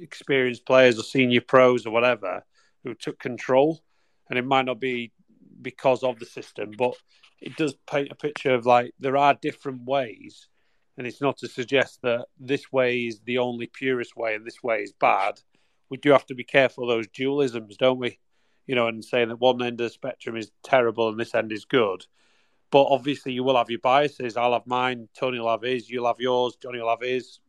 experienced 0.00 0.66
players 0.66 0.98
or 0.98 1.02
senior 1.02 1.40
pros 1.40 1.86
or 1.86 1.90
whatever 1.90 2.44
who 2.84 2.94
took 2.94 3.18
control, 3.18 3.82
and 4.28 4.38
it 4.38 4.44
might 4.44 4.66
not 4.66 4.80
be 4.80 5.12
because 5.60 6.02
of 6.02 6.18
the 6.18 6.26
system, 6.26 6.72
but 6.78 6.94
it 7.40 7.56
does 7.56 7.74
paint 7.90 8.08
a 8.10 8.14
picture 8.14 8.54
of 8.54 8.66
like 8.66 8.92
there 8.98 9.16
are 9.16 9.34
different 9.34 9.84
ways, 9.84 10.48
and 10.96 11.06
it's 11.06 11.20
not 11.20 11.38
to 11.38 11.48
suggest 11.48 12.00
that 12.02 12.26
this 12.38 12.72
way 12.72 13.00
is 13.00 13.20
the 13.24 13.38
only 13.38 13.66
purest 13.66 14.16
way 14.16 14.34
and 14.34 14.46
this 14.46 14.62
way 14.62 14.78
is 14.82 14.92
bad. 14.92 15.40
We 15.90 15.98
do 15.98 16.10
have 16.12 16.26
to 16.26 16.34
be 16.34 16.44
careful 16.44 16.84
of 16.84 16.96
those 16.96 17.08
dualisms, 17.08 17.76
don't 17.76 17.98
we? 17.98 18.18
You 18.66 18.76
know, 18.76 18.86
and 18.86 19.04
saying 19.04 19.28
that 19.28 19.40
one 19.40 19.60
end 19.62 19.80
of 19.80 19.86
the 19.86 19.90
spectrum 19.90 20.36
is 20.36 20.52
terrible 20.62 21.08
and 21.08 21.18
this 21.18 21.34
end 21.34 21.52
is 21.52 21.64
good 21.64 22.06
but 22.70 22.84
obviously, 22.84 23.32
you 23.32 23.42
will 23.42 23.56
have 23.56 23.70
your 23.70 23.80
biases. 23.80 24.36
I'll 24.36 24.52
have 24.52 24.66
mine. 24.66 25.08
Tony 25.16 25.40
will 25.40 25.50
have 25.50 25.62
his. 25.62 25.90
You'll 25.90 26.06
have 26.06 26.20
yours. 26.20 26.56
Johnny 26.62 26.80
will 26.80 26.90
have 26.90 27.02
his, 27.02 27.40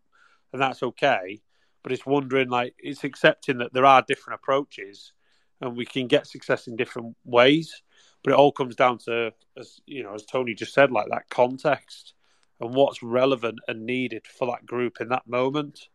and 0.51 0.61
that's 0.61 0.81
okay. 0.81 1.41
But 1.83 1.91
it's 1.91 2.05
wondering, 2.05 2.49
like, 2.49 2.75
it's 2.79 3.03
accepting 3.03 3.59
that 3.59 3.73
there 3.73 3.85
are 3.85 4.03
different 4.07 4.39
approaches, 4.41 5.13
and 5.59 5.75
we 5.75 5.85
can 5.85 6.07
get 6.07 6.27
success 6.27 6.67
in 6.67 6.75
different 6.75 7.15
ways. 7.23 7.81
But 8.23 8.33
it 8.33 8.37
all 8.37 8.51
comes 8.51 8.75
down 8.75 8.99
to, 8.99 9.33
as 9.57 9.79
you 9.85 10.03
know, 10.03 10.13
as 10.13 10.25
Tony 10.25 10.53
just 10.53 10.73
said, 10.73 10.91
like 10.91 11.07
that 11.09 11.29
context 11.29 12.13
and 12.59 12.73
what's 12.73 13.01
relevant 13.01 13.59
and 13.67 13.85
needed 13.85 14.25
for 14.27 14.47
that 14.47 14.65
group 14.65 15.01
in 15.01 15.09
that 15.09 15.27
moment. 15.27 15.87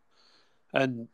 And 0.74 1.08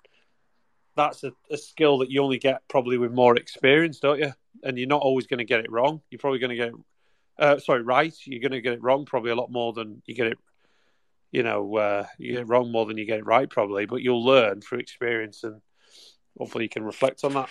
that's 0.96 1.24
a, 1.24 1.32
a, 1.50 1.58
skill 1.58 1.98
that 1.98 2.10
you 2.10 2.22
only 2.22 2.38
get 2.38 2.66
probably 2.68 2.96
with 2.96 3.12
more 3.12 3.36
experience, 3.36 4.00
don't 4.00 4.18
you? 4.18 4.32
And 4.62 4.78
you're 4.78 4.88
not 4.88 5.02
always 5.02 5.26
going 5.26 5.38
to 5.38 5.44
get 5.44 5.60
it 5.60 5.70
wrong. 5.70 6.00
You're 6.10 6.18
probably 6.18 6.38
going 6.38 6.56
to 6.56 6.56
get 6.56 6.72
uh, 7.42 7.58
sorry, 7.58 7.82
right. 7.82 8.14
You're 8.24 8.40
going 8.40 8.52
to 8.52 8.60
get 8.60 8.74
it 8.74 8.82
wrong 8.82 9.04
probably 9.04 9.32
a 9.32 9.34
lot 9.34 9.50
more 9.50 9.72
than 9.72 10.00
you 10.06 10.14
get 10.14 10.28
it. 10.28 10.38
You 11.32 11.42
know, 11.42 11.76
uh, 11.76 12.06
you 12.18 12.32
get 12.32 12.42
it 12.42 12.48
wrong 12.48 12.70
more 12.70 12.86
than 12.86 12.98
you 12.98 13.04
get 13.04 13.18
it 13.18 13.26
right, 13.26 13.50
probably. 13.50 13.84
But 13.86 14.02
you'll 14.02 14.24
learn 14.24 14.60
through 14.60 14.78
experience, 14.78 15.42
and 15.42 15.60
hopefully, 16.38 16.64
you 16.64 16.68
can 16.68 16.84
reflect 16.84 17.24
on 17.24 17.34
that. 17.34 17.50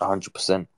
hundred 0.00 0.28
um, 0.28 0.32
percent. 0.32 0.68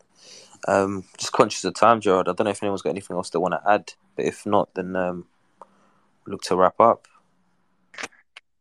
Just 1.19 1.33
conscious 1.33 1.65
of 1.65 1.75
time, 1.75 2.01
Gerard. 2.01 2.29
I 2.29 2.33
don't 2.33 2.45
know 2.45 2.51
if 2.51 2.63
anyone's 2.63 2.83
got 2.83 2.91
anything 2.91 3.17
else 3.17 3.31
they 3.31 3.39
want 3.39 3.55
to 3.55 3.71
add, 3.71 3.93
but 4.15 4.27
if 4.27 4.47
not, 4.47 4.75
then 4.75 4.95
um, 4.95 5.27
look 6.29 6.43
to 6.43 6.57
wrap 6.57 6.79
up. 6.79 7.09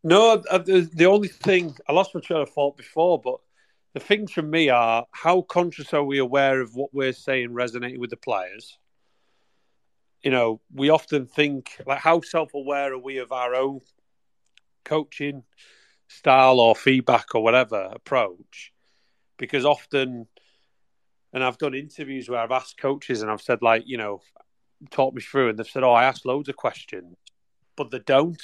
No, 0.04 0.44
uh, 0.50 0.58
the, 0.58 0.90
the 0.94 1.06
only 1.06 1.28
thing 1.28 1.76
I 1.88 1.94
lost 1.94 2.16
my 2.16 2.22
train 2.22 2.42
of 2.42 2.50
thought 2.50 2.78
before, 2.78 3.22
but 3.22 3.40
the 3.94 4.00
things 4.00 4.32
from 4.32 4.50
me 4.50 4.70
are 4.70 5.06
how 5.12 5.42
conscious 5.42 5.94
are 5.94 6.04
we 6.04 6.18
aware 6.18 6.62
of 6.62 6.76
what 6.76 6.94
we're 6.94 7.14
saying 7.14 7.54
resonating 7.54 8.00
with 8.00 8.10
the 8.10 8.18
players? 8.18 8.78
You 10.24 10.32
know, 10.32 10.62
we 10.74 10.90
often 10.90 11.28
think 11.28 11.78
like 11.86 12.00
how 12.00 12.22
self-aware 12.22 12.94
are 12.94 13.00
we 13.00 13.20
of 13.20 13.32
our 13.32 13.54
own 13.54 13.82
coaching 14.84 15.44
style 16.08 16.60
or 16.60 16.76
feedback 16.76 17.36
or 17.36 17.44
whatever 17.44 17.90
approach? 17.94 18.74
Because 19.38 19.66
often, 19.66 20.28
and 21.34 21.44
I've 21.44 21.58
done 21.58 21.76
interviews 21.76 22.30
where 22.30 22.40
I've 22.40 22.52
asked 22.52 22.78
coaches 22.78 23.22
and 23.22 23.30
I've 23.30 23.42
said 23.42 23.62
like, 23.62 23.84
you 23.86 23.98
know, 23.98 24.22
talk 24.90 25.14
me 25.14 25.22
through, 25.22 25.50
and 25.50 25.58
they've 25.60 25.68
said, 25.68 25.84
"Oh, 25.84 25.92
I 25.92 26.06
asked 26.06 26.26
loads 26.26 26.50
of 26.50 26.56
questions," 26.56 27.16
but 27.76 27.92
they 27.92 28.00
don't. 28.00 28.42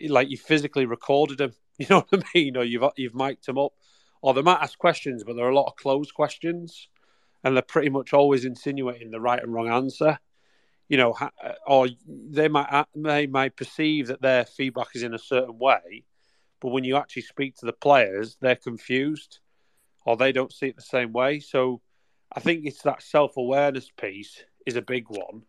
Like 0.00 0.30
you 0.30 0.36
physically 0.36 0.86
recorded 0.86 1.38
them, 1.38 1.52
you 1.78 1.86
know 1.90 2.06
what 2.08 2.22
I 2.22 2.38
mean, 2.38 2.56
or 2.56 2.64
you've 2.64 2.84
you've 2.96 3.14
mic'd 3.14 3.46
them 3.46 3.58
up 3.58 3.72
or 4.22 4.34
they 4.34 4.42
might 4.42 4.60
ask 4.60 4.78
questions, 4.78 5.24
but 5.24 5.36
there 5.36 5.46
are 5.46 5.50
a 5.50 5.54
lot 5.54 5.68
of 5.68 5.76
closed 5.76 6.14
questions, 6.14 6.88
and 7.44 7.54
they're 7.54 7.62
pretty 7.62 7.88
much 7.88 8.12
always 8.12 8.44
insinuating 8.44 9.10
the 9.10 9.20
right 9.20 9.42
and 9.42 9.52
wrong 9.52 9.68
answer. 9.68 10.18
You 10.88 10.96
know, 10.96 11.12
uh, 11.12 11.28
or 11.66 11.88
they 12.06 12.48
might 12.48 12.68
uh, 12.70 12.84
they 12.94 13.26
might 13.26 13.56
perceive 13.56 14.06
that 14.08 14.22
their 14.22 14.44
feedback 14.44 14.88
is 14.94 15.02
in 15.02 15.14
a 15.14 15.18
certain 15.18 15.58
way, 15.58 16.04
but 16.60 16.70
when 16.70 16.84
you 16.84 16.96
actually 16.96 17.22
speak 17.22 17.56
to 17.56 17.66
the 17.66 17.72
players, 17.72 18.36
they're 18.40 18.56
confused, 18.56 19.40
or 20.06 20.16
they 20.16 20.32
don't 20.32 20.52
see 20.52 20.66
it 20.66 20.76
the 20.76 20.82
same 20.82 21.12
way. 21.12 21.40
So, 21.40 21.82
I 22.32 22.40
think 22.40 22.64
it's 22.64 22.82
that 22.82 23.02
self 23.02 23.36
awareness 23.36 23.90
piece 24.00 24.42
is 24.66 24.76
a 24.76 24.82
big 24.82 25.08
one. 25.08 25.42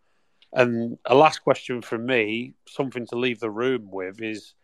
And 0.52 0.98
a 1.06 1.16
last 1.16 1.40
question 1.40 1.82
from 1.82 2.06
me, 2.06 2.56
something 2.68 3.06
to 3.08 3.16
leave 3.16 3.40
the 3.40 3.52
room 3.52 3.90
with, 3.92 4.22
is: 4.22 4.56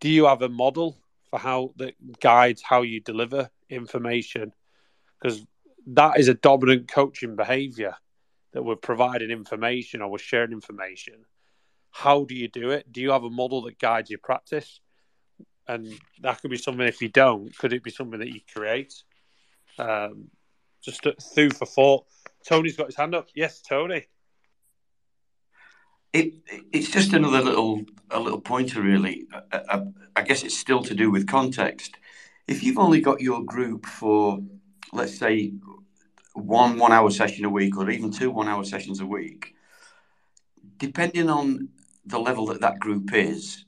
Do 0.00 0.08
you 0.08 0.24
have 0.26 0.42
a 0.42 0.48
model 0.48 0.96
for 1.36 1.42
how 1.42 1.72
that 1.76 1.94
guides 2.20 2.62
how 2.62 2.82
you 2.82 3.00
deliver 3.00 3.50
information 3.68 4.52
because 5.20 5.44
that 5.86 6.18
is 6.18 6.28
a 6.28 6.34
dominant 6.34 6.88
coaching 6.88 7.36
behavior 7.36 7.94
that 8.52 8.62
we're 8.62 8.76
providing 8.76 9.30
information 9.30 10.00
or 10.00 10.10
we're 10.10 10.18
sharing 10.18 10.52
information 10.52 11.24
how 11.90 12.24
do 12.24 12.34
you 12.34 12.48
do 12.48 12.70
it 12.70 12.90
do 12.90 13.00
you 13.00 13.10
have 13.10 13.24
a 13.24 13.30
model 13.30 13.62
that 13.62 13.78
guides 13.78 14.10
your 14.10 14.18
practice 14.22 14.80
and 15.68 15.98
that 16.20 16.40
could 16.40 16.50
be 16.50 16.56
something. 16.56 16.86
If 16.86 17.02
you 17.02 17.08
don't, 17.08 17.56
could 17.58 17.72
it 17.72 17.82
be 17.82 17.90
something 17.90 18.20
that 18.20 18.32
you 18.32 18.40
create? 18.52 18.94
Um, 19.78 20.28
just 20.82 21.04
through 21.34 21.50
for 21.50 21.66
thought. 21.66 22.06
Tony's 22.48 22.76
got 22.76 22.86
his 22.86 22.96
hand 22.96 23.14
up. 23.14 23.28
Yes, 23.34 23.60
Tony. 23.60 24.06
It, 26.16 26.32
it's 26.72 26.90
just 26.90 27.12
another 27.12 27.42
little 27.42 27.82
a 28.10 28.18
little 28.18 28.40
pointer, 28.40 28.80
really. 28.80 29.26
I, 29.52 29.60
I, 29.68 29.82
I, 30.16 30.22
guess 30.22 30.44
it's 30.44 30.56
still 30.56 30.82
to 30.84 30.94
do 30.94 31.10
with 31.10 31.26
context. 31.26 31.98
If 32.48 32.62
you've 32.62 32.78
only 32.78 33.02
got 33.02 33.20
your 33.20 33.44
group 33.44 33.84
for, 33.84 34.38
let's 34.94 35.18
say, 35.18 35.52
one 36.32 36.78
one 36.78 36.92
hour 36.92 37.10
session 37.10 37.44
a 37.44 37.50
week, 37.50 37.76
or 37.76 37.90
even 37.90 38.10
two 38.10 38.30
one 38.30 38.48
hour 38.48 38.64
sessions 38.64 39.00
a 39.00 39.06
week, 39.06 39.54
depending 40.78 41.28
on 41.28 41.68
the 42.06 42.18
level 42.18 42.46
that 42.46 42.62
that 42.62 42.78
group 42.78 43.12
is, 43.12 43.66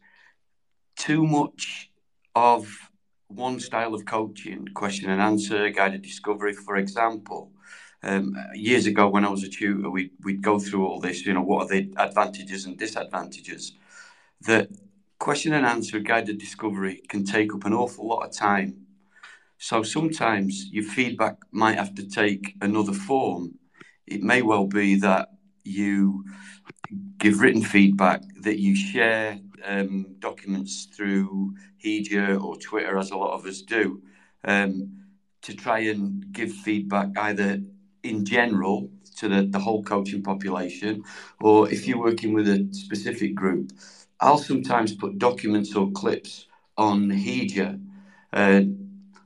too 0.97 1.27
much 1.27 1.91
of 2.35 2.91
one 3.27 3.61
style 3.61 3.93
of 3.93 4.07
coaching, 4.07 4.69
question 4.69 5.11
and 5.11 5.21
answer, 5.21 5.69
guided 5.69 6.01
discovery, 6.01 6.55
for 6.55 6.77
example. 6.77 7.53
Um, 8.03 8.37
years 8.55 8.87
ago, 8.87 9.09
when 9.09 9.25
I 9.25 9.29
was 9.29 9.43
a 9.43 9.49
tutor, 9.49 9.91
we, 9.91 10.13
we'd 10.23 10.43
go 10.43 10.59
through 10.59 10.87
all 10.87 11.01
this, 11.01 11.27
you 11.27 11.33
know, 11.35 11.43
what 11.43 11.65
are 11.65 11.69
the 11.69 11.93
advantages 11.97 12.65
and 12.65 12.79
disadvantages. 12.79 13.73
That 14.43 14.69
question 15.19 15.53
and 15.53 15.67
answer, 15.67 15.99
guided 15.99 16.39
discovery 16.39 17.03
can 17.09 17.25
take 17.25 17.55
up 17.55 17.65
an 17.65 17.73
awful 17.73 18.07
lot 18.07 18.25
of 18.25 18.33
time. 18.33 18.87
So 19.59 19.83
sometimes 19.83 20.69
your 20.71 20.85
feedback 20.85 21.37
might 21.51 21.77
have 21.77 21.95
to 21.97 22.09
take 22.09 22.55
another 22.61 22.93
form. 22.93 23.59
It 24.07 24.23
may 24.23 24.43
well 24.43 24.67
be 24.67 24.95
that 25.01 25.31
you 25.65 26.25
give 27.19 27.41
written 27.41 27.63
feedback, 27.63 28.23
that 28.43 28.61
you 28.61 28.77
share 28.77 29.41
um, 29.65 30.15
documents 30.21 30.87
through 30.95 31.55
Heja 31.85 32.41
or 32.41 32.57
Twitter, 32.57 32.97
as 32.97 33.11
a 33.11 33.17
lot 33.17 33.35
of 33.35 33.45
us 33.45 33.63
do, 33.63 34.01
um, 34.45 34.99
to 35.43 35.55
try 35.55 35.81
and 35.81 36.33
give 36.33 36.53
feedback 36.53 37.09
either 37.19 37.61
in 38.03 38.25
general 38.25 38.91
to 39.17 39.29
the, 39.29 39.43
the 39.51 39.59
whole 39.59 39.83
coaching 39.83 40.23
population, 40.23 41.05
or 41.41 41.71
if 41.71 41.87
you're 41.87 41.99
working 41.99 42.33
with 42.33 42.49
a 42.49 42.69
specific 42.73 43.35
group. 43.35 43.73
I'll 44.21 44.39
sometimes 44.39 44.95
put 44.95 45.19
documents 45.19 45.77
or 45.77 45.91
clips 45.93 46.47
on 46.77 47.09
Heja. 47.09 47.81
Uh, 48.33 48.63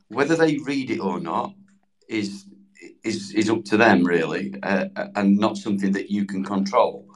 whether 0.08 0.36
they 0.36 0.58
read 0.58 0.90
it 0.90 1.00
or 1.00 1.18
not 1.18 1.54
is 2.08 2.44
is 3.02 3.32
is 3.32 3.48
up 3.48 3.64
to 3.64 3.76
them 3.76 4.04
really, 4.04 4.54
uh, 4.62 4.86
and 5.16 5.38
not 5.38 5.56
something 5.56 5.92
that 5.92 6.10
you 6.10 6.26
can 6.26 6.44
control. 6.44 7.08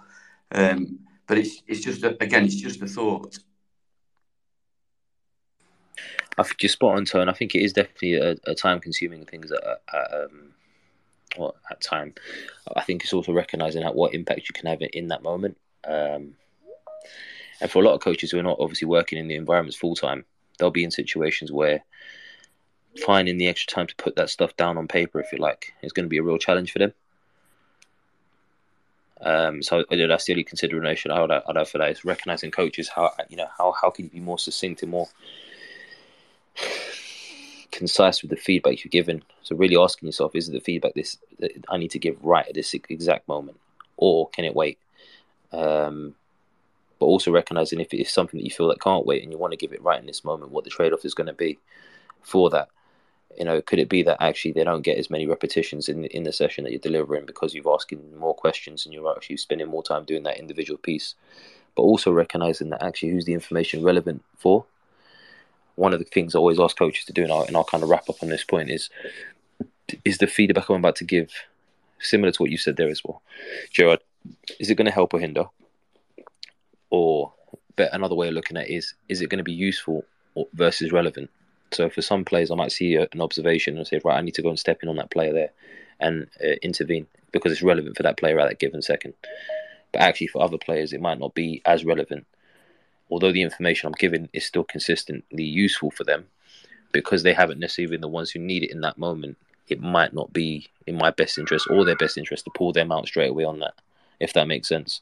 Um, 0.52 1.00
but 1.26 1.38
it's 1.38 1.62
it's 1.66 1.80
just 1.80 2.02
a, 2.02 2.16
again, 2.22 2.44
it's 2.44 2.54
just 2.56 2.82
a 2.82 2.86
thought. 2.86 3.38
I 6.38 6.42
think 6.42 6.62
you're 6.62 6.70
spot 6.70 6.96
on, 6.96 7.04
Tone. 7.04 7.28
I 7.28 7.32
think 7.32 7.54
it 7.54 7.62
is 7.62 7.72
definitely 7.72 8.14
a, 8.14 8.36
a 8.46 8.54
time-consuming 8.54 9.24
thing 9.24 9.44
at, 9.44 9.80
at, 9.94 10.14
um, 10.14 10.52
well, 11.38 11.56
at 11.70 11.80
time. 11.80 12.14
I 12.74 12.82
think 12.82 13.02
it's 13.02 13.12
also 13.12 13.32
recognizing 13.32 13.82
at 13.82 13.94
what 13.94 14.14
impact 14.14 14.48
you 14.48 14.54
can 14.54 14.66
have 14.66 14.80
in 14.80 15.08
that 15.08 15.22
moment. 15.22 15.56
Um, 15.86 16.34
and 17.60 17.70
for 17.70 17.82
a 17.82 17.86
lot 17.86 17.94
of 17.94 18.00
coaches 18.00 18.30
who 18.30 18.38
are 18.38 18.42
not 18.42 18.58
obviously 18.60 18.86
working 18.86 19.18
in 19.18 19.28
the 19.28 19.36
environments 19.36 19.76
full 19.76 19.94
time, 19.94 20.24
they'll 20.58 20.70
be 20.70 20.84
in 20.84 20.90
situations 20.90 21.52
where 21.52 21.84
finding 23.04 23.38
the 23.38 23.48
extra 23.48 23.74
time 23.74 23.86
to 23.86 23.96
put 23.96 24.16
that 24.16 24.30
stuff 24.30 24.56
down 24.56 24.78
on 24.78 24.88
paper, 24.88 25.20
if 25.20 25.32
you 25.32 25.38
like, 25.38 25.72
is 25.82 25.92
going 25.92 26.04
to 26.04 26.10
be 26.10 26.18
a 26.18 26.22
real 26.22 26.38
challenge 26.38 26.72
for 26.72 26.78
them. 26.78 26.92
Um, 29.20 29.62
so 29.62 29.84
that's 29.90 30.26
the 30.26 30.32
only 30.32 30.44
consideration 30.44 31.10
I 31.10 31.20
would, 31.20 31.30
I'd 31.30 31.56
have 31.56 31.68
for 31.70 31.78
that 31.78 31.90
is 31.90 32.04
recognizing 32.04 32.50
coaches 32.50 32.88
how 32.88 33.12
you 33.30 33.36
know 33.38 33.48
how 33.56 33.72
how 33.80 33.88
can 33.88 34.04
you 34.04 34.10
be 34.10 34.20
more 34.20 34.38
succinct 34.38 34.82
and 34.82 34.90
more 34.90 35.08
concise 37.76 38.22
with 38.22 38.30
the 38.30 38.36
feedback 38.36 38.84
you're 38.84 38.90
given. 38.90 39.22
So 39.42 39.56
really 39.56 39.76
asking 39.76 40.06
yourself, 40.06 40.34
is 40.34 40.48
it 40.48 40.52
the 40.52 40.60
feedback 40.60 40.94
this 40.94 41.18
that 41.38 41.52
I 41.68 41.76
need 41.76 41.90
to 41.92 41.98
give 41.98 42.16
right 42.22 42.46
at 42.46 42.54
this 42.54 42.74
exact 42.74 43.28
moment, 43.28 43.58
or 43.96 44.28
can 44.30 44.44
it 44.44 44.54
wait? 44.54 44.78
Um, 45.52 46.14
but 46.98 47.06
also 47.06 47.30
recognizing 47.30 47.80
if 47.80 47.92
it 47.92 48.00
is 48.00 48.10
something 48.10 48.38
that 48.38 48.44
you 48.44 48.50
feel 48.50 48.68
that 48.68 48.80
can't 48.80 49.06
wait 49.06 49.22
and 49.22 49.30
you 49.30 49.38
want 49.38 49.52
to 49.52 49.58
give 49.58 49.72
it 49.72 49.82
right 49.82 50.00
in 50.00 50.06
this 50.06 50.24
moment, 50.24 50.50
what 50.50 50.64
the 50.64 50.70
trade 50.70 50.92
off 50.92 51.04
is 51.04 51.14
going 51.14 51.26
to 51.26 51.34
be 51.34 51.58
for 52.22 52.50
that 52.50 52.68
you 53.36 53.44
know, 53.44 53.60
could 53.60 53.78
it 53.78 53.88
be 53.88 54.02
that 54.02 54.22
actually 54.22 54.52
they 54.52 54.64
don't 54.64 54.82
get 54.82 54.98
as 54.98 55.10
many 55.10 55.26
repetitions 55.26 55.88
in 55.88 56.04
in 56.06 56.22
the 56.24 56.32
session 56.32 56.64
that 56.64 56.70
you're 56.70 56.80
delivering 56.80 57.26
because 57.26 57.54
you've 57.54 57.66
asking 57.66 58.16
more 58.18 58.34
questions 58.34 58.84
and 58.84 58.94
you're 58.94 59.14
actually 59.14 59.36
spending 59.36 59.68
more 59.68 59.82
time 59.82 60.04
doing 60.04 60.22
that 60.22 60.38
individual 60.38 60.78
piece, 60.78 61.14
but 61.74 61.82
also 61.82 62.10
recognizing 62.10 62.70
that 62.70 62.82
actually 62.82 63.10
who's 63.10 63.26
the 63.26 63.34
information 63.34 63.82
relevant 63.82 64.24
for. 64.36 64.64
One 65.76 65.92
of 65.92 65.98
the 65.98 66.04
things 66.04 66.34
I 66.34 66.38
always 66.38 66.60
ask 66.60 66.76
coaches 66.76 67.04
to 67.06 67.12
do, 67.12 67.22
and 67.22 67.32
I'll, 67.32 67.42
and 67.42 67.56
I'll 67.56 67.64
kind 67.64 67.82
of 67.82 67.88
wrap 67.88 68.08
up 68.10 68.22
on 68.22 68.28
this 68.28 68.44
point, 68.44 68.70
is 68.70 68.90
is 70.04 70.18
the 70.18 70.26
feedback 70.26 70.68
I'm 70.68 70.76
about 70.76 70.96
to 70.96 71.04
give 71.04 71.30
similar 72.00 72.32
to 72.32 72.42
what 72.42 72.50
you 72.50 72.58
said 72.58 72.76
there 72.76 72.88
as 72.88 73.02
well, 73.04 73.22
Gerard? 73.70 74.00
Is 74.58 74.70
it 74.70 74.74
going 74.74 74.86
to 74.86 74.92
help 74.92 75.14
or 75.14 75.20
hinder? 75.20 75.44
Or, 76.90 77.32
but 77.76 77.92
another 77.92 78.14
way 78.14 78.28
of 78.28 78.34
looking 78.34 78.56
at 78.56 78.68
it 78.68 78.74
is, 78.74 78.94
is 79.08 79.20
it 79.20 79.28
going 79.28 79.38
to 79.38 79.44
be 79.44 79.52
useful 79.52 80.04
versus 80.54 80.92
relevant? 80.92 81.30
So 81.72 81.88
for 81.88 82.02
some 82.02 82.24
players, 82.24 82.50
I 82.50 82.54
might 82.54 82.72
see 82.72 82.96
an 82.96 83.20
observation 83.20 83.76
and 83.76 83.86
say, 83.86 84.00
right, 84.04 84.18
I 84.18 84.22
need 84.22 84.34
to 84.34 84.42
go 84.42 84.48
and 84.48 84.58
step 84.58 84.82
in 84.82 84.88
on 84.88 84.96
that 84.96 85.10
player 85.10 85.32
there 85.32 85.50
and 86.00 86.28
uh, 86.42 86.56
intervene 86.62 87.06
because 87.32 87.52
it's 87.52 87.62
relevant 87.62 87.96
for 87.96 88.02
that 88.02 88.16
player 88.16 88.38
at 88.38 88.48
that 88.48 88.58
given 88.58 88.82
second. 88.82 89.14
But 89.92 90.02
actually, 90.02 90.28
for 90.28 90.42
other 90.42 90.58
players, 90.58 90.92
it 90.92 91.00
might 91.00 91.18
not 91.18 91.34
be 91.34 91.62
as 91.64 91.84
relevant. 91.84 92.26
Although 93.10 93.32
the 93.32 93.42
information 93.42 93.86
I'm 93.86 93.94
giving 93.98 94.28
is 94.32 94.44
still 94.44 94.64
consistently 94.64 95.44
useful 95.44 95.90
for 95.90 96.04
them, 96.04 96.26
because 96.92 97.22
they 97.22 97.32
haven't 97.32 97.60
necessarily 97.60 97.92
been 97.92 98.00
the 98.00 98.08
ones 98.08 98.30
who 98.30 98.40
need 98.40 98.64
it 98.64 98.70
in 98.70 98.80
that 98.80 98.98
moment, 98.98 99.36
it 99.68 99.80
might 99.80 100.12
not 100.12 100.32
be 100.32 100.68
in 100.86 100.96
my 100.96 101.10
best 101.10 101.38
interest 101.38 101.68
or 101.70 101.84
their 101.84 101.96
best 101.96 102.16
interest 102.16 102.44
to 102.44 102.50
pull 102.50 102.72
them 102.72 102.92
out 102.92 103.06
straight 103.06 103.30
away 103.30 103.44
on 103.44 103.58
that, 103.58 103.74
if 104.20 104.32
that 104.32 104.48
makes 104.48 104.68
sense. 104.68 105.00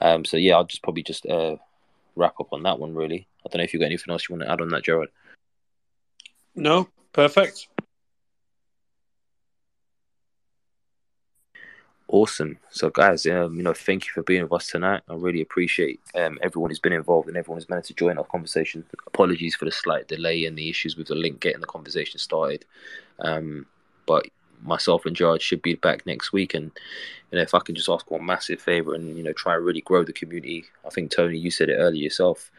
Um, 0.00 0.24
so 0.24 0.36
yeah, 0.36 0.56
I'll 0.56 0.64
just 0.64 0.82
probably 0.82 1.02
just 1.02 1.26
uh, 1.26 1.56
wrap 2.14 2.38
up 2.40 2.52
on 2.52 2.62
that 2.64 2.78
one. 2.78 2.94
Really, 2.94 3.26
I 3.44 3.48
don't 3.48 3.58
know 3.58 3.64
if 3.64 3.72
you've 3.72 3.80
got 3.80 3.86
anything 3.86 4.12
else 4.12 4.28
you 4.28 4.34
want 4.34 4.46
to 4.46 4.52
add 4.52 4.60
on 4.60 4.68
that, 4.68 4.84
Gerard. 4.84 5.08
No, 6.54 6.88
perfect. 7.12 7.68
Awesome. 12.08 12.58
So, 12.70 12.88
guys, 12.88 13.26
um, 13.26 13.56
you 13.56 13.62
know, 13.64 13.74
thank 13.74 14.06
you 14.06 14.12
for 14.12 14.22
being 14.22 14.42
with 14.42 14.52
us 14.52 14.68
tonight. 14.68 15.02
I 15.08 15.14
really 15.14 15.40
appreciate 15.40 16.00
um, 16.14 16.38
everyone 16.40 16.70
who's 16.70 16.78
been 16.78 16.92
involved 16.92 17.28
and 17.28 17.36
everyone 17.36 17.60
who's 17.60 17.68
managed 17.68 17.88
to 17.88 17.94
join 17.94 18.16
our 18.16 18.24
conversation. 18.24 18.84
Apologies 19.08 19.56
for 19.56 19.64
the 19.64 19.72
slight 19.72 20.06
delay 20.06 20.44
and 20.44 20.56
the 20.56 20.70
issues 20.70 20.96
with 20.96 21.08
the 21.08 21.16
link 21.16 21.40
getting 21.40 21.60
the 21.60 21.66
conversation 21.66 22.20
started. 22.20 22.64
Um, 23.18 23.66
but 24.06 24.26
myself 24.62 25.04
and 25.04 25.16
George 25.16 25.42
should 25.42 25.62
be 25.62 25.74
back 25.74 26.06
next 26.06 26.32
week. 26.32 26.54
And 26.54 26.70
you 27.32 27.38
know, 27.38 27.42
if 27.42 27.54
I 27.54 27.58
can 27.58 27.74
just 27.74 27.88
ask 27.88 28.08
one 28.08 28.24
massive 28.24 28.60
favor 28.60 28.94
and 28.94 29.16
you 29.16 29.24
know, 29.24 29.32
try 29.32 29.56
and 29.56 29.64
really 29.64 29.80
grow 29.80 30.04
the 30.04 30.12
community. 30.12 30.64
I 30.86 30.90
think 30.90 31.10
Tony, 31.10 31.38
you 31.38 31.50
said 31.50 31.70
it 31.70 31.76
earlier 31.76 32.04
yourself 32.04 32.52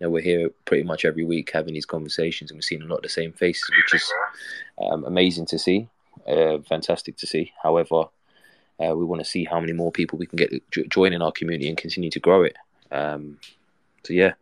you 0.00 0.06
know, 0.06 0.10
we're 0.10 0.22
here 0.22 0.50
pretty 0.64 0.82
much 0.82 1.04
every 1.04 1.24
week 1.24 1.50
having 1.52 1.74
these 1.74 1.86
conversations, 1.86 2.50
and 2.50 2.58
we're 2.58 2.62
seeing 2.62 2.82
a 2.82 2.86
lot 2.86 2.96
of 2.96 3.02
the 3.02 3.08
same 3.08 3.32
faces, 3.32 3.70
which 3.76 4.02
is 4.02 4.12
um, 4.82 5.04
amazing 5.04 5.46
to 5.46 5.58
see, 5.58 5.88
uh, 6.26 6.58
fantastic 6.68 7.16
to 7.18 7.26
see. 7.26 7.52
However, 7.62 8.04
uh, 8.80 8.94
we 8.94 9.04
want 9.04 9.20
to 9.20 9.28
see 9.28 9.44
how 9.44 9.60
many 9.60 9.72
more 9.72 9.92
people 9.92 10.18
we 10.18 10.26
can 10.26 10.36
get 10.36 10.52
join 10.88 11.12
in 11.12 11.22
our 11.22 11.32
community 11.32 11.68
and 11.68 11.78
continue 11.78 12.10
to 12.10 12.20
grow 12.20 12.42
it. 12.42 12.56
Um, 12.90 13.38
so 14.04 14.12
yeah, 14.12 14.34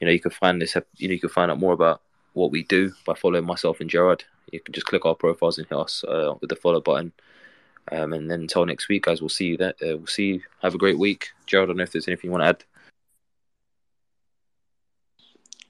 you 0.00 0.06
know, 0.06 0.12
you 0.12 0.20
can 0.20 0.30
find 0.30 0.60
this. 0.60 0.76
You 0.96 1.08
know, 1.08 1.14
you 1.14 1.20
can 1.20 1.28
find 1.28 1.50
out 1.50 1.58
more 1.58 1.72
about 1.72 2.02
what 2.34 2.50
we 2.50 2.62
do 2.64 2.92
by 3.04 3.14
following 3.14 3.44
myself 3.44 3.80
and 3.80 3.90
Gerard. 3.90 4.24
You 4.52 4.60
can 4.60 4.72
just 4.72 4.86
click 4.86 5.04
our 5.04 5.14
profiles 5.14 5.58
and 5.58 5.66
hit 5.66 5.76
us 5.76 6.04
uh, 6.04 6.34
with 6.40 6.50
the 6.50 6.56
follow 6.56 6.80
button. 6.80 7.12
Um, 7.90 8.12
and 8.12 8.30
then 8.30 8.40
until 8.40 8.66
next 8.66 8.88
week, 8.88 9.04
guys, 9.04 9.20
we'll 9.20 9.28
see 9.28 9.46
you. 9.46 9.56
there. 9.56 9.74
uh, 9.82 9.96
we'll 9.96 10.06
see 10.06 10.26
you. 10.26 10.42
Have 10.62 10.74
a 10.74 10.78
great 10.78 10.98
week, 10.98 11.30
Gerard. 11.46 11.64
I 11.64 11.66
don't 11.68 11.76
know 11.78 11.82
if 11.82 11.92
there's 11.92 12.08
anything 12.08 12.28
you 12.28 12.32
want 12.32 12.42
to 12.42 12.48
add. 12.48 12.64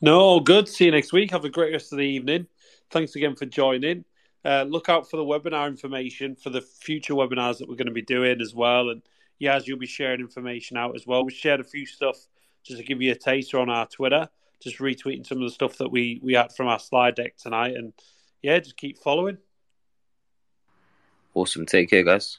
No, 0.01 0.41
good. 0.41 0.69
See 0.69 0.85
you 0.87 0.91
next 0.91 1.13
week. 1.13 1.31
Have 1.31 1.45
a 1.45 1.51
great 1.51 1.73
rest 1.73 1.93
of 1.93 1.99
the 1.99 2.05
evening. 2.05 2.47
Thanks 2.91 3.17
again 3.17 3.35
for 3.35 3.47
joining. 3.47 4.05
Uh, 4.49 4.63
look 4.63 4.89
out 4.89 5.11
for 5.11 5.19
the 5.19 5.23
webinar 5.23 5.69
information 5.69 6.35
for 6.35 6.49
the 6.49 6.63
future 6.63 7.13
webinars 7.13 7.59
that 7.59 7.69
we're 7.69 7.77
going 7.77 7.87
to 7.87 7.93
be 7.93 8.01
doing 8.01 8.41
as 8.41 8.55
well. 8.55 8.89
And 8.89 9.03
Yaz, 9.39 9.67
you'll 9.67 9.79
be 9.79 9.87
sharing 9.87 10.21
information 10.21 10.79
out 10.79 10.97
as 10.97 11.07
well. 11.07 11.23
We 11.23 11.33
shared 11.33 11.61
a 11.61 11.65
few 11.65 11.85
stuff 11.85 12.17
just 12.65 12.79
to 12.79 12.85
give 12.87 13.03
you 13.03 13.13
a 13.13 13.15
taster 13.15 13.59
on 13.59 13.69
our 13.69 13.87
Twitter, 13.87 14.27
just 14.63 14.79
retweeting 14.79 15.27
some 15.27 15.37
of 15.37 15.45
the 15.45 15.51
stuff 15.51 15.77
that 15.77 15.91
we 15.91 16.19
we 16.23 16.33
had 16.33 16.55
from 16.57 16.67
our 16.67 16.79
slide 16.79 17.15
deck 17.15 17.37
tonight. 17.37 17.75
And 17.75 17.93
yeah, 18.41 18.59
just 18.59 18.79
keep 18.79 18.97
following. 18.97 19.37
Awesome. 21.35 21.67
Take 21.67 21.91
care, 21.91 22.03
guys. 22.03 22.39